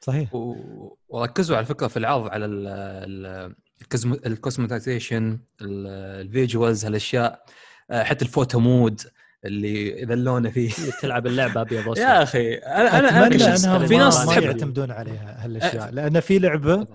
[0.00, 0.34] صحيح.
[0.34, 3.54] و- وركزوا على فكرة في العرض على ال- ال-
[3.84, 5.86] ال customi- ال customization ال-
[6.26, 7.44] ال visuals هالأشياء
[7.92, 9.00] حتى ال photo mode.
[9.44, 10.70] اللي يذلونه فيه.
[10.78, 11.96] اللي تلعب اللعبة أبيض وأسود.
[12.04, 15.44] يا أخي أنا أنا أنا اتمنى كشخص- أنهم في ما, ناس ما تحب يعتمدون عليها
[15.44, 15.90] هالأشياء.
[15.90, 16.86] لأن في لعبة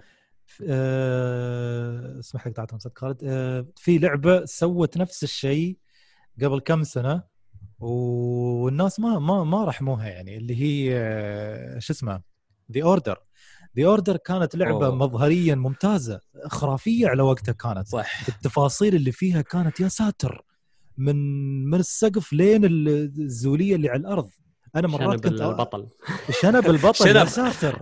[0.68, 3.18] آه، اسمح لك تعطيهم صدق خالد.
[3.24, 5.78] آه، في لعبة سوت نفس الشيء
[6.42, 7.24] قبل كم سنة
[7.80, 10.92] والناس ما ما ما رحموها يعني اللي هي
[11.80, 12.22] شو اسمه؟
[12.72, 13.18] The Order
[13.78, 14.96] The Order كانت لعبة أوه.
[14.96, 17.88] مظهريا ممتازة خرافية على وقتها كانت.
[17.88, 18.28] صح.
[18.30, 20.46] التفاصيل اللي فيها كانت يا ساتر.
[21.02, 21.15] من
[21.65, 24.30] من السقف لين الزولية اللي على الأرض.
[24.76, 25.88] أنا مرات شنب كنت البطل.
[26.41, 27.28] شنب البطل يا شنب.
[27.28, 27.80] ساتر.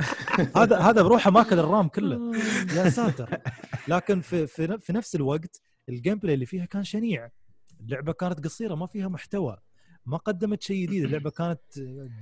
[0.56, 2.32] هذا هذا بروحه ماكل ال RAM كله.
[2.78, 3.38] يا ساتر.
[3.88, 7.30] لكن في في, في نفس الوقت ال gameplay اللي فيها كان شنيع.
[7.82, 9.58] اللعبة كانت قصيرة ما فيها محتوى.
[10.06, 11.04] ما قدمت شيء جديد.
[11.04, 11.62] اللعبة كانت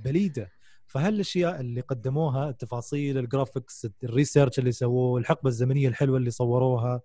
[0.04, 0.50] بليدة.
[0.86, 7.00] فهالاشياء اللي قدموها التفاصيل ال graphics ال research اللي سووه الحقبة الزمنية الحلوة اللي صوروها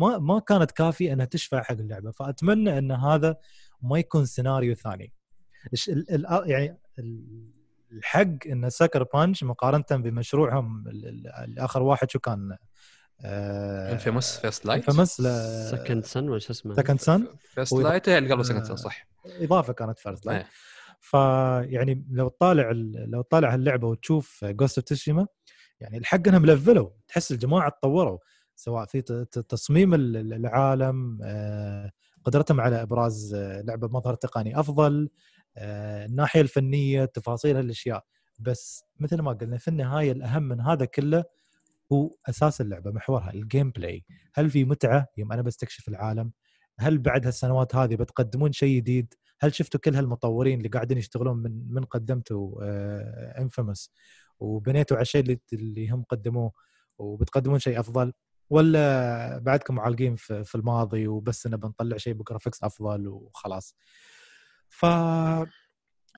[0.00, 3.36] ما ما كانت كافية إنها تشفع حق اللعبة فأتمنى إن هذا
[3.82, 5.12] ما يكون سيناريو ثاني.
[5.88, 7.50] ال- يعني ال-
[7.92, 12.56] الحق إن Sucker Punch مقارنة بمشروعهم ال- ال- الآخر واحد شو كان؟
[13.24, 15.20] آه، Infamous First Light Infamous
[15.70, 19.06] Second Son وش اسمه؟ Second Son First Light هي اللي قبل Second آه، صح.
[19.26, 20.46] إضافة كانت First Light.
[21.00, 25.26] فيعني لو تطالع ال- لو تطالع هاللعبة وتشوف Ghost of Tsushima
[25.80, 28.18] يعني الحق إنهم لفلوا تحس الجماعة تطوروا.
[28.60, 29.02] سواء في
[29.48, 31.90] تصميم ال- ال- العالم آه،
[32.24, 35.08] قدرتهم على إبراز آه، لعبة بمظهر تقني أفضل
[35.56, 38.04] آه، الناحية الفنية تفاصيل هالأشياء.
[38.40, 41.24] بس مثل ما قلنا في النهاية الأهم من هذا كله
[41.92, 46.32] هو أساس اللعبة محورها ال gameplay هل في متعة يوم أنا بستكشف العالم؟
[46.78, 51.72] هل بعد هالسنوات هذه بتقدمون شيء جديد؟ هل شفتوا كل هالمطورين اللي قاعدين يشتغلون من
[51.72, 52.58] من قدمتوا
[53.40, 53.92] Infamous
[54.40, 56.52] وبنيتوا على الشيء اللي هم قدموه
[56.98, 58.12] وبتقدمون شيء أفضل؟
[58.50, 63.76] ولا بعدكم معالقين في, في الماضي وبس انه بنطلع شيء ب graphics أفضل وخلاص.
[64.68, 64.86] ف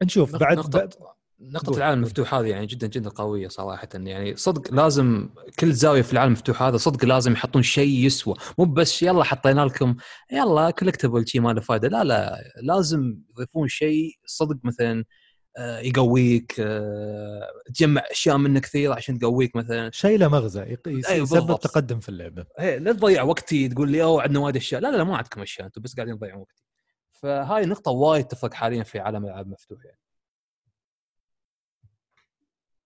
[0.02, 0.94] نشوف بعد نقطة بعد-
[1.40, 1.98] نقطة قول، العالم.
[1.98, 3.88] المفتوح هذه يعني جدا جدا قوية صراحة.
[3.94, 5.28] يعني صدق لازم
[5.58, 8.34] كل زاوية في العالم المفتوح هذا صدق لازم يحطون شيء يسوى.
[8.58, 9.96] مو بس يلا حطينا لكم
[10.32, 15.04] يلا كولكتبل شيء ما له فائدة لا لا لازم يضيفون شيء صدق مثلا
[15.58, 19.90] يقويك آه، تجمع أشياء منه كثير عشان تقويك مثلا.
[19.90, 21.58] شيء له مغزى يسبب.
[21.60, 22.46] تقدم في اللعبة.
[22.58, 24.80] هي لا تضيع وقتي تقول لي أوه عندنا وايد أشياء.
[24.80, 26.62] لا لا لا ما عندكم أشياء أنتم بس قاعدين تضيعون وقتي.
[27.12, 29.98] فهاي نقطة وايد تفرق حاليا في عالم الألعاب المفتوح يعني.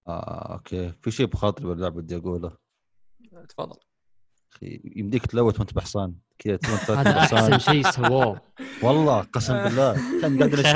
[0.09, 0.93] آه أوكي.
[1.03, 2.57] في شيء بخاطري باللعبة بدي أقوله.
[3.49, 3.79] تفضل.
[4.53, 6.15] أخي يمديك ت loot وأنت بحصان.
[6.39, 6.59] كذا
[6.89, 7.19] هذا.
[7.19, 8.41] أحسن شيء سووه.
[8.83, 9.93] والله قسم بالله.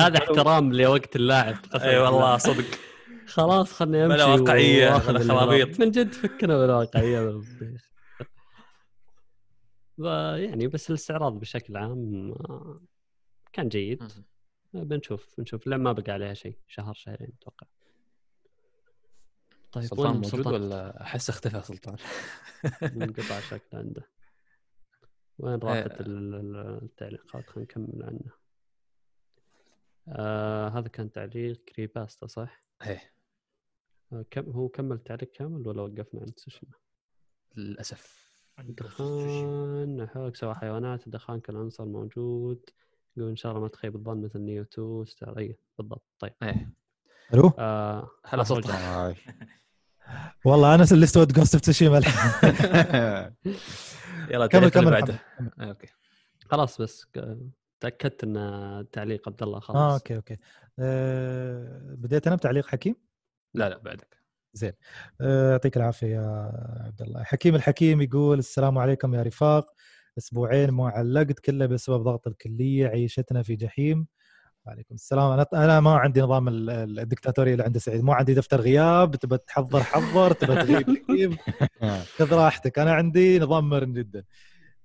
[0.07, 2.37] هذا احترام لوقت اللاعب إي والله.
[2.37, 2.65] صدق.
[3.27, 5.81] خلاص خلني أمشي بلا بلا اللي خرابيط.
[5.81, 7.91] من جد فكنا بالواقعيه بالبيخ.
[9.99, 10.03] ف-
[10.37, 12.81] يعني بس الاستعراض بشكل عام آه،
[13.53, 14.03] كان جيد.
[14.73, 15.66] بنشوف بنشوف.
[15.66, 16.57] لما ما بقى عليها شيء.
[16.69, 17.66] شهر شهرين أتوقع.
[19.73, 21.97] طيب سلطان موجود سلطان؟ ولا أحس اختفى سلطان؟
[22.97, 24.03] منقطع شكله عنده.
[25.41, 28.21] وين راحت ال- التعليقات؟ خلينا نكمل عنه
[30.09, 33.12] آه هذا كان تعليق كريباستا صح؟ إيه.
[34.12, 36.73] آه كم هو كمل التعليق كامل ولا وقفنا عند سوشيما؟
[37.57, 38.31] للأسف.
[38.59, 42.71] دخان حولك سوى حيوانات الدخان كالعنصر موجود.
[43.17, 45.39] يقول إن شاء الله ما تخيب الظن مثل نيو 2 ستار.
[45.39, 46.05] اي بالضبط.
[46.19, 46.33] طيب.
[46.43, 46.73] إيه.
[47.35, 48.45] ألو؟ آه هلا.
[48.45, 49.15] سلطان هاي.
[50.45, 53.35] والله أنا اللي استوت جوست اوف تسوشيما الحين
[54.31, 55.19] يلا كمل كمل بعده.
[55.61, 55.86] آه، أوكي.
[56.51, 57.07] خلاص بس
[57.81, 59.77] تأكدت إن تعليق عبد الله خلاص.
[59.77, 60.36] آه أوكي أوكي.
[60.78, 62.94] آه بديت أنا بتعليق حكيم؟
[63.55, 64.16] لا لا بعدك.
[65.20, 66.52] آه، يعطيك العافية يا
[66.86, 67.23] عبد الله.
[67.23, 69.74] حكيم الحكيم يقول السلام عليكم يا رفاق.
[70.19, 74.07] أسبوعين ما علقت كله بسبب ضغط الكلية عيشتنا في جحيم.
[74.66, 75.32] وعليكم السلام.
[75.32, 78.05] أنا أنا ما عندي نظام ال- ال- الدكتاتورية اللي عند سعيد.
[78.05, 79.16] ما عندي دفتر غياب.
[79.16, 80.32] تبى تحضر حضر.
[80.32, 81.37] تبى تغيب غيب
[82.16, 82.78] خذ راحتك.
[82.78, 84.24] أنا عندي نظام مرن جدا.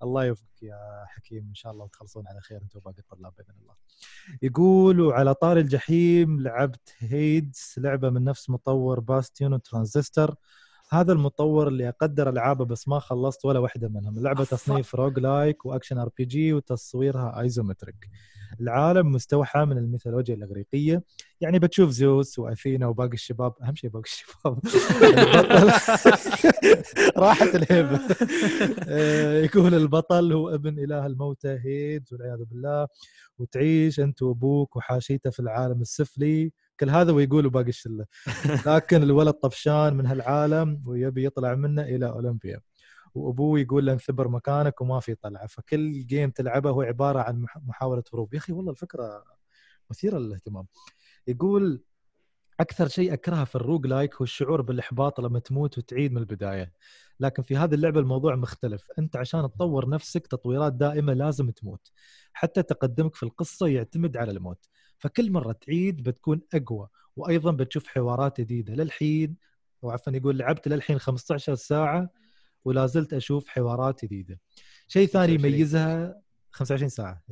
[0.04, 1.46] الله يوفقك يا حكيم.
[1.50, 2.62] إن شاء الله وتخلصون على خير.
[2.62, 3.74] انت وباقي الطلاب بإذن الله.
[4.42, 7.74] يقول وعلى طار الجحيم لعبت Hades.
[7.78, 10.36] لعبة من نفس مطور Bastion و Transistor
[11.00, 15.70] هذا المطور اللي أقدر ألعابه بس ما خلصت ولا واحدة منهم، اللعبة تصنيف roguelike و
[15.70, 18.10] action RPG وتصويرها isometric.
[18.62, 21.04] العالم مستوحى من الميثولوجيا الإغريقية،
[21.42, 24.60] يعني بتشوف زوس وأثينا وباقي الشباب، أهم شيء باقي الشباب.
[27.18, 28.00] راحت الهيبه
[28.88, 32.88] آه، يقول البطل هو ابن إله الموتى Hades والعياذ بالله.
[33.38, 36.52] وتعيش أنت وأبوك وحاشيته في العالم السفلي.
[36.80, 38.06] كل هذا ويقول باقي الشله
[38.68, 42.62] لكن الولد طفشان من هالعالم ويبي يطلع منه إلى أولمبيا.
[43.16, 45.48] وأبوه يقول له انثبر مكانك وما في طلعة.
[45.48, 48.34] فكل game تلعبه هو عبارة عن مح- محاولة هروب.
[48.34, 49.24] يا أخي والله الفكرة
[49.90, 50.68] مثيرة للاهتمام.
[51.28, 51.84] يقول
[52.60, 56.72] أكثر شيء أكرهه في ال roguelike هو الشعور بالإحباط لما تموت وتعيد من البداية.
[57.20, 58.88] لكن في هذه اللعبة الموضوع مختلف.
[59.00, 61.92] أنت عشان تطور نفسك تطويرات دائمة لازم تموت.
[62.34, 64.66] حتى تقدمك في القصة يعتمد على الموت.
[65.00, 69.36] فكل مرة تعيد بتكون أقوى وأيضا بتشوف حوارات جديدة للحين
[69.82, 72.10] وعفوا يقول لعبت للحين 15 ساعة
[72.66, 74.40] ولا زلت أشوف حوارات جديدة
[74.88, 75.54] شيء ثاني 25.
[75.54, 77.24] يميزها 25 ساعة.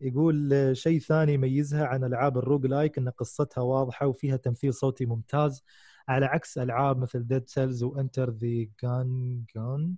[0.00, 5.64] يقول شيء ثاني يميزها عن ألعاب ال roguelike إن قصتها واضحة وفيها تمثيل صوتي ممتاز
[6.08, 9.94] على عكس ألعاب مثل Dead Cells و Enter the Gungeon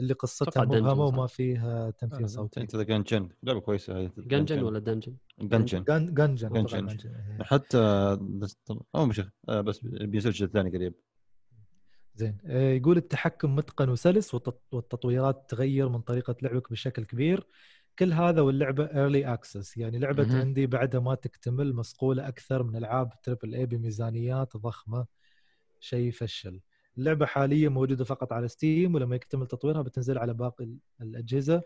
[0.00, 1.04] اللي قصتها مبهمة.
[1.04, 2.60] وما فيها تمثيل صوتي.
[2.60, 7.12] Enter the Gungeon لعبة كويسة هذه Gungeon ولا Dungeon؟ Gungeon Gungeon Gungeon.
[7.40, 7.78] حتى
[8.94, 10.94] أو مش آه، بس بينزل الجزء الثاني قريب.
[12.14, 12.38] زين.
[12.46, 17.46] آه، يقول التحكم متقن وسلس والتط- والتطويرات تغير من طريقة لعبك بشكل كبير.
[17.98, 20.40] كل هذا واللعبة early access يعني لعبة مهم.
[20.40, 25.06] عندي بعدها ما تكتمل مصقولة أكثر من ألعاب triple A بميزانيات ضخمة.
[25.80, 26.60] شيء يفشل.
[26.98, 31.62] اللعبه حاليا موجودة فقط على Steam ولما يكتمل تطويرها بتنزل على باقي ال- الأجهزة.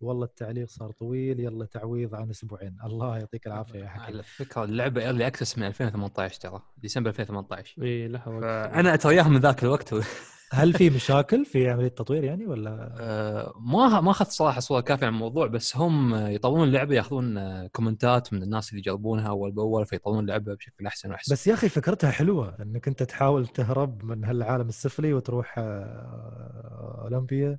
[0.00, 1.40] والله التعليق صار طويل.
[1.40, 2.76] يلا تعويض عن أسبوعين.
[2.84, 4.02] الله يعطيك العافية يا حكيم.
[4.04, 6.62] على فكرة اللعبة early access من 2018 ترى.
[6.76, 8.42] ديسمبر 2018 اي لها وقت.
[8.42, 9.94] فأنا اترياها من ذاك الوقت.
[10.52, 15.06] هل في مشاكل في عملية التطوير يعني ولا آه، ما ما أخذت صراحة صوره كافية
[15.06, 19.86] عن الموضوع بس هم يطورون اللعبة يأخذون آه، كومنتات من الناس اللي يجربونها أول بأول
[19.86, 24.24] فيطورون اللعبة بشكل أحسن وأحسن بس يا أخي فكرتها حلوة إنك أنت تحاول تهرب من
[24.24, 27.58] هالعالم السفلي وتروح آه، أولمبيا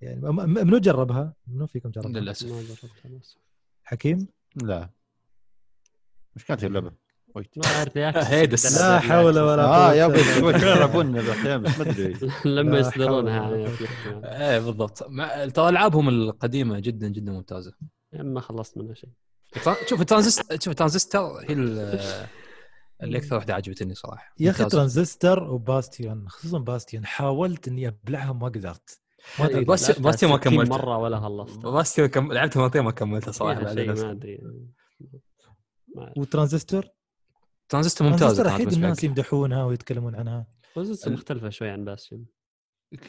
[0.00, 2.66] يعني منو جربها؟ منو فيكم جربها؟ للأسف.
[3.84, 4.90] حكيم؟ لا
[6.36, 6.92] مش كانت اللعبة
[7.34, 8.34] ويت ما اعرف يا أخي.
[8.36, 8.80] هيدس.
[8.80, 10.20] لا حول ولا آه قوة يا أبوي
[10.54, 14.44] يلعبون بس ما أدري لما يصدرونها حول ولا يعني.
[14.52, 14.98] إيه بالضبط.
[15.54, 17.72] ترى ألعابهم القديمة جدا جدا ممتازة
[18.12, 19.10] ما خلصت منها شيء
[19.86, 22.00] شوف ترانزست شوف ترانزستور هي ال-
[23.02, 24.64] اللي أكثر واحدة عجبتني صراحة يا أخي.
[24.64, 29.00] Transistor و Bastion خصوصا Bastion حاولت إني ابلعها ما قدرت
[29.38, 29.52] ما إيه،.
[29.54, 30.76] لعبتها Bastion ما 60 كملتها.
[30.78, 32.32] مرة ولا خلصت Bastion كم...
[32.32, 33.60] لعبتها مرتين ما كملتها صراحة.
[33.60, 33.70] ما
[34.10, 34.40] أدري
[36.16, 36.84] و Transistor
[37.70, 39.04] Transistor Transistor أكيد بالنسبة الناس.
[39.04, 40.46] يمدحونها ويتكلمون عنها.
[40.76, 42.26] ال- مختلفة شوي عن Bastion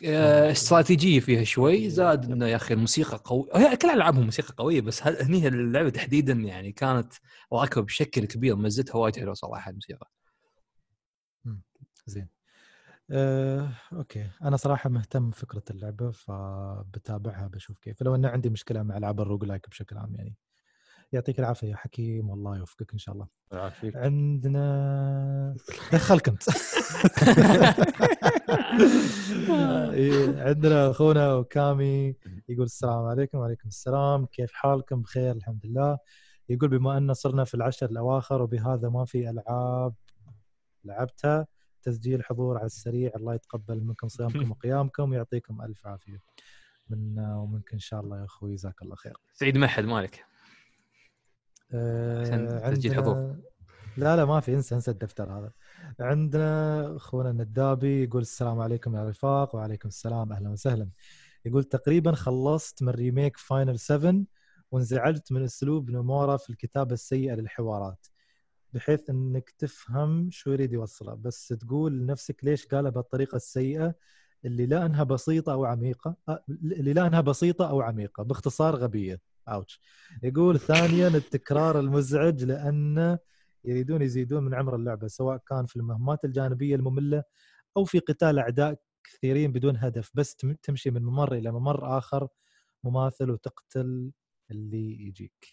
[0.05, 3.49] آه، استراتيجية فيها شوي زاد إنه يا أخي الموسيقى قوي.
[3.55, 7.13] هي كل ألعابهم موسيقى قوية بس هني اللعبة تحديدا يعني كانت
[7.53, 10.11] راكبة بشكل كبير موسيقتها وايد حلوة صراحة الموسيقى.
[12.05, 12.27] زين.
[13.11, 14.29] أه، أوكي.
[14.41, 18.01] أنا صراحة مهتم بفكرة اللعبة فبتابعها بشوف كيف.
[18.01, 20.35] لو ان عندي مشكلة مع ألعاب ال roguelike بشكل عام يعني.
[21.13, 23.27] يعطيك العافية يا حكيم والله يوفقك إن شاء الله.
[23.53, 25.55] يعافيك عندنا
[25.93, 26.43] دخلك انت
[29.93, 32.15] إيه، عندنا أخونا وكامي
[32.49, 34.25] يقول السلام عليكم وعليكم السلام.
[34.25, 35.97] كيف حالكم؟ بخير الحمد لله.
[36.49, 39.93] يقول بما أن صرنا في العشر الأواخر وبهذا ما في ألعاب
[40.85, 41.47] لعبتها
[41.83, 43.11] تسجيل حضور على السريع.
[43.15, 46.21] الله يتقبل منكم صيامكم وقيامكم ويعطيكم ألف عافية.
[46.89, 49.17] منا ومنك إن شاء الله يا أخوي جزاك الله خير.
[49.33, 50.25] سعيد محد مالك؟
[51.73, 53.35] عشان تسجيل حضور.
[53.97, 55.51] لا لا ما في انسى انسى الدفتر هذا.
[55.99, 60.89] عندنا أخونا الندابي يقول السلام عليكم يا رفاق وعليكم السلام أهلا وسهلا.
[61.45, 64.15] يقول تقريبا خلصت من remake Final 7
[64.71, 68.07] وانزعجت من أسلوب نومورا في الكتابة السيئة للحوارات
[68.73, 71.13] بحيث إنك تفهم شو يريد يوصله.
[71.13, 73.95] بس تقول لنفسك ليش قالها بالطريقة السيئة
[74.45, 79.30] اللي لا إنها بسيطة أو عميقة أه، اللي لا إنها بسيطة أو عميقة باختصار غبية.
[79.47, 79.81] ouch
[80.23, 83.17] يقول ثانيا التكرار المزعج لأن
[83.65, 87.23] يريدون يزيدون من عمر اللعبة سواء كان في المهمات الجانبية المملة
[87.77, 92.27] أو في قتال أعداء كثيرين بدون هدف بس تم- تمشي من ممر إلى ممر آخر
[92.83, 94.11] مماثل وتقتل
[94.51, 95.47] اللي يجيك.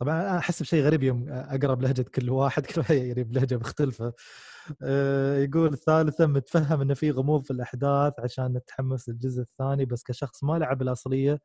[0.00, 4.12] طبعا أنا أحس بشيء غريب يوم اقرا بلهجه كل واحد كل واحد يعني بلهجة مختلفة.
[4.82, 10.44] آه، يقول ثالثا متفهم انه في غموض في الأحداث عشان نتحمس للجزء الثاني بس كشخص
[10.44, 11.40] ما لعب الأصلية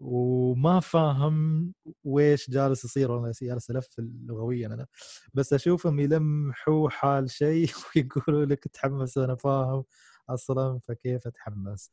[0.00, 1.72] وما فاهم
[2.04, 4.86] ويش جالس يصير وأنا جالس ألف لغويا أنا.
[5.34, 9.84] بس أشوفهم يلمحوا حال شيء ويقولوا لك تحمس وأنا فاهم
[10.30, 11.92] أصلا فكيف أتحمس؟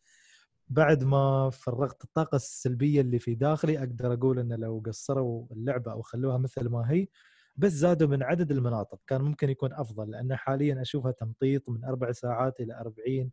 [0.70, 6.02] بعد ما فرغت الطاقة السلبية اللي في داخلي أقدر أقول إن لو قصروا اللعبة أو
[6.02, 7.08] خلوها مثل ما هي
[7.56, 9.00] بس زادوا من عدد المناطق.
[9.08, 13.32] كان ممكن يكون أفضل لأن حاليا أشوفها تمطيط من أربع ساعات إلى 40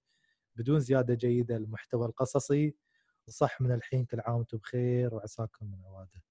[0.57, 2.75] بدون زيادة جيدة المحتوى القصصي.
[3.29, 6.23] وصح من الحين كل عام وأنتم بخير وعساكم من عوادة.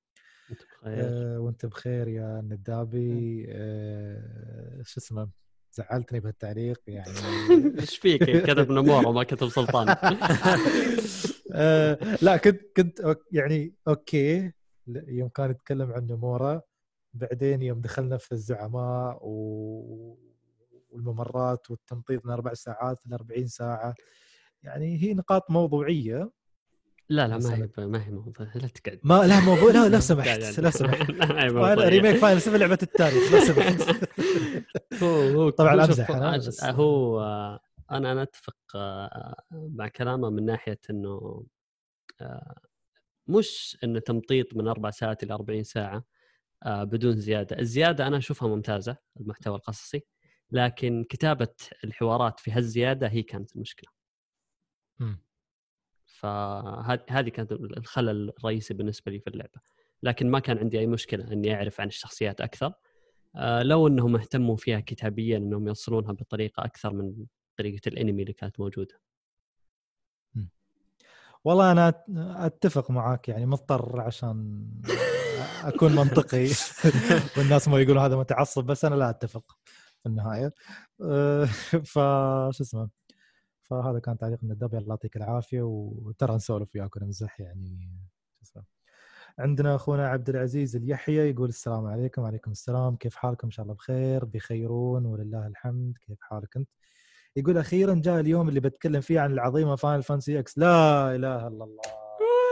[0.52, 0.94] انت بخير.
[0.98, 3.46] آه وأنت بخير يا ندابي.
[3.50, 5.30] آه شو اسمه
[5.72, 7.10] زعلتني بهالتعليق يعني.
[7.80, 9.90] إيش فيك؟ كتب نمور وما كتب سلطان.
[11.54, 14.52] آه لا كنت كنت يعني أوكي
[14.88, 16.64] يوم كان يتكلم عن نمورة
[17.14, 20.18] بعدين يوم دخلنا في الزعماء و...
[20.90, 23.96] والممرات والتمطيط من أربع ساعات ل 40 ساعة
[24.64, 26.32] يعني هي نقاط موضوعية.
[27.10, 27.70] لا لا ما هي.
[27.88, 30.28] ما هي موضوع لا تقعد ما لا موضوع لا لو سمحت.
[30.60, 31.10] لو سمحت.
[31.90, 34.06] remake Final 7 لعبة التاريخ لو سمحت
[35.04, 35.08] هو
[35.42, 35.76] هو طبعاً
[36.48, 37.20] بس- هو
[37.92, 41.44] أنا أنا أتفق آه، مع كلامه من ناحية إنه
[42.22, 42.56] آه،
[43.28, 46.04] مش انه تمطيط من أربع ساعات إلى 40 ساعة
[46.64, 50.02] آه، بدون زيادة، الزيادة أنا أشوفها ممتازة المحتوى القصصي
[50.52, 53.92] لكن كتابة الحوارات في هالزيادة هي كانت المشكلة.
[56.20, 59.62] فهذه كانت الخلل الرئيسي بالنسبة لي في اللعبة.
[60.04, 62.74] لكن ما كان عندي أي مشكلة إني أعرف عن الشخصيات أكثر.
[63.36, 67.14] آه، لو إنهم اهتموا فيها كتابيا إنهم يوصلونها بطريقة أكثر من
[67.58, 69.00] طريقة الأنمي اللي كانت موجودة.
[71.46, 71.94] والله أنا
[72.46, 74.66] أتفق معاك يعني مضطر عشان
[75.64, 76.48] أكون منطقي.
[77.38, 79.58] والناس ما يقولوا هذا متعصب بس أنا لا أتفق
[80.04, 80.54] في النهاية.
[81.02, 81.46] أه،
[81.92, 82.90] فشو اسمه؟
[83.70, 87.90] فهذا كان تعليق من الدب، الله يعطيك العافية وترى نسولف وياك ونمزح يعني.
[89.40, 92.22] عندنا أخونا عبد العزيز اليحيى يقول السلام عليكم.
[92.22, 92.96] وعليكم السلام.
[92.96, 95.98] كيف حالكم؟ إن شاء الله بخير بخيرون ولله الحمد.
[96.08, 96.70] كيف حالك أنت؟
[97.36, 101.64] يقول أخيرا جاء اليوم اللي بتكلم فيه عن العظيمة Final Fantasy X لا إله إلا
[101.64, 101.82] الله.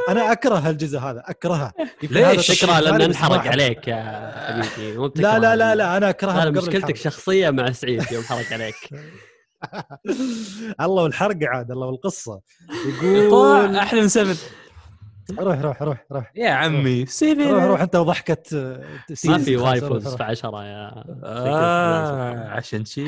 [0.10, 1.73] أنا أكره هالجزء هذا أكرهه.
[2.03, 4.31] ليش؟ تكره ثاني انحرق عليك يا
[4.68, 5.11] حبيبي.
[5.15, 6.95] لا لا لا لا أنا أكرهه مشكلتك.
[6.95, 8.76] شخصية مع سعيد يوم حرق عليك.
[10.81, 12.41] الله والحرق عاد الله والقصة.
[13.05, 14.35] يقول أحلى من 7
[15.39, 16.31] روح روح روروح روح.
[16.35, 18.84] يا عمي 7 روح روح انت وضحكه آه،
[19.25, 19.38] ما.
[19.38, 20.29] في خلاص، وايفوز روح، في روح.
[20.29, 23.05] عشرة يا آه عشان شي.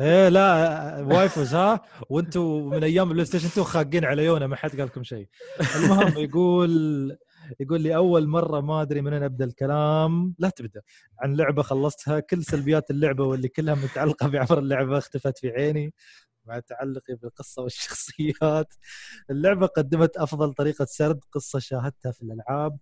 [0.00, 1.80] إيه لا waifus ها؟
[2.10, 5.28] وأنتم من أيام البلاي ستيشن 2 خاقين على يونا ما حد قال لكم شيء
[5.76, 7.16] المهم يقول
[7.60, 10.34] يقول لي أول مرة ما أدري من أبدأ الكلام.
[10.38, 10.80] لا تبدأ.
[11.20, 15.94] عن لعبة خلصتها كل سلبيات اللعبة واللي كلها متعلقة بعمر اللعبة اختفت في عيني
[16.44, 18.74] مع تعلقي بالقصة والشخصيات.
[19.30, 22.78] اللعبة قدمت أفضل طريقة سرد قصة شاهدتها في الألعاب.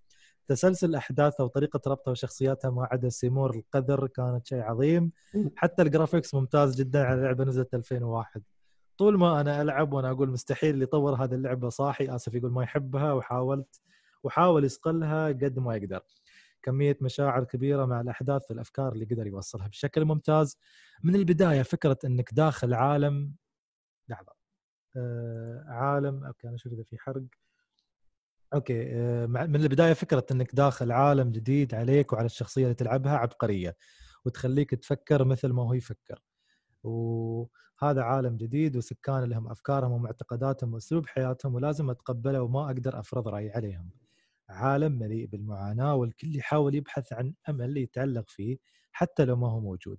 [0.48, 5.12] تسلسل أحداثها وطريقة ربطها وشخصياتها ما عدا سيمور القذر كانت شيء عظيم.
[5.56, 8.42] حتى ال graphics ممتاز جدا على لعبة نزلت 2001
[8.98, 12.62] طول ما أنا ألعب وأنا أقول مستحيل اللي يطور هذه اللعبة صاحي آسف يقول ما
[12.62, 13.80] يحبها وحاولت
[14.24, 16.00] وحاول يصقلها قد ما يقدر.
[16.62, 20.58] كمية مشاعر كبيرة مع الأحداث والأفكار اللي قدر يوصلها بشكل ممتاز.
[21.04, 23.34] من البداية فكرة إنك داخل عالم
[24.08, 24.32] لحظة.
[24.96, 27.22] آه عالم okay أنا أشوف إذا في حرق.
[28.54, 33.76] okay آه من البداية فكرة إنك داخل عالم جديد عليك وعلى الشخصية اللي تلعبها عبقرية
[34.24, 36.22] وتخليك تفكر مثل ما هو يفكر.
[36.82, 43.50] وهذا عالم جديد وسكان لهم أفكارهم ومعتقداتهم وأسلوب حياتهم ولازم أتقبله وما أقدر أفرض رأيي
[43.52, 44.03] عليهم.
[44.48, 48.58] عالم مليء بالمعاناة والكل يحاول يبحث عن أمل يتعلق فيه
[48.92, 49.98] حتى لو ما هو موجود.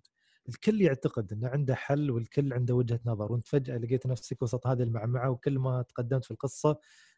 [0.49, 4.83] الكل يعتقد إنه عنده حل والكل عنده وجهة نظر وأنت فجأة لقيت نفسك وسط هذه
[4.83, 6.77] المعمعة وكل ما تقدمت في القصة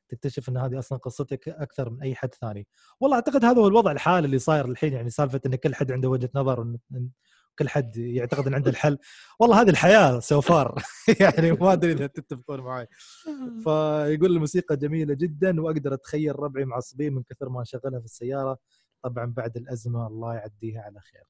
[0.09, 2.67] تكتشف إن هذه أصلا قصتك أكثر من أي حد ثاني.
[2.99, 6.09] والله أعتقد هذا هو الوضع الحالي اللي صاير الحين يعني سالفة إن كل حد عنده
[6.09, 6.77] وجهة نظر
[7.59, 8.97] كل حد يعتقد إن عنده الحل.
[9.39, 10.83] والله هذه الحياة سو فار
[11.21, 12.87] يعني ما أدري إذا تتفقون معي
[13.63, 18.57] فيقول الموسيقى جميلة جدا وأقدر أتخيل ربعي معصبين من كثر ما اشغلها في السيارة.
[19.03, 21.23] طبعا بعد الأزمة الله يعديها على خير.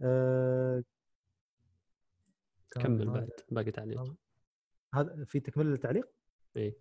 [0.00, 0.84] أه...
[2.70, 4.14] كان كمل بعد باقي تعليق.
[4.94, 6.08] هذا في تكملة للتعليق؟
[6.56, 6.76] اي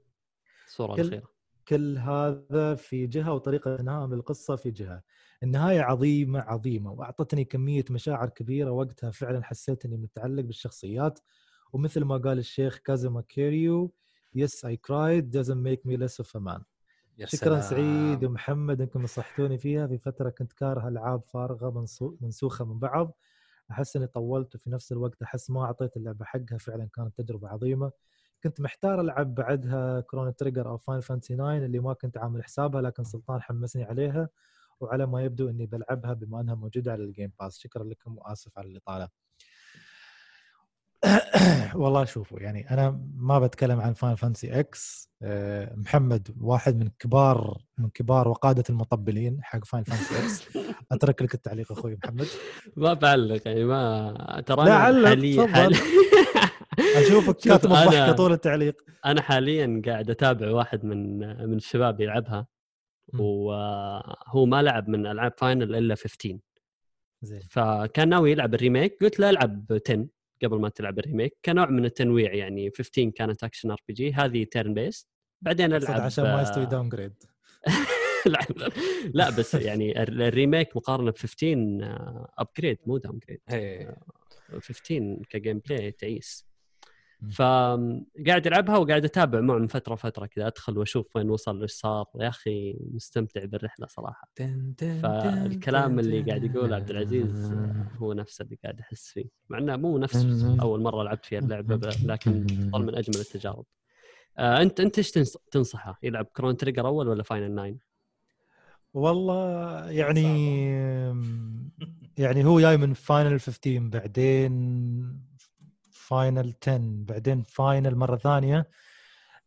[0.67, 1.34] الصورة كل- الأخيرة.
[1.67, 5.03] كل هذا في جهة وطريقة إنهاء القصة في جهة.
[5.43, 11.19] النهاية عظيمة عظيمة وأعطتني كمية مشاعر كبيرة وقتها فعلا حسيت اني متعلق بالشخصيات.
[11.73, 13.93] ومثل ما قال الشيخ كازما كيريو
[14.35, 16.61] yes I cried doesn't make me less of a man.
[17.17, 17.61] يا شكرا سلام.
[17.61, 23.17] سعيد ومحمد إنكم نصحتوني فيها في فترة كنت كاره ألعاب فارغة منسو- منسوخة من بعض.
[23.71, 27.91] أحس إني طولت وفي نفس الوقت أحس ما أعطيت اللعبه حقها فعلا كانت تجربة عظيمة.
[28.45, 32.81] كنت محتار ألعب بعدها Chrono Trigger أو Final Fantasy 9 اللي ما كنت عامل حسابها
[32.81, 34.29] لكن سلطان حمسني عليها
[34.79, 38.57] وعلى ما يبدو إني بلعبها بما إنها موجودة على ال Game Pass شكرا لكم وآسف
[38.57, 39.09] على الإطالة.
[41.81, 45.09] والله شوفوا يعني أنا ما بتكلم عن Final Fantasy X.
[45.75, 50.57] محمد واحد من كبار من كبار وقادة المطبلين حق Final Fantasy X.
[50.91, 52.27] أترك لك التعليق أخوي محمد.
[52.75, 55.47] ما بعلق يعني ما ترى لا أنا علق، حاليا.
[55.47, 55.75] حالي...
[56.79, 58.81] أشوفك شوف، كاتب الضحكه طول التعليق.
[59.05, 61.19] أنا حاليا قاعد أتابع واحد من
[61.49, 62.47] من الشباب يلعبها.
[63.19, 66.37] وهو ما لعب من ألعاب Final إلا 15
[67.21, 67.39] زين.
[67.49, 70.07] فكان ناوي يلعب ال remake قلت له ألعب 10
[70.43, 71.37] قبل ما تلعب ال remake.
[71.45, 75.07] كنوع من التنويع يعني 15 كانت action RPG هذه turn based
[75.41, 77.13] بعدين ألعب عشان ما يستوي downgrade
[79.13, 83.97] لا, بس يعني ال- ال remake مقارنة ب 15 upgrade مو downgrade إيه.
[84.59, 86.45] 15 ك gameplay تعيس.
[87.31, 92.05] فقاعد العبها وقاعد اتابع معه من فترة فترة كذا ادخل واشوف وين وصل إيش صار.
[92.19, 94.29] يا أخي مستمتع بالرحلة صراحة.
[95.01, 97.53] فالكلام اللي قاعد يقوله عبد العزيز
[97.97, 99.25] هو نفسه اللي قاعد أحس فيه.
[99.49, 100.25] مع إنه مو نفس
[100.61, 101.75] أول مرة لعبت فيها اللعبة
[102.05, 103.65] لكن ظل من أجمل التجارب.
[104.37, 107.75] آه انت أنت إيش تنص- تنصحه؟ يلعب Chrono Trigger أول ولا Final 9
[108.93, 110.69] والله يعني
[112.17, 115.24] يعني هو جاي من Final 15 بعدين
[116.07, 118.69] Final 10 بعدين Final مرة ثانية.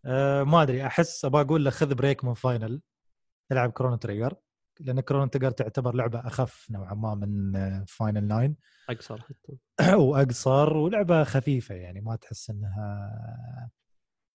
[0.04, 2.80] أه ما أدري أحس أبغى أقول له خذ break من Final
[3.52, 4.34] العب Chrono Trigger
[4.80, 8.54] لأن Chrono Trigger تعتبر لعبة أخف نوعا ما من آه، Final 9
[8.90, 9.58] أقصر حتى.
[10.04, 13.70] وأقصر ولعبة خفيفة يعني ما تحس إنها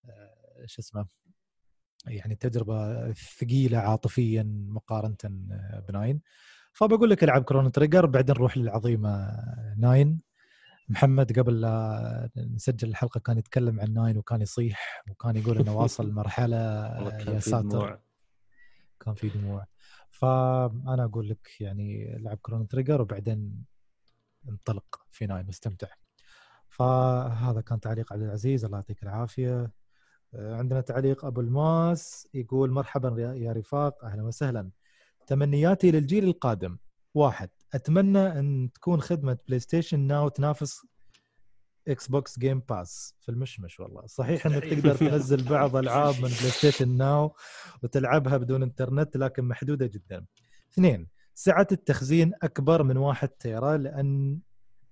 [0.05, 1.05] آه، شو اسمه
[2.07, 6.21] يعني تجربة ثقيلة عاطفيا مقارنة آه، ب nine.
[6.73, 9.39] فبقول لك العب Chrono Trigger بعدين نروح للعظيمة
[9.77, 10.21] nine
[10.93, 16.11] محمد قبل لا نسجل الحلقة كان يتكلم عن nine وكان يصيح وكان يقول إنه واصل
[16.11, 16.57] مرحلة
[17.27, 17.99] يا ساتر.
[18.99, 19.65] كان في دموع.
[20.09, 23.65] فأنا أقول لك يعني العب Chrono Trigger وبعدين
[24.49, 25.87] انطلق في nine واستمتع.
[26.69, 29.71] فهذا كان تعليق عبد العزيز الله يعطيك العافية.
[30.33, 34.69] آه، عندنا تعليق أبو الماس يقول مرحبا يا رفاق أهلا وسهلا.
[35.27, 36.77] تمنياتي للجيل القادم.
[37.13, 40.85] واحد أتمنى أن تكون خدمة PlayStation Now تنافس
[41.87, 44.05] Xbox Game Pass في المشمش والله.
[44.05, 44.63] صحيح انك.
[44.63, 47.35] تقدر تنزل بعض ألعاب من PlayStation Now
[47.83, 50.25] وتلعبها بدون انترنت لكن محدودة جدا.
[50.73, 54.39] اثنين سعة التخزين أكبر من واحد تيرا لأن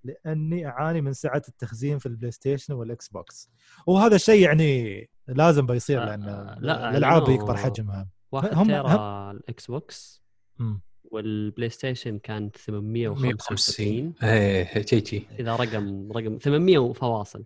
[0.04, 3.50] لأني أعاني من سعة التخزين في ال PlayStation وال Xbox
[3.86, 6.22] وهذا الشيء يعني لازم بيصير آه، لأن
[6.60, 8.08] لا، الألعاب يكبر حجمها.
[8.32, 10.22] واحد هم- تيرا الاكس بوكس
[10.58, 10.80] مم.
[11.12, 15.26] والبلاي ستيشن كان 875 إيه شي شي.
[15.40, 17.44] إذا رقم رقم 800 وفواصل.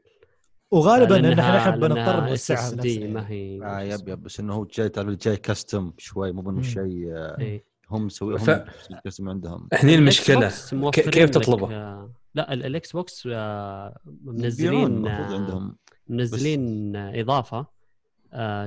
[0.70, 3.34] وغالبا ان إحنا نحن لأنها بنضطر نوسعها SSD بنفسنا ما يعني.
[3.34, 6.48] هي آه يب يب بس إنه هو جاي تعرف جاي كاستم شوي مو مم.
[6.48, 7.64] انه شيء آه، إيه.
[7.90, 9.68] هم مسوي ف- هم الكاستم عندهم.
[9.72, 10.52] هني المشكلة.
[10.93, 11.68] كيف تطلبه؟
[12.34, 15.76] لا ال- ال Xbox آه، منزلين آه، عندهم.
[16.09, 17.66] منزلين آه، إضافة.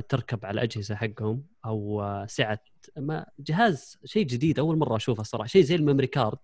[0.09, 2.59] تركب على الأجهزة حقهم أو آه، سعة
[2.97, 6.37] ما جهاز شيء جديد أول مرة أشوفه الصراحه شيء زي ال memory card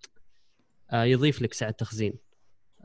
[0.91, 2.13] آه، يضيف لك سعة تخزين.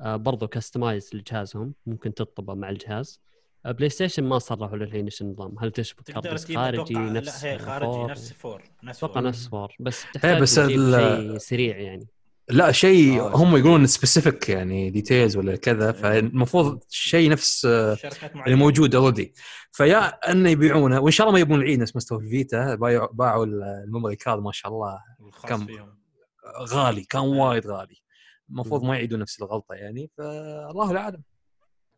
[0.00, 3.20] آه، برضو customize لجهازهم ممكن تطلبه مع الجهاز.
[3.66, 5.58] آه، PlayStation ما صرحوا للحين إيش النظام.
[5.58, 6.12] هل تشبك
[6.54, 9.28] خارجي نفس لا هي خارجي four؟ نفس four نفس أتوقع four.
[9.28, 12.06] نفس four بس تحتاج بس شيء سريع يعني.
[12.50, 18.94] لا شيء آه، هم يقولون specific يعني details ولا كذا فالمفروض شيء نفس اللي موجود
[18.94, 19.34] already
[19.72, 23.56] Vita انه يبيعونه وإن شاء الله ما يبون العيد نفس مستوى Vita بايعوا باعوا ال
[23.56, 24.98] memory card ما شاء الله
[25.48, 26.00] كم؟ فيهم.
[26.58, 27.96] غالي كان وايد غالي.
[28.50, 31.22] المفروض ما يعيدون نفس الغلطة يعني فالله الأعلم.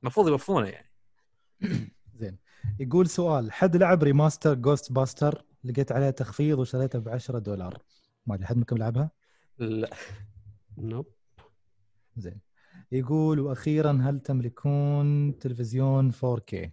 [0.03, 0.93] المفروض يوفونه يعني.
[2.21, 2.39] زين.
[2.81, 7.79] يقول سؤال حد لعب remaster Ghostbusters لقيت عليها تخفيض وشريتها ب 10 دولار.
[8.27, 9.11] ما أدري حد منكم لعبها؟
[9.59, 9.91] لا.
[10.79, 11.07] نوب.
[12.17, 12.41] زين.
[12.93, 16.71] يقول وأخيرا هل تملكون تلفزيون 4K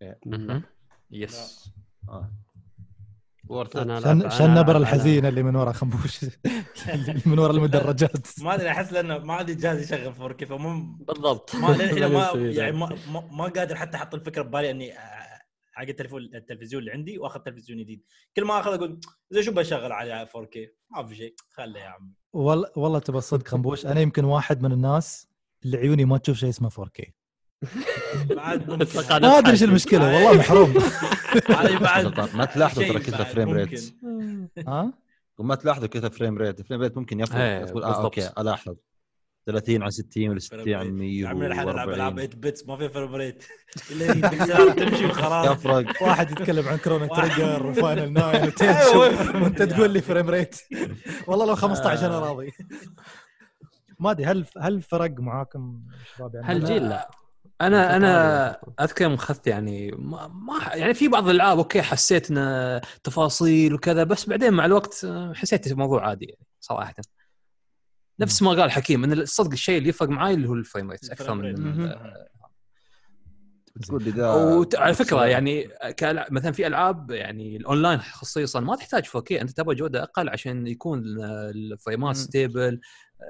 [0.00, 0.62] لا.
[1.10, 1.70] يس.
[2.08, 2.30] آه.
[3.76, 6.24] أنا شن النبره الحزينه اللي من ورا خنبوش.
[6.88, 8.28] اللي من ورا المدرجات.
[8.42, 11.54] ما أدري أحس لأنه ما عندي جهاز يشغل 4 كيف مو بالضبط.
[11.54, 12.50] ما للحين ما يصير.
[12.58, 14.92] يعني ما, ما, ما قادر حتى أحط الفكرة ببالي إني
[15.72, 18.04] حق التليفون التلفزيون اللي عندي وأخذ تلفزيون جديد.
[18.36, 20.58] كل ما اخذ أقول زين شو بشغل على 4K
[20.90, 21.34] ما في شيء.
[21.50, 22.12] خله يا عمي.
[22.36, 25.28] والله والله تبى الصدق خنبوش أنا يمكن واحد من الناس
[25.64, 27.04] اللي عيوني ما تشوف شيء اسمه 4K
[28.36, 28.70] بعد
[29.22, 30.74] ما أدري إيش المشكلة والله محروم.
[32.38, 33.50] ما تلاحظوا ترى كذا بعد frame.
[33.50, 33.94] rate
[34.68, 34.92] ها؟
[35.38, 38.04] وما تلاحظوا كذا frame rate ال frame rate ممكن إيه، يفرق تقول آه.
[38.04, 38.76] أوكي ألاحظ.
[39.46, 42.66] 30 عن 60 ولا 60 عن 100 يا عمي الحين العب العاب 8 و40 bits
[42.66, 43.44] ما في frame rate
[43.90, 45.46] إلا تمشي وخلاص.
[45.56, 46.02] يفرق.
[46.02, 47.28] واحد يتكلم عن Chrono واحد.
[47.30, 49.42] Trigger و Final Nine أيوة.
[49.42, 50.56] وانت تقول لي frame rate
[51.26, 52.52] والله لو 15 أنا راضي.
[54.00, 55.80] ما أدري هل هل فرق معاكم
[56.16, 57.10] شباب يعني هالجيل لا.
[57.60, 58.60] أنا أنا.
[58.80, 64.04] اذكر يوم اخذت يعني ما, ما يعني في بعض الألعاب أوكي حسيت انه تفاصيل وكذا
[64.04, 66.94] بس بعدين مع الوقت آه، حسيت الموضوع عادي يعني صراحة.
[68.20, 71.10] نفس ما قال حكيم إن الصدق الشيء اللي يفرق معي اللي هو ال frame rate
[71.10, 71.84] أكثر من مهم.
[71.84, 72.26] ال-
[73.82, 79.04] تقول لي ذا وعلى فكرة يعني كألع- مثلا في ألعاب يعني الأونلاين خصيصا ما تحتاج
[79.04, 82.16] 4K أنت تبغى جودة أقل عشان يكون ال frame ات.
[82.16, 82.80] stable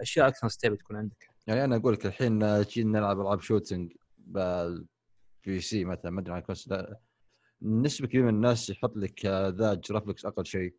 [0.03, 1.29] أشياء أكثر stable تكون عندك.
[1.47, 6.43] يعني أنا أقول لك الحين جينا نلعب ألعاب shooting بال PC مثلا ما أدري عن
[7.63, 10.75] نسبة كبيرة من الناس يحط لك ذا graphics أقل شيء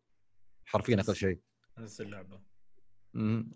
[0.64, 1.38] حرفيا أقل شيء.
[1.78, 2.40] نفس اللعبة.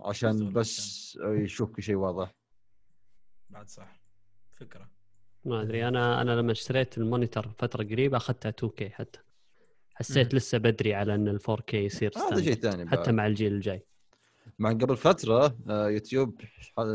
[0.01, 0.53] عشان.
[0.53, 2.35] بس يشوف كل شيء واضح.
[3.51, 4.01] بعد صح.
[4.57, 4.91] فكرة.
[5.45, 9.19] ما أدري أنا أنا لما اشتريت ال monitor فترة قريبة أخذتها 2K حتى.
[9.95, 12.55] حسيت لسه بدري على إن ال 4K يصير هذا شيء.
[12.55, 13.13] ثاني حتى.
[13.13, 13.87] مع الجيل الجاي.
[14.59, 16.41] مع قبل فترة آه، يوتيوب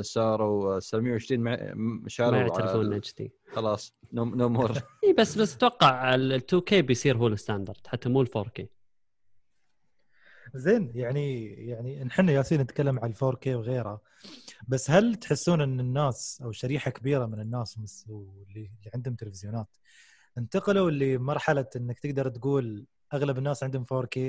[0.01, 4.71] صاروا 720 مع- م- ما يعترفون على- HD خلاص no no more
[5.03, 8.65] إي بس بس أتوقع ال 2K بيصير هو ال standard حتى مو ال 4K
[10.55, 14.01] زين يعني يعني نحن ياسين نتكلم عن 4K وغيره
[14.67, 17.77] بس هل تحسون إن الناس أو شريحة كبيرة من الناس
[18.09, 19.67] اللي عندهم تلفزيونات
[20.37, 24.19] انتقلوا لمرحلة إنك تقدر تقول أغلب الناس عندهم 4K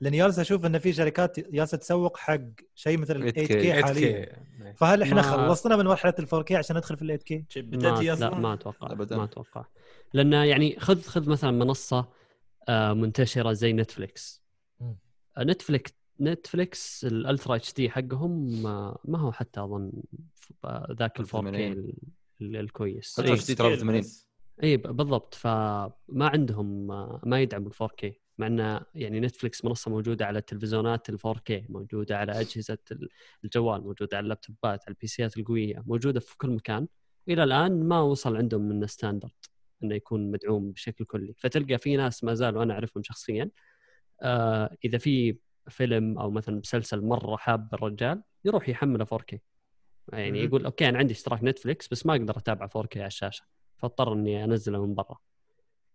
[0.00, 2.40] لاني جالس أشوف إن في شركات جالسه تسوق حق
[2.74, 4.44] شيء مثل ال 8K 8K حاليا.
[4.76, 8.00] فهل إحنا ما- خلصنا من مرحلة ال 4K عشان ندخل في ال 8K؟ شيء ما
[8.02, 9.16] لا ما أتوقع أبداً.
[9.16, 9.64] ما أتوقع.
[10.12, 12.08] لأن يعني خذ خذ مثلا منصة
[12.68, 14.41] آه، منتشرة زي نتفليكس
[15.38, 15.50] مم.
[15.50, 19.92] نتفليكس نتفليكس ال Ultra HD حقهم ما, هو حتى أظن
[20.92, 21.72] ذاك ال 4K 80.
[21.72, 21.94] ال-
[22.40, 23.36] ال- الكويس حتى إيه.
[23.36, 24.00] HD ترى 80.
[24.00, 24.28] بس.
[24.62, 26.86] اي بالضبط فما عندهم
[27.24, 28.06] ما, يدعم ال 4K
[28.38, 33.08] مع إن يعني نتفلكس منصة موجودة على التلفزيونات ال 4K موجودة على أجهزة ال-
[33.44, 36.86] الجوال موجودة على اللابتوبات على ال PC ات القوية موجودة في كل مكان
[37.28, 39.30] إلى الآن ما وصل عندهم من standard
[39.82, 43.50] إنه يكون مدعوم بشكل كلي فتلقى في ناس ما زالوا أنا أعرفهم شخصيا
[44.22, 45.36] آه إذا في
[45.68, 49.38] فيلم أو مثلا مسلسل مرة حاب الرجال يروح يحمله 4K
[50.12, 50.44] يعني مم.
[50.48, 53.44] يقول أوكي أنا عندي اشتراك نتفلكس بس ما أقدر أتابع 4K على الشاشة
[53.78, 55.16] فاضطر إني أنزله من برا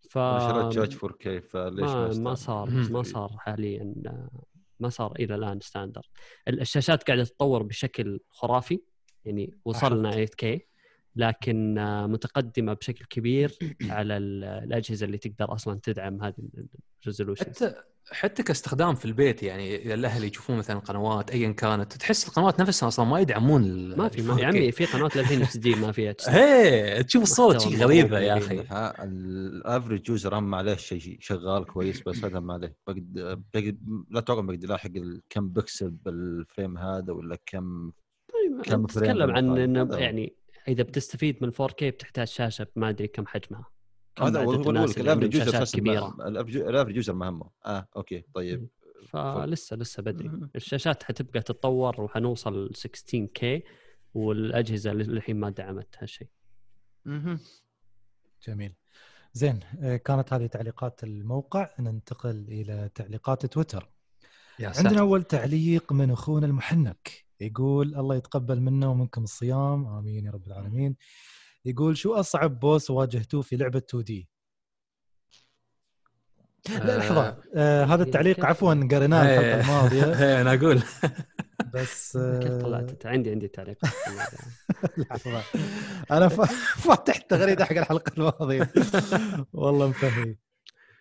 [0.09, 2.69] ف شريت جاج 4K فليش ما ما؟ صار.
[2.91, 3.93] ما صار حاليا
[4.79, 6.03] ما صار إلى الآن standard
[6.47, 8.81] ال- الشاشات قاعدة تتطور بشكل خرافي
[9.25, 10.45] يعني وصلنا 8K
[11.17, 13.57] لكن آه، متقدمة بشكل كبير
[13.89, 16.33] على ال- الأجهزة اللي تقدر أصلا تدعم هذه
[17.01, 17.73] ال resolution حتى
[18.11, 22.87] حتى كاستخدام في البيت يعني إذا الأهل يشوفون مثلا قنوات ايا كانت تحس القنوات نفسها
[22.87, 24.39] أصلا ما يدعمون ما في ما 4K.
[24.39, 28.37] يا عمي في قنوات للحين HD ما فيها H هي تشوف الصوت شيء غريبة يا.
[28.37, 28.63] أخي
[29.03, 33.13] ال average user اما عليه شيء شغال كويس بس هذا ما عليه بقد
[33.53, 33.77] بقد
[34.11, 37.91] لا توقع بقدر الاحق ال- كم بكسل بال frame هذا ولا كم
[38.33, 39.97] طيب كم frame تتكلم عن؟ إنه.
[39.97, 40.33] يعني
[40.67, 43.65] إذا بتستفيد من 4K بتحتاج شاشة ما أدري كم حجمها.
[44.15, 46.15] كم هذا هو ال average user كبيرة.
[46.27, 48.67] ال average user ما همه آه أوكي طيب.
[49.05, 50.31] فلسه لسه بدري.
[50.55, 53.61] الشاشات حتبقى تتطور وحنوصل 16K
[54.13, 56.27] والأجهزة اللي الحين ما دعمت هالشيء.
[58.47, 58.73] جميل.
[59.33, 61.69] زين آه، كانت هذه تعليقات الموقع.
[61.79, 63.89] ننتقل إلى تعليقات تويتر.
[64.59, 67.26] يا عندنا أول تعليق من أخونا المحنك.
[67.41, 69.85] يقول الله يتقبل منا ومنكم الصيام.
[69.87, 70.95] آمين يا رب العالمين.
[71.65, 74.29] يقول شو أصعب بوس واجهتوه في لعبة 2 دي؟
[76.69, 77.43] لا لحظة.
[77.55, 79.61] آه هذا التعليق كيف؟ عفوا قريناه الحلقة إيه.
[79.61, 80.03] الماضية.
[80.23, 80.83] إيه، أنا أقول.
[81.73, 83.05] بس كيف آه طلعت.
[83.05, 83.77] عندي عندي تعليق.
[84.97, 85.43] لحظة.
[86.11, 86.27] أنا
[86.77, 88.71] فاتح التغريده حق الحلقة الماضية.
[89.53, 90.35] والله مفهي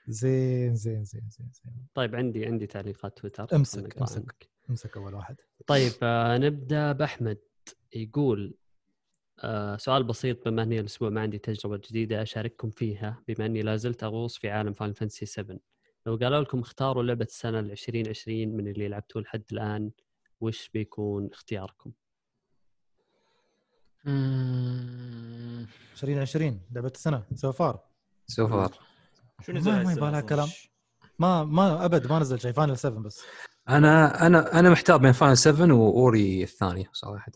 [0.09, 1.87] زين زين زين زين زين.
[1.95, 3.47] طيب عندي عندي تعليقات تويتر.
[3.55, 4.56] امسك، امسك.
[4.71, 5.37] امسك أول واحد
[5.67, 7.39] طيب آه نبدأ بأحمد
[7.93, 8.55] يقول
[9.41, 13.77] آه سؤال بسيط بما أني الأسبوع ما عندي تجربة جديدة أشارككم فيها بما أني لا
[13.77, 15.59] زلت أغوص في عالم Final Fantasy 7
[16.07, 19.91] لو قالوا لكم اختاروا لعبة السنة ال 2020 من اللي لعبتوه لحد الآن
[20.41, 21.93] وش بيكون اختياركم؟
[24.05, 27.81] مم، 2020 لعبة السنة so far
[28.27, 28.79] so far
[29.43, 30.49] شو نزل ما- ما هالسنة يبغى لها أصلاً؟ كلام.
[31.19, 33.23] ما ما أبد ما نزل شيء Final 7 بس
[33.69, 37.33] أنا أنا أنا محتار بين Final 7 و Ori الثانية صراحة.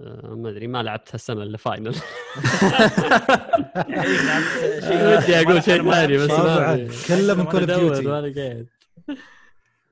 [0.00, 1.94] آه ما أدري ما لعبت هالسنه الا Final
[4.92, 8.02] ودي أقول شيء ثاني بس ما من Call Duty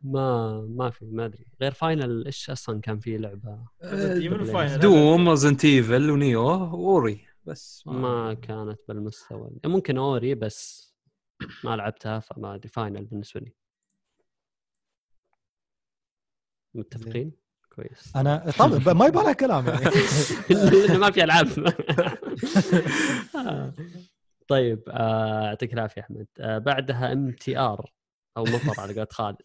[0.03, 1.47] ما ما في ما أدري.
[1.63, 3.59] غير Final إيش أصلا كان في لعبة.
[4.77, 7.27] Doom Resident Evil و Nioh و Ori.
[7.45, 9.51] بس ما كانت بالمستوى.
[9.65, 10.87] ممكن Ori بس
[11.65, 12.69] ما لعبتها فما أدري.
[12.69, 13.53] Final بالنسبة لي.
[16.77, 17.33] متفقين؟
[17.77, 18.17] كويس.
[18.17, 19.67] أنا طب ما يبغى لها كلام.
[19.67, 21.49] يعني ما في ألعاب.
[24.49, 26.27] طيب آه، يعطيك العافية أحمد.
[26.41, 27.93] آه، بعدها MTR
[28.37, 29.37] أو مطر على قولة خالد.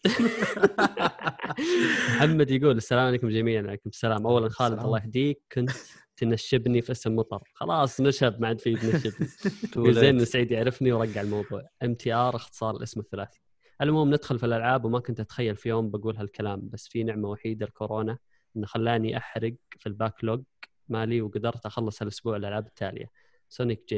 [2.15, 3.61] محمد يقول السلام عليكم جميعا.
[3.61, 4.27] عليكم السلام.
[4.27, 4.79] اولا خالد.
[4.79, 5.41] الله يهديك.
[5.51, 5.71] كنت
[6.17, 7.41] تنشبني في اسم مطر.
[7.53, 11.61] خلاص نشب ما عاد في تنشبني زين سعيد يعرفني ورجع الموضوع.
[11.83, 13.41] MTR اختصار الاسم الثلاثي.
[13.81, 17.65] المهم ندخل في الألعاب وما كنت أتخيل في يوم بقول هالكلام بس في نعمة وحيدة
[17.65, 18.17] الكورونا
[18.57, 20.43] انه خلاني أحرق في ال backlog
[20.89, 23.05] مالي وقدرت أخلص الأسبوع الألعاب التالية
[23.49, 23.93] Sonic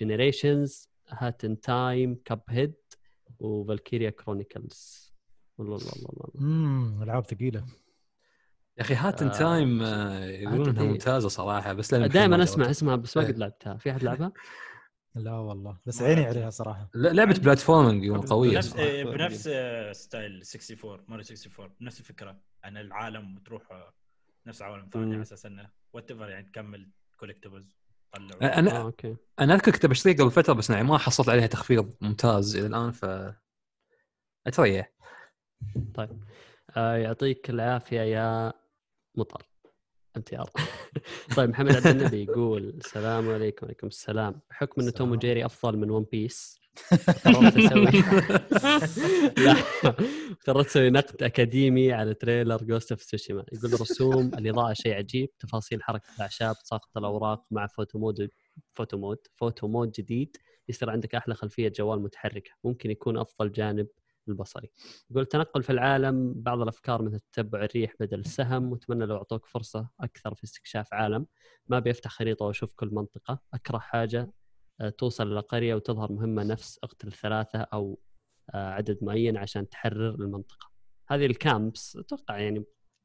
[0.00, 2.74] Generations A Hat in Time Cuphead
[3.38, 5.12] و Valkyria Chronicles
[5.58, 7.64] والله الله الله الله امم ألعاب ثقيلة
[8.78, 12.70] يا أخي A Hat in Time يقولون إنها ممتازة صراحة بس دائما ما أسمع.
[12.70, 13.24] اسمها بس ما.
[13.24, 14.32] قد لعبتها في أحد لعبها؟
[15.14, 16.24] لا والله بس عيني.
[16.24, 19.02] عليها صراحة لا- لعبة platforming قوية بنفس صراحة.
[19.02, 23.92] بنفس آه، style 64 ماريو 64 نفس الفكرة عن العالم وتروح آه،
[24.46, 25.12] نفس عوالم ثانية.
[25.14, 27.76] على أساس إنه whatever يعني تكمل collectibles
[28.12, 31.94] طلع أنا okay أنا أذكر كنت بشتري قبل فترة بس يعني ما حصلت عليها تخفيض
[32.00, 33.04] ممتاز إلى الآن ف
[34.46, 34.92] أتريح
[35.94, 36.24] طيب
[36.76, 38.52] آه يعطيك العافية يا
[39.14, 39.42] مطر
[40.18, 40.44] أنت يا
[41.36, 44.40] طيب محمد عبد النبي يقول السلام عليكم وعليكم السلام.
[44.50, 46.58] بحكم إنه توم وجيري أفضل من ون بيس
[47.24, 47.84] قررت أسوي
[49.44, 49.54] لا
[50.46, 55.82] قررت أسوي نقد أكاديمي على trailer Ghost of Tsushima يقول رسوم الإضاءة شيء عجيب تفاصيل
[55.82, 58.30] حركة الأعشاب تساقط الأوراق مع photo mode
[58.74, 60.36] photo mode photo mode جديد
[60.68, 63.86] يصير عندك أحلى خلفية جوال متحركة ممكن يكون أفضل جانب
[64.28, 64.70] البصري.
[65.10, 69.88] يقول تنقل في العالم بعض الأفكار مثل تتبع الريح بدل السهم وأتمنى لو أعطوك فرصة
[70.00, 71.26] أكثر في استكشاف عالم.
[71.68, 73.38] ما بيفتح خريطة وأشوف كل منطقة.
[73.54, 74.32] أكره حاجة
[74.80, 78.00] آه، توصل إلى قرية وتظهر مهمة نفس اقتل ثلاثة أو
[78.54, 80.70] آه، عدد معين عشان تحرر المنطقة.
[81.08, 82.64] هذه ال camps أتوقع يعني.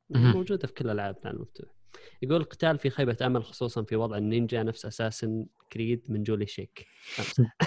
[0.10, 1.83] موجودة في كل العاب العالم المفتوح
[2.22, 6.88] يقول القتال في خيبة أمل خصوصا في وضع النينجا نفس اساسن كريد من جولي شيك
[7.20, 7.58] أمزح.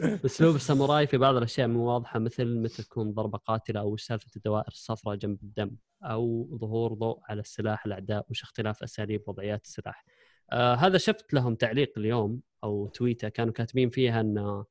[0.26, 4.30] أسلوب الساموراي في بعض الأشياء مو واضحة مثل متى تكون ضربة قاتلة أو وش سالفة
[4.36, 5.70] الدوائر الصفراء جنب الدم
[6.02, 10.04] أو ظهور ضوء على السلاح الأعداء وش اختلاف أساليب وضعيات السلاح.
[10.52, 14.66] آه هذا شفت لهم تعليق اليوم أو تويته كانوا كاتبين فيها أن آه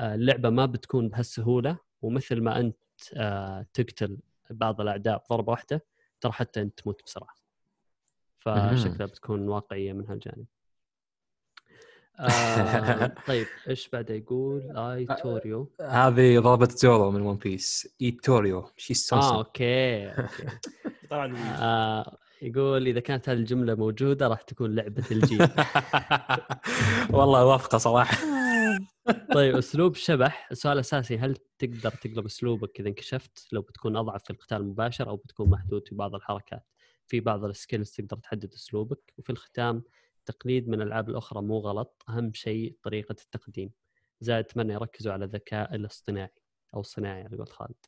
[0.00, 2.76] اللعبة ما بتكون بهالسهولة ومثل ما أنت
[3.14, 4.18] آه تقتل
[4.50, 5.84] بعض الأعداء بضربة واحدة
[6.20, 7.34] ترى حتى أنت تموت بسرعة.
[8.38, 10.46] فشكلها بتكون واقعية من هالجانب.
[12.20, 18.70] آه طيب إيش بعده يقول؟ ايتوريو هذه ضربة زورو من ون بيس إيتوريو.
[18.76, 20.46] شي آه okay okay.
[21.10, 21.36] طبعا.
[21.60, 25.48] آه يقول إذا كانت هذه الجملة موجودة راح تكون لعبة الجيل
[27.16, 28.16] والله وافقة صراحة.
[29.34, 34.30] طيب أسلوب شبح السؤال الاساسي هل تقدر تقلب أسلوبك إذا انكشفت؟ لو بتكون أضعف في
[34.30, 36.66] القتال المباشر أو بتكون محدود في بعض الحركات.
[37.06, 39.14] في بعض ال skills تقدر تحدد أسلوبك.
[39.18, 39.82] وفي الختام
[40.26, 42.04] تقليد من الألعاب الأخرى مو غلط.
[42.08, 43.70] أهم شيء طريقة التقديم.
[44.20, 46.30] زائد أتمنى يركزوا على الذكاء الاصطناعي
[46.74, 47.86] أو الصناعي على قول خالد.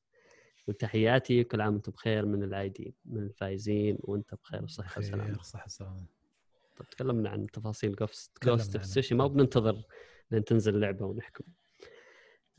[0.67, 5.25] وتحياتي وكل عام وأنتم بخير من العايدين من الفايزين وانت بخير وصحة وسلامة.
[5.25, 6.05] خير صح السلامه
[6.77, 9.83] طيب تكلمنا عن تفاصيل Ghost Ghost of Tsushima بننتظر
[10.33, 11.45] لين تنزل اللعبة ونحكم.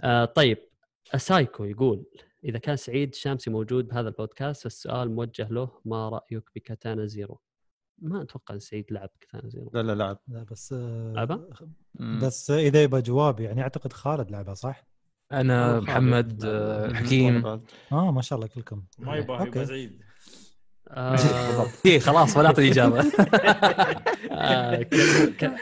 [0.02, 0.58] آه طيب
[1.16, 2.06] أسايكو يقول
[2.44, 7.40] إذا كان سعيد شامسي موجود بهذا البودكاست فالسؤال موجه له ما رأيك ب Katana Zero؟
[8.02, 9.72] ما أتوقع إن سعيد لعب Katana Zero.
[9.74, 11.50] لا لا لعب لا بس آه، لعبة؟
[12.22, 14.88] بس إذا يبغى جواب يعني أعتقد خالد لعبها صح؟
[15.32, 15.80] أنا.
[15.80, 17.46] محمد آه، حكيم
[17.92, 19.48] آه ما شاء الله كلكم ما يبغى.
[19.48, 20.02] يبغى سعيد
[20.94, 21.66] آه.
[21.86, 23.00] إيه خلاص ولا أعطي الإجابة.
[24.32, 24.82] آه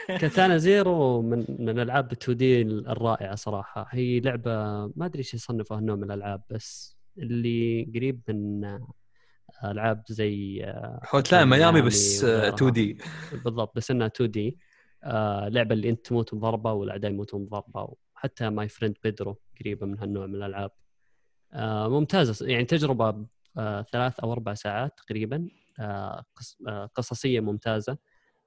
[0.08, 3.88] Katana Zero من من الالعاب 2D الرائعة صراحة.
[3.90, 4.50] هي لعبة
[4.96, 8.88] ما أدري إيش يصنفوها النوع من الألعاب بس اللي قريب من آه،
[9.64, 12.48] ألعاب زي آه، Hotline Miami Miami بس وغيرها.
[12.54, 12.98] 2D
[13.44, 14.58] بالضبط بس إنها 2D
[15.04, 19.98] آه لعبة اللي أنت تموت بضربه والأعداء يموتون بضربه وحتى My Friend Pedro قريبة من
[19.98, 20.70] هالنوع من الألعاب.
[21.52, 23.26] آه ممتازة يعني تجربة آه
[23.92, 25.48] ثلاث أو أربع ساعات تقريبا
[25.80, 26.24] آه
[26.68, 27.98] آه قصصية ممتازة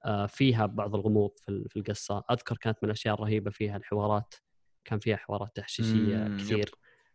[0.05, 2.23] آه فيها بعض الغموض في ال- في القصة.
[2.31, 4.35] أذكر كانت من الأشياء الرهيبة فيها الحوارات
[4.85, 6.37] كان فيها حوارات تحشيشية.
[6.37, 6.71] كثير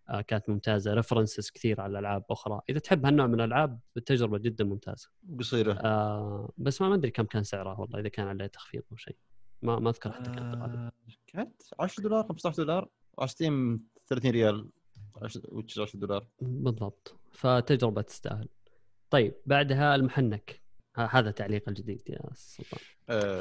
[0.09, 0.95] آه كانت ممتازة.
[0.95, 2.61] ريفرنسز كثير على ألعاب أخرى.
[2.69, 5.09] إذا تحب هالنوع من الألعاب التجربة جدا ممتازة.
[5.39, 5.73] قصيرة.
[5.73, 9.17] آه بس ما أدري كم كان سعرها والله إذا كان عليه تخفيض أو شيء.
[9.63, 10.93] ما ما أذكر حتى كم آه،
[11.27, 12.89] كانت 10 دولار 15 دولار
[13.19, 14.71] على ستيم 30 ريال
[15.53, 16.27] وش 10 دولار.
[16.41, 17.20] بالضبط.
[17.33, 18.49] فتجربة تستاهل.
[19.11, 20.61] طيب بعدها المحنك.
[20.97, 22.81] هذا تعليق الجديد يا سلطان.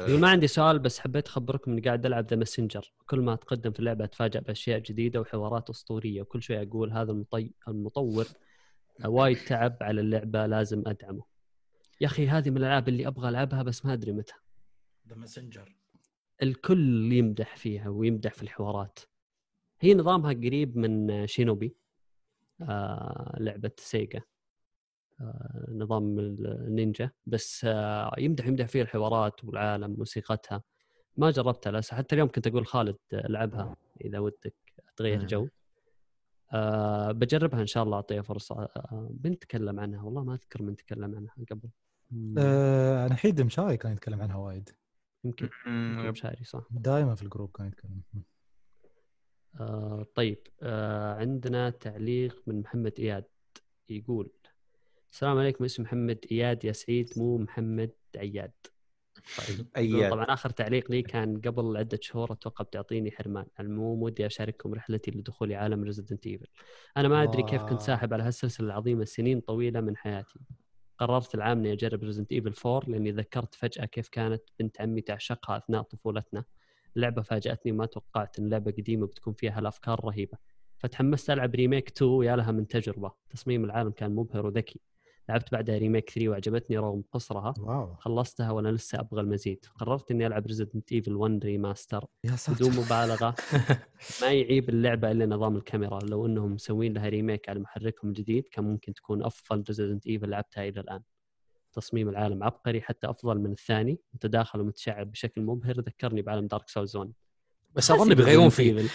[0.08, 2.92] يقول ما عندي سؤال بس حبيت أخبركم إني قاعد ألعب The Messenger.
[3.06, 7.52] كل ما أتقدم في اللعبة اتفاجئ بأشياء جديدة وحوارات أسطورية وكل شوي أقول هذا المطي...
[7.68, 8.26] المطور
[9.04, 11.22] وايد تعب على اللعبة لازم ادعمه
[12.00, 14.34] يا أخي هذه من الألعاب اللي أبغى ألعبها بس ما أدري متى.
[15.08, 15.76] The Messenger.
[16.42, 18.98] الكل يمدح فيها ويمدح في الحوارات.
[19.80, 21.76] هي نظامها قريب من شينوبي.
[22.62, 24.20] آه لعبة سيجا.
[25.20, 27.10] آه نظام النينجا.
[27.26, 30.62] بس آه يمدح يمدح فيها الحوارات والعالم موسيقتها.
[31.16, 34.54] ما جربتها لسه حتى اليوم كنت أقول خالد العبها إذا ودك
[34.96, 35.26] تغير.
[35.26, 35.48] جو.
[36.52, 38.54] آه بجربها إن شاء الله أعطيها فرصة.
[38.62, 40.02] آه بنتكلم عنها.
[40.02, 41.68] والله ما أذكر من تكلم عنها قبل.
[42.38, 44.70] آه أنا حيد مشاي كان يتكلم عنها وايد.
[45.24, 45.48] يمكن
[46.10, 46.66] مشاري صح.
[46.70, 48.02] دائما في ال group كان يتكلم.
[49.60, 53.24] آه طيب آه عندنا تعليق من محمد إياد
[53.88, 54.30] يقول
[55.12, 58.52] السلام عليكم اسمي محمد إياد يا سعيد مو محمد عياد.
[59.38, 63.46] طيب اياد طبعا آخر تعليق لي كان قبل عدة شهور أتوقع بتعطيني حرمان.
[63.60, 66.46] العموم ودي أشارككم رحلتي لدخولي عالم Resident Evil
[66.96, 67.80] أنا ما أدري كيف كنت.
[67.80, 70.38] ساحب على هالسلسلة العظيمة سنين طويلة من حياتي.
[70.98, 75.56] قررت العام إني أجرب Resident Evil 4 لأني ذكرت فجأة كيف كانت بنت عمي تعشقها
[75.56, 76.44] أثناء طفولتنا.
[76.96, 80.38] اللعبه فاجأتني وما توقعت إن لعبة قديمة بتكون فيها هالافكار رهيبه
[80.80, 83.12] فتحمست ألعب remake 2 يا لها من تجربة.
[83.30, 84.80] تصميم العالم كان مبهر وذكي.
[85.28, 87.54] لعبت بعدها remake 3 وعجبتني رغم قصرها.
[87.58, 87.94] wow.
[87.94, 89.64] خلصتها وأنا لسه أبغى المزيد.
[89.74, 92.64] قررت إني ألعب Resident Evil 1 remaster يا ساتر.
[92.64, 93.34] بدون مبالغة.
[94.22, 95.98] ما يعيب اللعبة إلا نظام الكاميرا.
[96.02, 100.68] لو إنهم مسوين لها remake على محركهم الجديد كان ممكن تكون أفضل Resident Evil لعبتها
[100.68, 101.02] إلى الآن.
[101.72, 106.86] تصميم العالم عبقري حتى أفضل من الثاني متداخل ومتشعب بشكل مبهر ذكرني بعالم دارك سولز
[106.86, 107.12] ون
[107.74, 108.88] بس أظن بيغيرون فيه.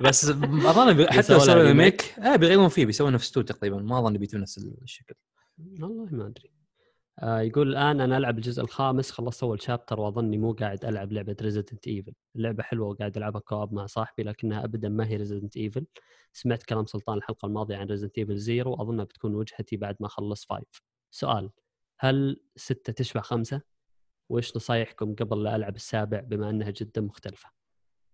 [0.00, 3.76] بس أظن حتى لو سووا remake؟ آه بيغيرون فيه بيسوون نفس تو تقريبا.
[3.76, 5.14] ما أظن بيتون نفس الشكل.
[5.80, 6.50] والله ما أدري.
[7.18, 11.36] آه يقول الآن أنا ألعب الجزء الخامس خلصت أول chapter وأظني مو قاعد ألعب لعبة
[11.42, 15.86] ريزدنت ايفل اللعبة حلوة وقاعد ألعبها co-op مع صاحبي لكنها ابدا ما هي ريزدنت ايفل
[16.32, 20.46] سمعت كلام سلطان الحلقة الماضية عن ريزدنت ايفل Zero اظنها بتكون وجهتي بعد ما اخلص
[20.46, 21.50] five سؤال
[21.98, 23.60] هل ستة تشبه خمسة؟
[24.28, 27.50] وإيش نصايحكم قبل لا ألعب السابع بما أنها جدا مختلفة؟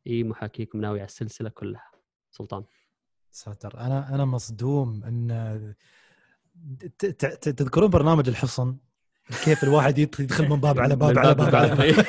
[0.07, 1.91] إي معاكم ناوي على السلسلة كلها
[2.31, 2.65] سلطان
[3.31, 5.01] ساتر أنا أنا مصدوم
[6.89, 7.05] ت-
[7.49, 8.77] تذكرون برنامج الحصن
[9.45, 11.69] كيف الواحد يدخل من باب على باب على باب على.
[11.77, 12.07] باب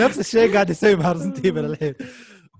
[0.00, 1.94] نفس الشيء قاعد يسوي مع ريزدنت ايفل الحين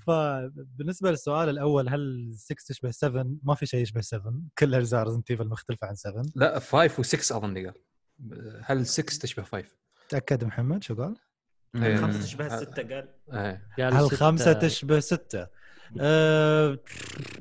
[0.06, 5.31] فبالنسبة للسؤال الأول هل 6 تشبه 7 ما في شيء يشبه 7 كل أجزاء ريزدنت
[5.31, 7.74] ايفل مختلفة عن 7 لا 5 و6 أظن قال.
[8.64, 9.64] هل 6 تشبه 5؟
[10.09, 11.16] تأكد محمد شو قال؟
[11.77, 11.97] إيه.
[11.97, 13.09] خمسة تشبه السته قال؟
[13.78, 15.47] قال هل ستة- خمسة تشبه ستة؟
[16.01, 16.78] أه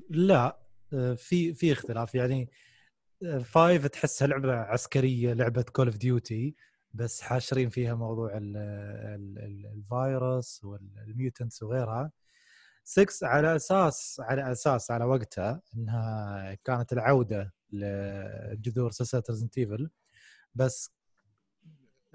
[0.09, 0.59] لا.
[0.93, 2.15] أه في في اختلاف.
[2.15, 2.49] يعني
[3.23, 6.55] أه، five تحسها لعبة عسكرية لعبة كول اوف ديوتي
[6.93, 12.11] بس حاشرين فيها موضوع ال ال ال الفيروس وال mutants وغيرها.
[12.89, 19.89] 6 على أساس على أساس على وقتها إنها كانت العودة لجذور سلسلة ريزدنت ايفل
[20.55, 20.91] بس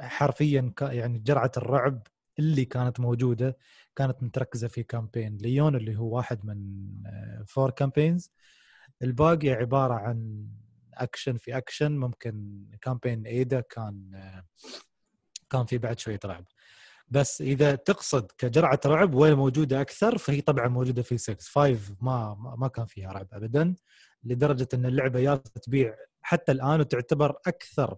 [0.01, 2.07] حرفيا يعني جرعة الرعب
[2.39, 3.57] اللي كانت موجودة
[3.97, 6.89] كانت متركزة في campaign ليون اللي هو واحد من
[7.47, 8.31] four campaigns
[9.03, 10.49] الباقي عبارة عن
[10.95, 14.45] اكشن في اكشن ممكن campaign ايدا كان آه،
[15.51, 16.45] كان في بعد شوية رعب.
[17.09, 22.35] بس إذا تقصد كجرعة رعب وين موجودة أكثر فهي طبعا موجودة في 6 5 ما
[22.59, 23.75] ما كان فيها رعب ابدا
[24.25, 27.97] لدرجة إن اللعبة يا تبيع حتى الآن وتعتبر أكثر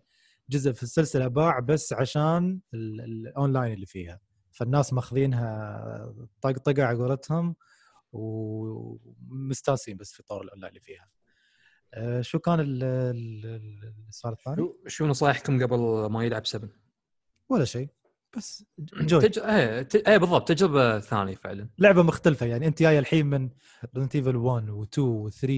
[0.51, 4.21] جزء في السلسلة باع بس عشان ال- الأونلاين اللي فيها
[4.53, 7.57] فالناس ماخذينها طقطقه على قولتهم
[8.13, 11.09] ومستانسين بس في طور الأونلاين اللي فيها
[11.95, 16.69] آه، شو كان ال- ال- ال- السؤال الثاني؟ شو نصايحكم قبل ما يلعب 7؟
[17.49, 17.89] ولا شيء
[18.37, 18.65] بس
[19.01, 19.39] enjoy تج...
[19.39, 20.09] إيه ت...
[20.09, 21.69] إيه بالضبط تجربة ثانية فعلا.
[21.79, 23.51] لعبة مختلفة يعني أنت جاي الحين من
[23.97, 25.49] ريزدنت ايفل 1 و2 و3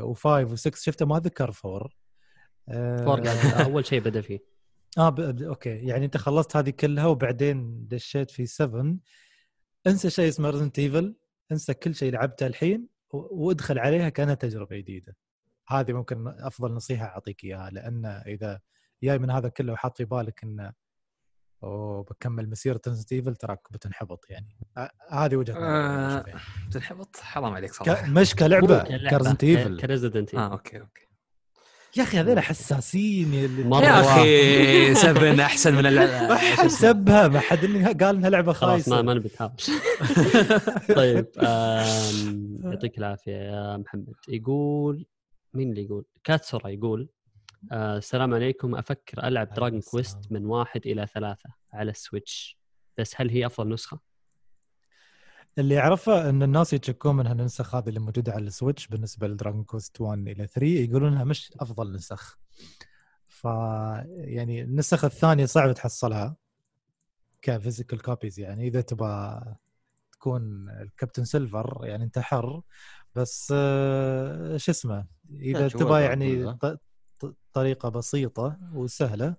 [0.00, 4.38] و5 و6 شفته؟ ما ذكر 4 four قال أول شيء بدأ فيه.
[4.98, 5.08] آه.
[5.08, 5.42] ب...
[5.42, 5.70] okay.
[5.70, 8.96] يعني أنت خلصت هذه كلها وبعدين دشيت في 7
[9.86, 11.16] انسى شيء اسمه ريزدنت ايفل
[11.52, 13.46] انسى كل شيء لعبته الحين و...
[13.46, 15.16] وادخل عليها كأنها تجربة جديدة.
[15.68, 18.60] هذه ممكن أفضل نصيحة أعطيك إياها لأن إذا
[19.02, 20.72] جاي من هذا كله وحاط في بالك إنه
[21.64, 24.56] اوه بكمل مسيره ريزدنت ايفل تراك بتنحبط يعني.
[25.10, 26.40] هذه وجهة نظري أنا آه، أشوف يعني.
[26.72, 27.74] تنحبط حرام عليك ك...
[27.74, 28.10] صراحة.
[28.10, 29.80] مش كلعبه كريزدنت إيفل.
[29.80, 31.04] كريزدنت آه okay okay.
[31.96, 34.00] يا أخي هذول حساسين يا.
[34.00, 37.64] أخي 7 أحسن من ما اللعبه حد سبها ما حد
[38.02, 39.02] قال إنها لعبة خلاص ما خايسة.
[39.02, 39.70] ما نبي نتهاوش.
[40.96, 41.26] طيب
[42.64, 44.14] يعطيك العافية يا محمد.
[44.28, 45.06] يقول
[45.54, 47.08] مين اللي يقول؟ كاتسورا يقول
[47.72, 48.74] آه، السلام عليكم.
[48.74, 52.58] أفكر ألعب دراجون كويست من واحد إلى ثلاثة على السويتش.
[52.98, 54.00] بس هل هي أفضل نسخة؟
[55.58, 60.00] اللي يعرفه إن الناس يتشكون من هالنسخ هذه اللي موجودة على السويتش بالنسبة لدراجون كويست
[60.00, 62.38] 1 إلى 3 يقولون إنها مش أفضل نسخ.
[63.26, 63.44] ف
[64.08, 66.36] يعني النسخ الثانية صعب تحصلها
[67.42, 69.42] ك physical copies يعني إذا تبغى
[70.12, 72.62] تكون الكابتن سيلفر يعني أنت حر.
[73.14, 76.56] بس آه، شو اسمه إذا وضع يعني
[77.52, 79.36] طريقة بسيطة وسهلة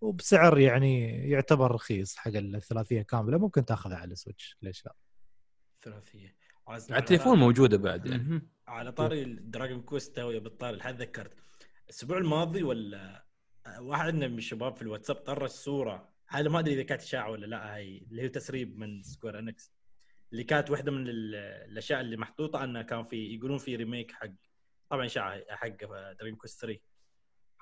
[0.00, 3.38] وبسعر يعني يعتبر رخيص حق الثلاثية كاملة.
[3.38, 4.56] ممكن تاخذها على السويتش.
[4.62, 4.94] ليش لا؟
[5.82, 6.36] ثلاثيه
[6.66, 8.42] على التليفون موجودة بعد يعني.
[8.68, 11.34] على طاري الدراجون كويست توي بالطاري الحين ذكرت.
[11.84, 13.26] الأسبوع الماضي ولا
[13.78, 16.08] واحد من الشباب في الواتساب طرش صورة.
[16.28, 19.72] هذا ما أدري إذا كانت إشاعة ولا لا هي اللي هي تسريب من سكوير إنيكس.
[20.32, 21.34] اللي كانت واحدة من ال-
[21.70, 24.30] الأشياء اللي محطوطة أنه كان في يقولون في remake حق
[24.90, 25.68] طبعا إشاعة حق
[26.18, 26.78] دراجون كويست 3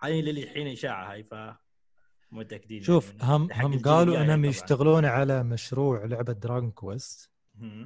[0.02, 1.34] هاي اللي الحين إشاعة هاي ف
[2.30, 4.44] مو متأكدين شوف يعني هم هم قالوا إنهم.
[4.44, 7.30] يشتغلون على مشروع لعبة دراجون كويست.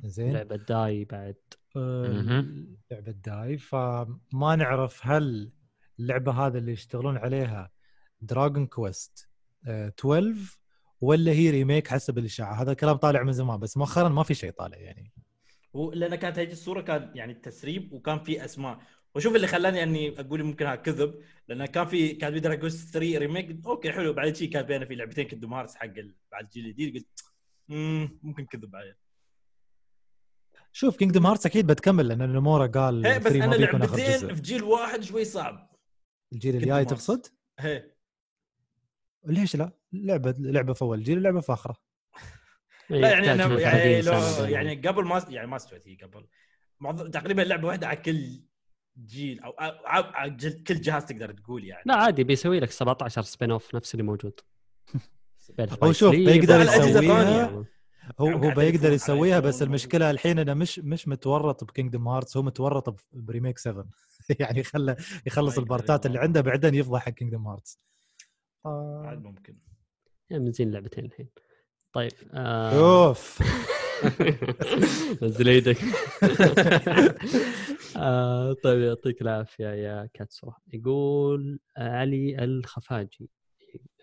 [0.04, 1.36] زين؟ لعبة داي بعد.
[1.76, 2.44] آه،.
[2.90, 3.58] لعبة داي.
[3.58, 5.52] فما نعرف هل
[5.98, 7.70] اللعبة هذه اللي يشتغلون عليها
[8.20, 9.28] دراجون كويست
[9.66, 10.58] 12
[11.00, 12.62] ولا هي remake حسب الإشاعة.
[12.62, 15.12] هذا الكلام طالع من زمان بس مؤخرا ما في شيء طالع يعني.
[15.74, 18.78] لأن كانت هذه الصورة كان يعني التسريب وكان في أسماء.
[19.14, 23.18] وشوف اللي خلاني إني أقول ممكن هذا كذب لأن كان في كان في دراجون 3
[23.18, 24.12] remake okay حلو.
[24.12, 27.24] بعد شيء كان بينا في لعبتين كينجدم هارتس حق ال- بعد الجيل الجديد قلت
[27.68, 28.98] "مم، ممكن كذب عليه
[30.72, 34.40] شوف كينجدم هارتس أكيد بتكمل لأن نمورا قال هي بس 3 ما أنا لعبتين في
[34.42, 35.72] جيل واحد شوي صعب.
[36.32, 36.84] الجيل الجاي.
[36.84, 37.26] تقصد؟
[37.58, 37.90] هي
[39.24, 41.76] ليش لا؟ لعبة لعبة في أول جيل لعبه في آخره.
[42.90, 44.44] لا يعني أنا 30 يعني لو.
[44.44, 46.26] يعني قبل ما يعني ما استوت هي قبل.
[46.80, 48.42] معظم تقريبا لعبة واحدة على كل
[48.98, 49.52] جيل أو
[50.66, 51.82] كل جهاز تقدر تقول يعني.
[51.86, 54.40] لا عادي بيسوي لك 17 spin-off نفس اللي موجود.
[55.82, 57.00] هو شوف، بيقدر يسويها.
[57.00, 57.64] ثانية.
[58.20, 62.42] هو يعني هو بيقدر يسويها بس المشكلة الحين إنه مش مش متورط بكينجدم هارتس هو
[62.42, 63.86] متورط ب remake 7
[64.40, 64.96] يعني خله
[65.26, 66.18] يخلص البارتات اللي.
[66.18, 67.78] عنده بعدين يفضح حق Kingdom Hearts
[68.66, 69.56] عاد ممكن.
[70.30, 71.28] يعني منزلين لعبتين الحين.
[71.92, 73.12] طيب آه...
[73.12, 73.42] شوف
[75.22, 75.76] نزل إيدك.
[77.96, 80.52] آه طيب يعطيك العافية يا كاتسو.
[80.72, 83.30] يقول آه، علي الخفاجي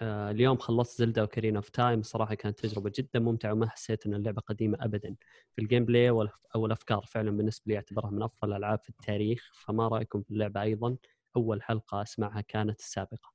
[0.02, 2.00] آه اليوم خلصت Zelda Ocarina of Time.
[2.00, 5.16] الصراحه كانت تجربة جدا ممتعة وما حسيت إن اللعبة قديمة ابدا.
[5.56, 6.10] في ال gameplay
[6.56, 9.52] أو الأفكار فعلا بالنسبة لي أعتبرها من أفضل الالعاب في التاريخ.
[9.66, 10.98] فما رأيكم في اللعبة أيضا؟
[11.36, 13.32] أول حلقة أسمعها كانت السابقة.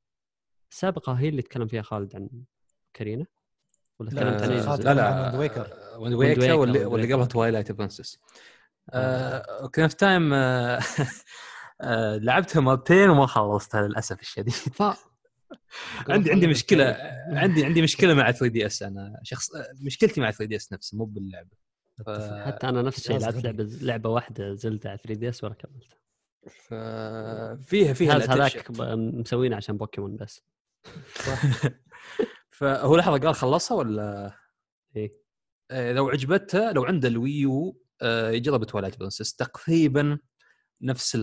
[0.70, 2.28] السابقة هي اللي تكلم فيها خالد عن
[2.94, 3.26] كارينا
[3.98, 5.36] ولا لا، تكلمت عن؟ لا لا.
[5.38, 7.12] Wind Wind Waker Waker، واللي, Wind واللي Waker.
[7.12, 8.18] قبل Twilight Princess
[9.72, 10.80] كان في Time آه،
[11.80, 14.54] آه، لعبتها مرتين وما خلصتها للأسف الشديد.
[16.08, 16.96] عندي عندي مشكلة
[17.28, 19.48] عندي عندي مشكلة مع 3DS أنا شخص
[19.80, 21.56] مشكلتي مع 3DS نفسه مو باللعبة
[22.06, 22.10] ف...
[22.46, 23.44] حتى أنا نفس الشيء لعبت.
[23.44, 25.98] لعبة لعبة واحدة Zelda على 3DS ولا كملتها
[26.50, 26.74] ف...
[27.68, 30.42] فيها هذاك مسوينه عشان بوكيمون بس
[32.58, 34.32] فهو لحظة قال خلصها ولا
[34.96, 35.14] إيه؟
[35.70, 40.18] آه، لو عجبته لو عنده ال Wii U آه، يجرب Twilight Princess تقريبا
[40.82, 41.16] نفس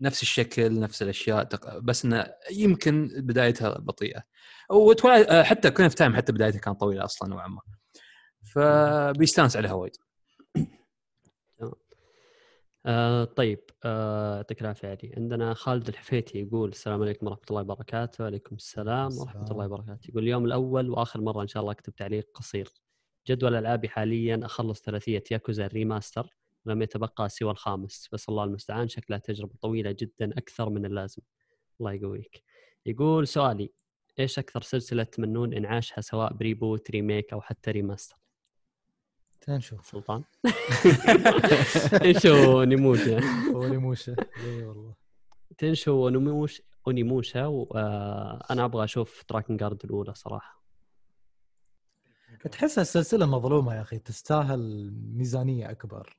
[0.00, 1.48] نفس الشكل نفس الأشياء
[1.80, 4.22] بس إنه يمكن بدايتها بطيئة.
[4.70, 7.60] و Twilight آه، حتى Ocarina of Time حتى بدايتها كانت طويلة أصلا نوعا ما.
[8.54, 9.96] فبيستانس عليها وايد.
[12.86, 18.24] آه طيب آه، يعطيك العافية علي عندنا خالد الحفيتي يقول السلام عليكم ورحمة الله وبركاته.
[18.24, 19.50] وعليكم السلام ورحمة.
[19.50, 20.08] الله وبركاته.
[20.08, 22.68] يقول اليوم الأول وآخر مرة إن شاء الله أكتب تعليق قصير.
[23.28, 26.36] جدول ألعابي حاليا أخلص ثلاثية Yakuza ال remaster
[26.66, 28.08] لم يتبقى سوى الخامس.
[28.12, 31.22] بس الله المستعان شكلها تجربة طويلة جدا أكثر من اللازم.
[31.80, 32.42] الله يقويك.
[32.86, 33.72] يقول سؤالي
[34.18, 38.25] إيش أكثر سلسلة تمنون إنعاشها سواء ب reboot remake أو حتى remaster؟
[39.46, 40.24] تنشوف سلطان.
[42.04, 43.20] إيش هو Onimusha؟
[43.54, 44.94] و Onimusha اي والله.
[45.58, 50.62] Tenchu و Onimusha و Onimusha وأنا أبغى أشوف Drakengard الأولى صراحة.
[52.52, 56.16] تحسها السلسلة مظلومة يا أخي تستاهل ميزانية أكبر.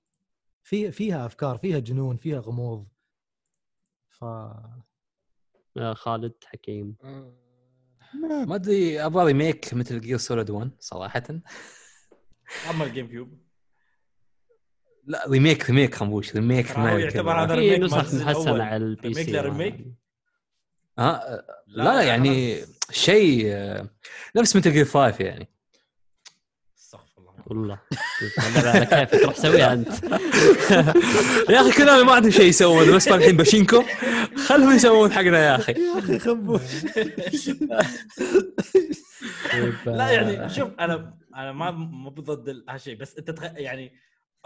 [0.64, 2.88] في فيها أفكار فيها جنون فيها غموض.
[4.10, 6.96] ف آه، خالد حكيم.
[8.48, 11.24] ما أدري أبغى ريميك مثل جير سوليد 1 صراحة.
[12.70, 13.38] اما الجيم كيوب.
[15.06, 18.64] لا ريميك ريميك خنبوش ريميك هو يعتبر هذا ريميك نسخ محسنه.
[18.64, 19.86] على البي ريميك سي لريميك؟
[21.00, 22.62] ها لا, لا يعني
[22.92, 23.90] شيء آه،
[24.36, 25.50] نفس مثل جير 5 يعني.
[26.80, 27.34] استغفر الله.
[27.46, 27.80] والله.
[28.38, 29.94] على كيفك روح سويها أنت؟
[31.50, 33.84] يا أخي كلامي ما عندهم شيء يسوون بس فالحين باشينكو
[34.48, 35.72] خلهم يسوون حقنا يا أخي.
[35.72, 36.62] يا أخي خنبوش.
[39.86, 43.44] لا يعني شوف أنا أنا ما مو ضد هالشيء بس أنت تخ...
[43.44, 43.94] يعني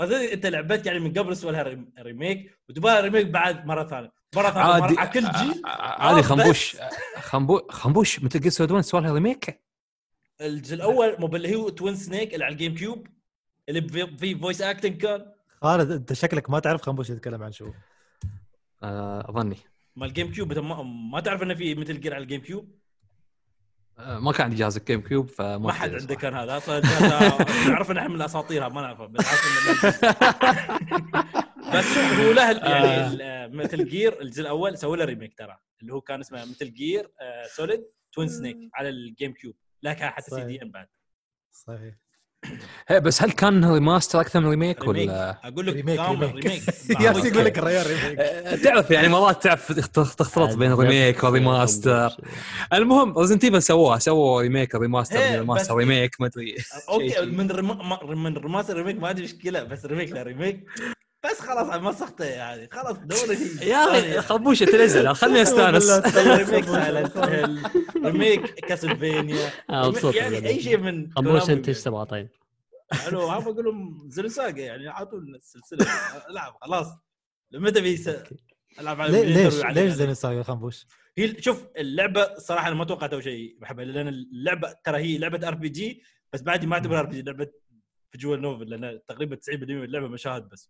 [0.02, 4.12] أنت لعبت يعني من قبل سوى لها rem- remake وتبغى remake بعد مرة ثانية.
[4.36, 4.94] مرة ثانية عادي.
[4.94, 6.78] مرة على كل جيل عادي آه، خنبوش.
[7.18, 8.20] خنبو خنبوش.
[8.24, 9.62] Metal Gear Solid 1 سوى لها remake؟
[10.42, 13.08] الجزء الأول مو اللي هو Twin Snakes اللي على ال GameCube
[13.70, 15.32] اللي في- في voice acting كان.
[15.62, 17.72] خالد أنت شكلك ما تعرف خنبوش يتكلم عن شو.
[18.84, 19.58] آه، أظني.
[19.96, 22.81] مال ال GameCube ما, ما تعرف إنه في Metal Gear على ال GameCube؟
[23.98, 26.16] ما كان عندي جهاز ال GameCube فما ما حد عنده.
[26.16, 26.58] كان هذا.
[26.58, 27.38] أصلا هذا
[27.70, 29.26] نعرف إن إحنا من الأساطير ما نعرفه بس
[31.76, 36.20] بس هو له يعني Metal Gear الجزء الأول سووا له remake ترى اللي هو كان
[36.20, 37.12] اسمه Metal Gear
[37.56, 37.84] Solid
[38.14, 40.44] Twin Snakes على ال GameCube لا كان حتى سي.
[40.46, 40.88] دي ام بعد.
[41.52, 41.96] صحيح.
[42.92, 46.64] بس هل كان remaster أكثر من remake ولا؟ أقول لك remake remake remake
[47.02, 51.34] يا يقول لك الريال remake آه، تعرف يعني مرات تعرف تخت- تختلط بين remake و
[51.34, 52.18] remaster
[52.74, 56.56] المهم Resident Evil سووها سووا remake ريماستر هي، remaster remake ما أدري.
[56.90, 57.48] Okay من
[58.18, 60.64] من remaster remake ما عندي مشكلة بس remake لا remake
[61.24, 62.68] بس خلاص مسخته يعني.
[62.72, 65.16] خلاص دوري يا أخي خنبوش تنزل.
[65.16, 65.90] خلني أستانس.
[66.18, 67.64] ريميك سايلنت هيل
[68.06, 70.48] ريميك كاسلفينيا آه، يعني.
[70.48, 72.30] أي شيء من خنبوش كونامي أنت إيش تبغى طيب؟
[73.08, 75.86] ألو هم أقول لهم زلساقه يعني اعطونا السلسلة.
[76.30, 76.88] العب خلاص.
[77.54, 78.10] متى بيس
[78.80, 80.86] ألعب على ليش ليش نساوي خنبوش؟
[81.18, 85.48] هي شوف اللعبة صراحة أنا ما توقعت أول شيء بحبها لأن اللعبة ترى هي لعبة
[85.48, 86.04] ار بي جي
[86.34, 87.48] بس بعد ما أعتبرها ار بي جي لعبه
[88.12, 90.70] فيجوال نوفل لأن تقريبا 90% من اللعبة مشاهد بس.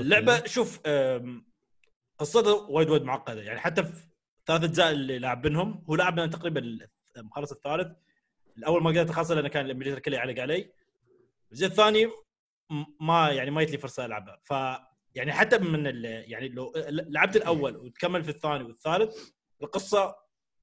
[0.00, 0.80] اللعبة شوف
[2.18, 3.42] قصتها وايد وايد معقدة.
[3.42, 4.08] يعني حتى في
[4.46, 6.78] ثلاث أجزاء اللي لاعبينهم هو لعب تقريبا
[7.16, 7.96] مخلص الثالث.
[8.58, 10.72] الأول ما قدرت أخلصه لأنه كان ال emulator كله يعلق علي
[11.52, 12.10] الجزء الثاني
[13.00, 14.50] ما يعني ما جت لي فرصة العبها ف
[15.14, 16.04] يعني حتى من.
[16.04, 19.30] يعني لو لعبت الأول وتكمل في الثاني والثالث
[19.62, 20.16] القصة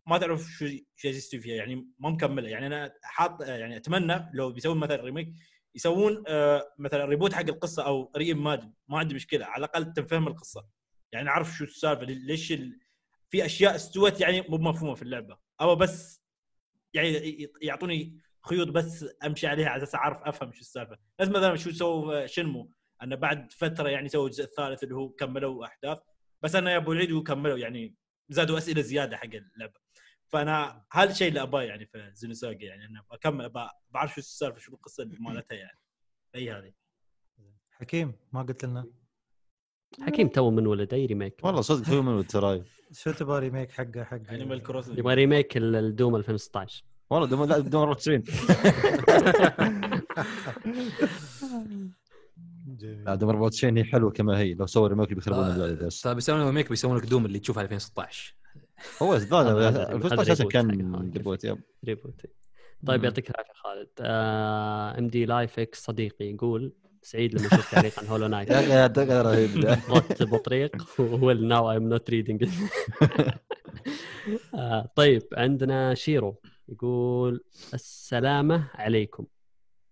[0.08, 1.56] ما تعرف شو شو يستوي فيها.
[1.56, 2.50] يعني ما مكملة.
[2.50, 5.34] يعني أنا حاط يعني أتمنى لو بيسوون مثلا remake
[5.76, 10.66] يسوون آه، مثلا reboot حق القصة أو ري ما عندي مشكلة على الأقل تنفهم القصة.
[11.12, 12.80] يعني اعرف شو السالفة ليش ال...
[13.30, 15.38] في أشياء استوت يعني مو مفهومة في اللعبة.
[15.62, 16.22] أو بس
[16.94, 20.98] يعني يعطوني خيوط بس أمشي عليها على أساس أعرف أفهم شو السالفة.
[21.22, 22.72] نفس مثلا شو سووا Shenmue
[23.04, 25.98] أنه بعد فترة يعني سووا الجزء الثالث اللي هو كملوا أحداث.
[26.42, 27.96] بس أنا يا أبو العيد وكملوا يعني
[28.30, 29.81] زادوا أسئلة زيادة حق اللعبة.
[30.32, 34.60] فانا هذا الشيء اللي اباه يعني في Xenosaga يعني أنا أكمل أبا بعرف شو السالفة
[34.60, 35.80] شو القصة مالتها يعني.
[36.36, 36.74] اي هذه.
[37.72, 38.86] حكيم ما قلت لنا؟
[40.02, 41.40] حكيم تو من ولد اي remake.
[41.44, 45.76] والله صدق هو من تراي شو تبغى remake حقه حق Animal Crossing يبغى remake ال-
[45.76, 48.24] ال Doom 2016 والله Doom لا Doom 94
[52.68, 53.04] جميل.
[53.06, 56.02] لا Doom 94 هي حلوة كما هي لو سووا remake بيخربون اللعبه بس.
[56.02, 58.36] طيب بيسوون remake بيسوون لك Doom اللي تشوفها 2016
[59.02, 59.14] هو
[59.68, 61.12] هذا 2016 reboot كان.
[61.18, 62.22] reboot يب reboot
[62.88, 63.04] طيب.
[63.04, 63.90] يعطيك العافية خالد
[65.00, 69.22] إم دي لايف إكس صديقي يقول سعيد لما شفت تعليق عن Hollow Knight يا هذا
[69.22, 69.66] رهيب.
[69.90, 72.50] رحت بطريق وهو now I'm not reading
[74.96, 77.44] طيب عندنا شيرو يقول
[77.74, 79.26] السلامة عليكم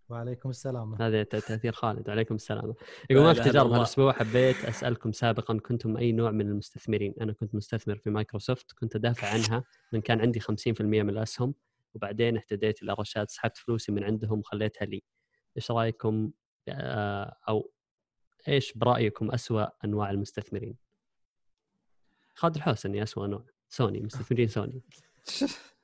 [0.10, 2.10] وعليكم السلام هذا ت- تأثير خالد.
[2.10, 2.74] عليكم السلام
[3.10, 3.78] يقول ما في تجارب الله.
[3.78, 8.96] هالأسبوع حبيت أسألكم سابقا كنتم أي نوع من المستثمرين؟ أنا كنت مستثمر في مايكروسوفت كنت
[8.96, 9.64] أدافع عنها
[9.94, 11.54] من كان عندي 50% من الأسهم
[11.94, 15.04] وبعدين اهتديت إلى رشاد سحبت فلوسي من عندهم وخليتها لي.
[15.58, 16.32] إيش رأيكم؟
[16.70, 17.72] آه، أو
[18.48, 20.76] إيش برأيكم أسوأ أنواع المستثمرين؟
[22.36, 23.46] خالد الحوسني أسوأ نوع.
[23.70, 24.82] سوني مستثمرين سوني.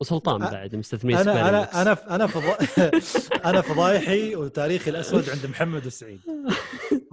[0.00, 1.82] وسلطان بعد مستثمرين أنا أنا.
[1.82, 2.58] أنا أنا فضا...
[3.50, 6.20] أنا فضايحي وتاريخي الأسود عند محمد وسعيد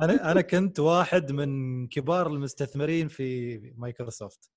[0.01, 4.49] أنا أنا كنت واحد من كبار المستثمرين في مايكروسوفت.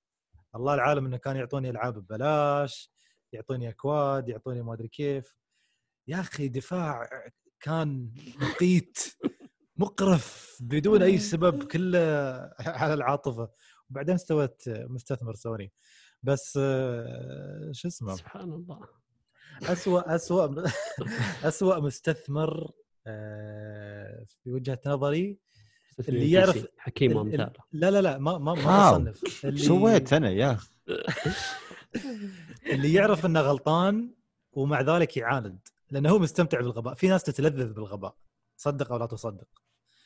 [0.57, 2.91] الله العالم إنه كان يعطوني ألعاب ببلاش
[3.33, 5.37] يعطوني أكواد يعطوني ما أدري كيف.
[6.09, 7.09] يا أخي دفاع
[7.61, 8.99] كان مقيت
[9.77, 11.99] مقرف بدون أي سبب كله
[12.61, 13.51] على العاطفة.
[13.91, 15.73] وبعدين استوت مستثمر سوني.
[16.23, 18.81] بس آه، شو اسمه؟ سبحان الله.
[19.63, 20.65] اسوء اسوء
[21.45, 22.71] اسوء مستثمر
[23.07, 25.39] آه، في وجهة نظري
[26.09, 26.67] اللي يعرف-.
[26.79, 28.95] حكيم ال- لا لا لا ما ما ما wow.
[29.01, 30.69] بصنف اللي سويت أنا يا أخي؟
[32.67, 34.11] اللي يعرف إنه غلطان
[34.53, 35.59] ومع ذلك يعاند
[35.91, 36.95] لأنه هو مستمتع بالغباء.
[36.95, 38.17] في ناس تتلذذ بالغباء.
[38.57, 39.49] صدق أو لا تصدق.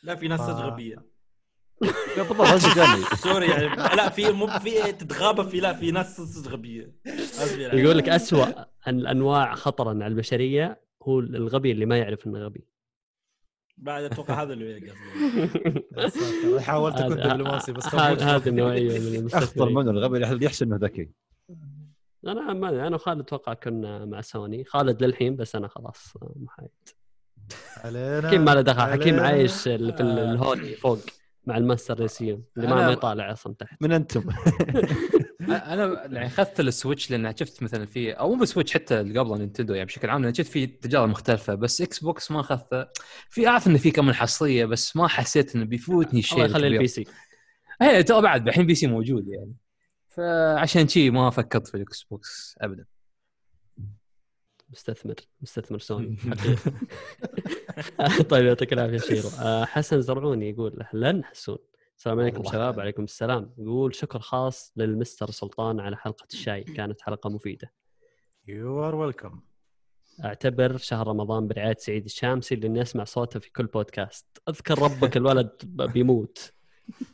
[0.02, 0.52] لا في ناس آه.
[0.66, 0.96] غبيه
[1.80, 6.92] بالضبط هذا sorry يعني لا في مو في تتغابى في لا في ناس صدق غبيه
[7.06, 7.74] أصبر.
[7.74, 8.48] يقول لك اسوء
[8.88, 12.64] الأنواع خطرا على البشرية هو الغبي اللي ما يعرف إنه غبي.
[13.78, 14.92] بعد أتوقع هذا اللي
[15.96, 21.10] قصدي حاولت أكون دبلوماسي بس هذه النوعية من اخطر منه الغبي اللي يحسب إنه ذكي.
[22.26, 24.64] أنا ما أنا وخالد أتوقع كنا مع سوني.
[24.64, 26.70] خالد للحين بس أنا خلاص محايد
[27.76, 28.28] علينا.
[28.28, 29.20] حكيم ما له دخل حكيم.
[29.20, 30.00] عايش في ال-.
[30.00, 30.98] ال holy فوق.
[31.46, 33.82] مع ال master race يوم اللي ما يطالع أصلا تحت.
[33.82, 34.24] من أنتم.
[35.48, 35.84] أنا
[36.14, 39.38] يعني أخذت ال Switch لأن شفت مثلا في أو مو ب Switch حتى اللي قبل
[39.38, 42.86] نينتندو يعني بشكل عام لأن شفت في تجارب مختلفة بس Xbox ما اخذته
[43.30, 46.66] في أعرف انه في كم من حصريه بس ما حسيت إنه بيفوتني شيء الله يخلي.
[46.66, 47.04] ال PC
[47.82, 49.52] إيه ترى بعد الحين PC موجود يعني.
[50.08, 52.84] فعشان شي ما فكرت في ال Xbox ابدا.
[54.74, 56.16] مستثمر مستثمر سوني.
[58.30, 59.28] طيب يعطيك العافية شيرو.
[59.40, 61.58] آه، حسن زرعوني يقول أهلا حسون.
[61.98, 62.76] السلام عليكم شباب.
[62.76, 63.54] وعليكم السلام.
[63.58, 67.72] يقول شكر خاص للمستر سلطان على حلقة الشاي كانت حلقة مفيدة.
[68.46, 69.40] you are welcome
[70.24, 74.26] أعتبر شهر رمضان برعايه سعيد الشامسي لأني أسمع صوته في كل بودكاست.
[74.48, 76.52] أذكر ربك الولد بيموت.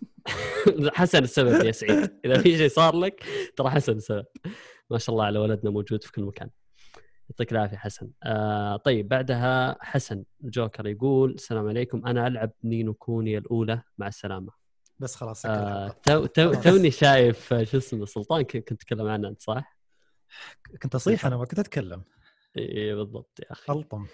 [0.95, 2.11] حسن السبب يا سعيد.
[2.25, 3.25] إذا في شيء صار لك
[3.57, 4.27] ترى حسن السبب.
[4.91, 6.51] ما شاء الله على ولدنا موجود في كل مكان.
[7.41, 12.95] يعطيك العافية حسن آه طيب بعدها حسن جوكر يقول السلام عليكم أنا ألعب Ni no
[12.95, 14.53] Kuni الأولى مع السلامة
[14.99, 15.89] بس خلاص آه.
[15.89, 16.53] تو تو.
[16.55, 19.77] توني شايف آه، شو اسمه سلطان كنت تتكلم عنه أنت صح؟
[20.83, 22.03] كنت أصيح أنا ما كنت أتكلم
[22.59, 24.07] إي بالضبط يا أخي ألطم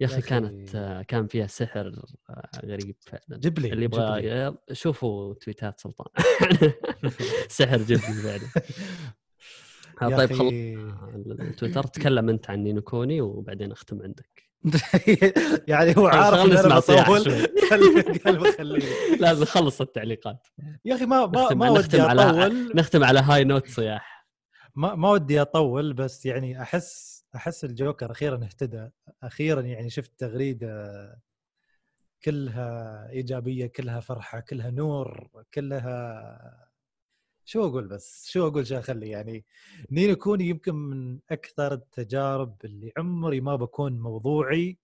[0.00, 0.28] يا أخي أخي.
[0.28, 3.84] كانت آه، كان فيها سحر آه، غريب فعلا جيب لي اللي.
[3.84, 6.06] يبغى شوفوا تويتات سلطان
[7.48, 8.48] سحر جبني فعلا
[10.00, 14.48] طيب أخي- خلص التويتر تكلم أنت عن نينو كوني وبعدين أختم عندك.
[15.68, 17.48] يعني هو خلاص، عارف ان أنا بطول.
[19.22, 20.46] لازم نخلص التعليقات.
[20.84, 22.72] يا أخي ما ما ما ودي على- أطول.
[22.76, 24.28] نختم على high note صياح.
[24.74, 28.88] ما ما ودي أطول بس يعني احس أحس الجوكر أخيرا اهتدى.
[29.22, 30.94] أخيرا يعني شفت تغريدة
[32.24, 36.67] كلها إيجابية كلها فرحة كلها نور كلها
[37.48, 39.44] شو أقول بس؟ شو أقول شو أخلي؟ يعني
[39.90, 44.78] Ni no Kuni يمكن من أكثر التجارب اللي عمري ما بكون موضوعي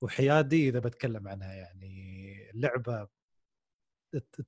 [0.00, 1.54] وحيادي إذا بتكلم عنها.
[1.54, 3.08] يعني اللعبة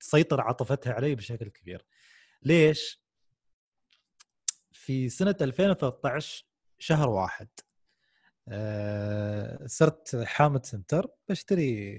[0.00, 1.86] تسيطر عاطفتها علي بشكل كبير.
[2.42, 3.02] ليش؟
[4.72, 6.46] في سنة 2013
[6.78, 7.48] شهر واحد
[8.48, 11.98] آه، صرت حامد سنتر بشتري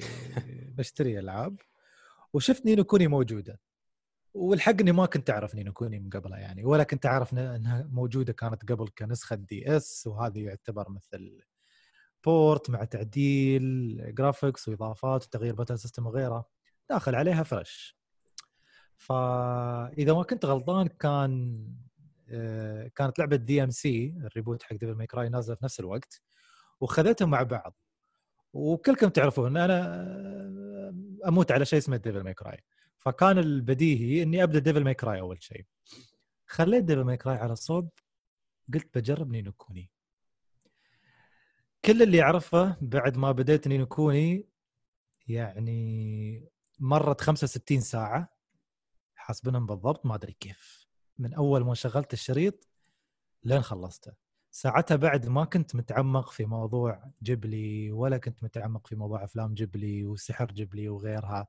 [0.78, 1.62] بشتري ألعاب
[2.34, 3.60] وشفت Ni no Kuni موجودة.
[4.34, 7.88] والحق اني ما كنت أعرف Ni no Kuni من قبلها يعني ولا كنت أعرف إنها
[7.92, 11.42] موجودة كانت قبل كنسخة DS وهذه يعتبر مثل
[12.26, 16.46] port مع تعديل graphics وإضافات وتغيير battle system وغيرها
[16.90, 17.98] داخل عليها fresh
[18.98, 21.66] فإذا ما كنت غلطان كان
[22.30, 26.22] آه، كانت لعبة DmC ال reboot حق Devil May Cry نازلة في نفس الوقت
[26.82, 27.76] وخذتهم مع بعض.
[28.54, 30.94] وكلكم تعرفون ان أنا آه،
[31.28, 32.64] أموت على شيء اسمه Devil May Cry
[33.02, 35.66] فكان البديهي إني أبدأ Devil May Cry أول شيء.
[36.48, 37.90] خليت Devil May Cry على صوب
[38.74, 39.92] قلت بجرب Ni no Kuni.
[41.86, 44.48] كل اللي أعرفه بعد ما بديت Ni no Kuni
[45.28, 46.50] يعني
[46.80, 48.30] مرت 65 ساعة.
[49.16, 50.88] حاسبنهم بالضبط ما أدري كيف.
[51.18, 52.68] من أول ما شغلت الشريط
[53.44, 54.14] لين خلصته.
[54.52, 60.06] ساعتها بعد ما كنت متعمق في موضوع جبلي ولا كنت متعمق في موضوع أفلام جبلي
[60.06, 61.48] وسحر جبلي وغيرها.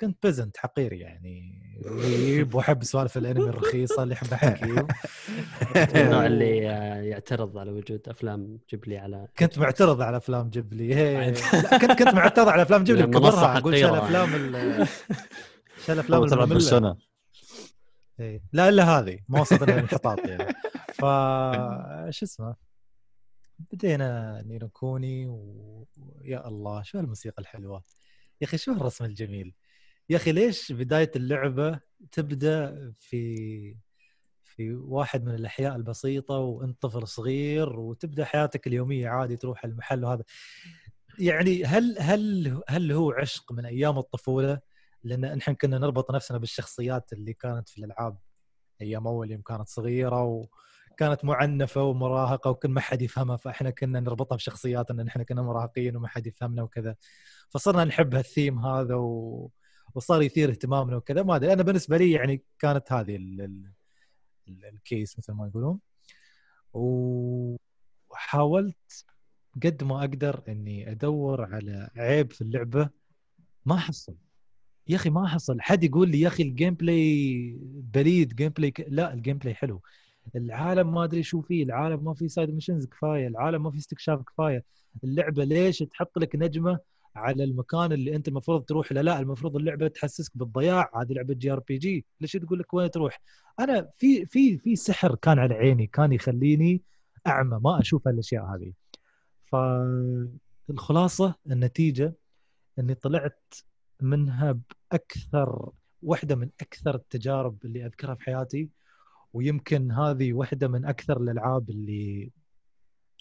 [0.00, 1.60] كنت بزنت حقير يعني.
[1.86, 4.74] ويب واحب سوالف الأنمي الرخيصة اللي احب أحكي.
[6.00, 11.32] النوع اللي آه، يعترض على وجود أفلام جبلي على كنت معترض على أفلام جبلي
[11.80, 13.58] كنت كنت معترض على أفلام جبلي بكبرها.
[13.58, 13.98] أقول شو حقيرة.
[13.98, 14.88] الافلام ال-
[15.86, 16.96] شو الافلام ترى المملة.
[18.20, 18.42] إيه.
[18.52, 19.18] لا إلا هذه.
[19.28, 20.52] ما وصلت للانحطاط يعني.
[20.94, 21.00] ف
[22.10, 22.54] شو اسمه؟
[23.58, 27.82] بدينا نينو كوني و- ويا الله شو هالموسيقى الحلوة؟
[28.40, 29.54] يا أخي شو هالرسم الجميل؟
[30.10, 31.80] يا أخي ليش بداية اللعبة
[32.12, 33.76] تبدأ في
[34.44, 40.24] في واحد من الأحياء البسيطة وأنت طفل صغير وتبدأ حياتك اليومية عادي تروح المحل وهذا؟
[41.18, 44.60] يعني هل هل هل هو عشق من أيام الطفولة؟
[45.04, 48.18] لأن نحن كنا نربط نفسنا بالشخصيات اللي كانت في الألعاب.
[48.82, 50.24] أيام أول يوم كانت صغيرة
[50.92, 55.96] وكانت معنفة ومراهقة وكل ما حد يفهمها فإحنا كنا نربطها بشخصيات إن إحنا كنا مراهقين
[55.96, 56.96] وما حد يفهمنا وكذا.
[57.48, 59.50] فصرنا نحب هالثيم هذا و...
[59.94, 61.52] وصار يثير اهتمامنا وكذا ما أدري.
[61.52, 63.40] أنا بالنسبة لي يعني كانت هذه ال...
[63.40, 63.72] ال...
[64.48, 65.78] ال- الكيس مثل ما يقولون.
[68.10, 69.04] وحاولت
[69.64, 72.90] قد ما أقدر إني أدور على عيب في اللعبة
[73.66, 74.14] ما حصل.
[74.88, 75.60] يا أخي ما حصل.
[75.60, 77.56] حد يقول لي يا أخي ال gameplay
[77.94, 78.86] بليد gameplay ك...
[78.88, 79.82] لا ال gameplay حلو.
[80.36, 84.22] العالم ما أدري شو فيه العالم ما فيه side missions كفاية العالم ما فيه استكشاف
[84.22, 84.64] كفاية.
[85.04, 86.78] اللعبة ليش تحط لك نجمة
[87.16, 89.02] على المكان اللي أنت المفروض تروح له.
[89.02, 90.90] لا المفروض اللعبة تحسسك بالضياع.
[90.96, 92.04] هذه لعبة JRPG.
[92.20, 93.20] ليش تقول لك وين تروح؟
[93.60, 96.82] أنا في في في سحر كان على عيني كان يخليني
[97.26, 98.72] أعمى ما أشوف هالأشياء هذه.
[99.44, 102.14] فالخلاصة النتيجة
[102.78, 103.54] إني طلعت
[104.00, 104.60] منها
[104.92, 105.70] بأكثر
[106.02, 108.68] واحدة من أكثر التجارب اللي أذكرها في حياتي.
[109.32, 112.30] ويمكن هذه واحدة من أكثر الألعاب اللي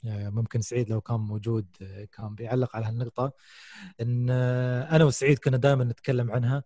[0.04, 3.32] ممكن سعيد لو كان موجود آه، كان بيعلق على هالنقطة
[4.02, 6.64] إن آه، أنا وسعيد كنا دائما نتكلم عنها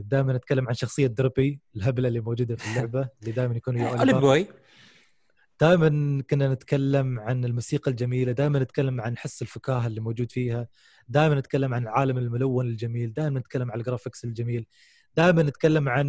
[0.00, 4.46] دائما نتكلم عن شخصية دربي الهبلة اللي موجودة في اللعبة اللي دائما يكون ويا بوي
[5.60, 10.68] دائما كنا نتكلم عن الموسيقى الجميلة دائما نتكلم عن حس الفكاهة اللي موجود فيها
[11.08, 14.66] دائما نتكلم عن العالم الملون الجميل دائما نتكلم عن الجرافكس الجميل
[15.16, 16.06] دائما نتكلم عن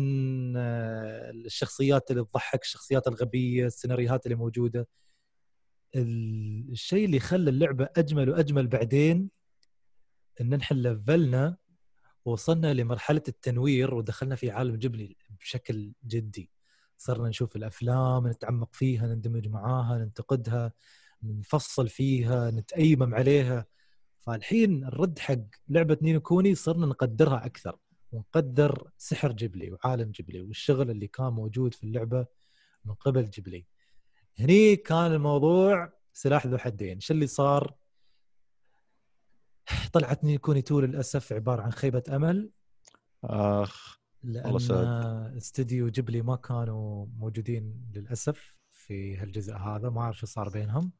[1.45, 4.87] الشخصيات اللي تضحك الشخصيات الغبية السيناريوهات اللي موجودة.
[5.95, 9.29] الشيء اللي خلى اللعبة أجمل وأجمل بعدين
[10.41, 11.57] إن نحن لفلنا
[12.25, 16.51] وصلنا لمرحلة التنوير ودخلنا في عالم جبلي بشكل جدي.
[16.97, 20.73] صرنا نشوف الأفلام نتعمق فيها نندمج معاها ننتقدها
[21.23, 23.65] نفصل فيها نتأيمم عليها.
[24.19, 25.37] فالحين الرد حق
[25.69, 27.77] لعبة نينو كوني صرنا نقدرها أكثر
[28.11, 32.25] ونقدر سحر جبلي وعالم جبلي والشغل اللي كان موجود في اللعبة
[32.85, 33.65] من قبل جبلي.
[34.39, 36.99] هني كان الموضوع سلاح ذو حدين.
[36.99, 37.75] شو اللي صار؟
[39.93, 42.49] طلعت نيكوني 2 للأسف عبارة عن خيبة أمل.
[43.23, 44.55] آخ لأن
[45.37, 49.89] استديو جبلي ما كانوا موجودين للأسف في هالجزء هذا.
[49.89, 50.91] ما أعرف شو صار بينهم.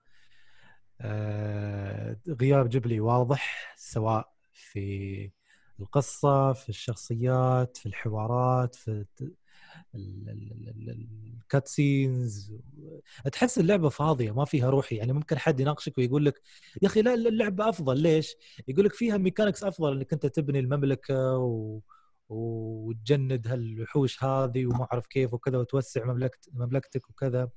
[1.01, 5.31] آه غياب جبلي واضح سواء في
[5.79, 9.05] القصة في الشخصيات في الحوارات في
[9.95, 12.53] الكات سينز
[13.31, 14.95] تحس اللعبة فاضية ما فيها روحي.
[14.95, 16.41] يعني ممكن حد يناقشك ويقول لك
[16.81, 17.97] يا أخي لا اللعبة أفضل.
[18.01, 18.35] ليش؟
[18.67, 21.79] يقول لك فيها mechanics أفضل إنك أنت تبني المملكة و...
[22.29, 27.49] وتجند هالوحوش هذه وما أعرف كيف وكذا وتوسع مملكت مملكتك وكذا.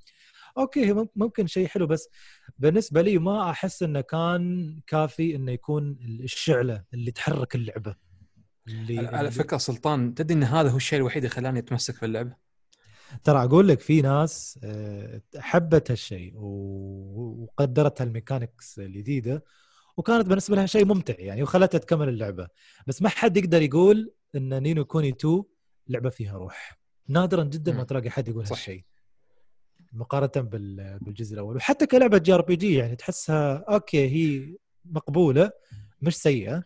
[0.58, 2.08] okay ممكن شيء حلو بس
[2.58, 8.07] بالنسبة لي ما أحس إنه كان كافي إنه يكون الشعلة اللي تحرك اللعبة.
[8.68, 12.36] اللي على فكرة سلطان تدري إن هذا هو الشيء الوحيد اللي خلاني أتمسك في اللعبه
[13.24, 19.44] ترى أقول لك في ناس آه، حبت هالشيء وقدرت هال mechanics الجديدة
[19.96, 22.48] وكانت بالنسبة لها شيء ممتع يعني وخلتها تكمل اللعبة.
[22.86, 25.42] بس ما حد يقدر يقول إن نينو كوني 2
[25.88, 26.78] لعبة فيها روح.
[27.08, 28.84] نادرا جدا ما تلاقي حد يقول هالشيء
[29.92, 30.48] مقارنة
[30.98, 31.56] بالجزء الأول.
[31.56, 35.50] وحتى كلعبة JRPG يعني تحسها okay هي مقبولة
[36.02, 36.64] مش سيئة.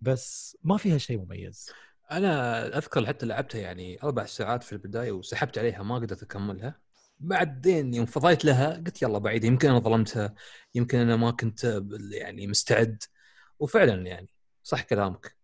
[0.00, 1.70] بس ما فيها شيء مميز.
[2.10, 6.80] أنا أذكر حتى لعبتها يعني أربع ساعات في البداية وسحبت عليها ما قدرت أكملها.
[7.20, 10.34] بعدين يوم فضيت لها قلت يلا بعيد يمكن أنا ظلمتها
[10.74, 13.02] يمكن أنا ما كنت يعني مستعد.
[13.58, 14.28] وفعلا يعني
[14.62, 15.36] صح كلامك.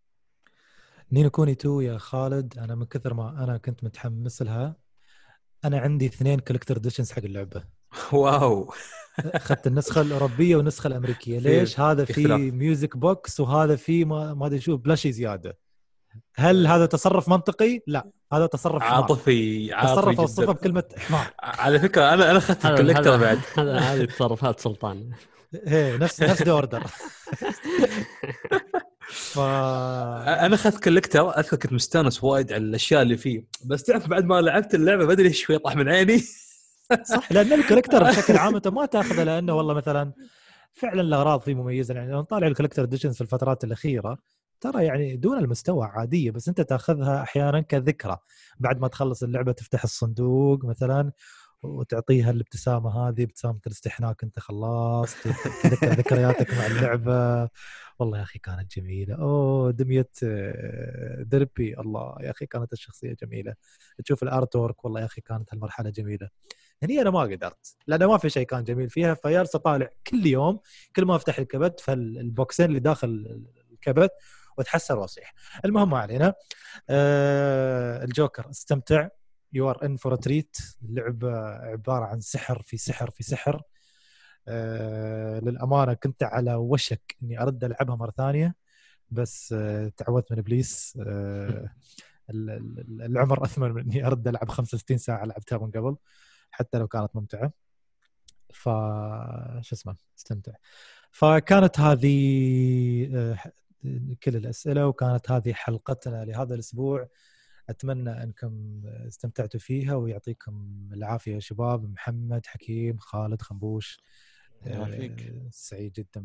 [1.12, 4.76] نينو كوني 2 يا خالد أنا من كثر ما أنا كنت متحمس لها
[5.64, 7.64] أنا عندي اثنين collector editions حق اللعبة.
[8.12, 8.74] واو.
[9.18, 11.38] أخذت النسخة الأوروبية والنسخه الأمريكية.
[11.38, 15.58] ليش؟ هذا في music box وهذا في ما أدري شو plushie زيادة.
[16.36, 21.26] هل هذا تصرف منطقي؟ لا هذا تصرف عاطفي عاطفي تصرف اوصفه بكلمة حمار.
[21.62, 23.38] على فكرة أنا أنا أخذت ال collector بعد.
[23.58, 25.10] هذه تصرفات سلطان.
[25.54, 26.82] إيه نفس نفس order
[29.08, 29.38] ف...
[29.38, 33.44] أنا أخذت collector أذكر كنت مستانس وايد على الأشياء اللي فيه.
[33.64, 36.22] بس تعرف بعد ما لعبت اللعبة بدري شوي طاح من عيني.
[37.02, 37.32] صح.
[37.32, 40.12] لأن ال collector بشكل عام أنت ما تأخذه لأنه والله مثلا
[40.72, 41.94] فعلا الاغراض فيه مميزة.
[41.94, 44.18] يعني لو نطالع ال collector editions في الفترات الأخيرة
[44.60, 48.18] ترى يعني دون المستوى عادية بس أنت تأخذها أحيانا كذكرى.
[48.60, 51.12] بعد ما تخلص اللعبة تفتح الصندوق مثلا
[51.62, 55.16] وتعطيها الابتسامة هذه ابتسامة الاستحناك أنت خلصت
[55.62, 57.48] تذكر ذكرياتك مع اللعبة.
[57.98, 59.14] والله يا أخي كانت جميلة.
[59.14, 61.80] أوه دمية آه، دريبي.
[61.80, 63.54] الله يا أخي كانت الشخصية جميلة.
[64.04, 66.28] تشوف ال art والله يا أخي كانت هالمرحلة جميلة.
[66.82, 69.14] هني أنا ما قدرت لأنه ما في شيء كان جميل فيها.
[69.14, 70.60] فجالس اطالع كل يوم
[70.96, 73.42] كل ما أفتح الكبت فالبوكسين اللي داخل
[73.72, 74.10] الكبت
[74.58, 75.34] واتحسر واصيح
[75.64, 76.34] المهم ما علينا.
[76.90, 79.08] آه الجوكر استمتع.
[79.52, 83.62] you are in for treat اللعبه عبارة عن سحر في سحر في سحر.
[84.48, 88.54] آه للأمانة كنت على وشك إني أرد ألعبها مرة ثانية
[89.10, 90.98] بس آه تعودت من إبليس.
[91.06, 91.70] آه
[92.30, 95.96] العمر أثمن من إني أرد ألعب 65 ساعة لعبتها من قبل.
[96.52, 97.52] حتى لو كانت ممتعة.
[98.54, 98.64] ف
[99.60, 100.52] شو اسمه استمتع.
[101.10, 102.16] فكانت هذه
[103.14, 103.38] آه،
[104.22, 107.08] كل الأسئلة وكانت هذه حلقتنا لهذا الأسبوع.
[107.68, 111.92] أتمنى أنكم استمتعتوا فيها ويعطيكم العافية يا شباب.
[111.92, 114.00] محمد حكيم خالد خنبوش.
[114.66, 115.22] يعافيك.
[115.22, 116.24] آه، سعيد جدا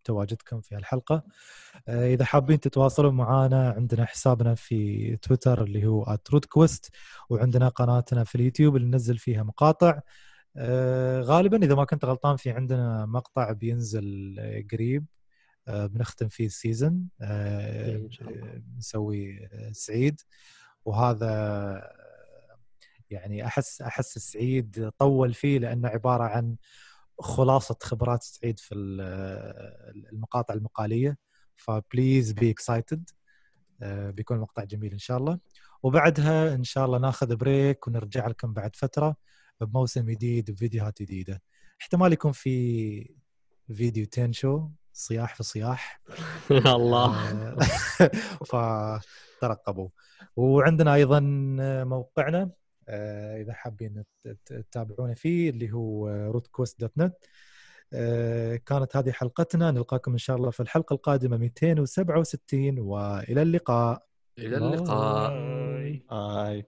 [0.00, 1.22] بتواجدكم في الحلقة
[1.88, 6.90] آه، إذا حابين تتواصلون معنا عندنا حسابنا في تويتر اللي هو @رودكوست
[7.30, 10.00] وعندنا قناتنا في اليوتيوب اللي ننزل فيها مقاطع.
[10.56, 14.36] آه، غالبا إذا ما كنت غلطان في عندنا مقطع بينزل
[14.72, 15.06] قريب.
[15.68, 18.08] بنختم فيه ال season إيه،
[18.78, 20.20] نسوي سعيد.
[20.84, 21.92] وهذا
[23.10, 26.56] يعني أحس أحس سعيد طول فيه لأنه عبارة عن
[27.20, 31.16] خلاصة خبرات سعيد في ال- المقاطع المقالية
[31.56, 33.10] ف please be excited
[33.90, 35.38] بيكون مقطع جميل إن شاء الله.
[35.82, 39.16] وبعدها إن شاء الله ناخذ break ونرجع لكم بعد فترة
[39.60, 41.42] بموسم جديد بفيديوهات جديدة.
[41.80, 43.14] احتمال يكون في
[43.74, 46.02] فيديو تنشو صياح في صياح.
[46.50, 47.30] الله.
[47.30, 47.56] آه،
[49.40, 49.88] فترقبوا
[50.36, 51.20] وعندنا أيضا
[51.84, 52.50] موقعنا.
[52.88, 54.04] إذا حابين
[54.46, 57.14] تتابعونا فيه اللي هو روتكوست dot net
[58.66, 59.70] كانت هذه حلقتنا.
[59.70, 64.06] نلقاكم إن شاء الله في الحلقة القادمة 267 وإلى اللقاء.
[64.38, 65.30] إلى اللقاء.
[65.30, 66.06] bye.
[66.12, 66.66] آي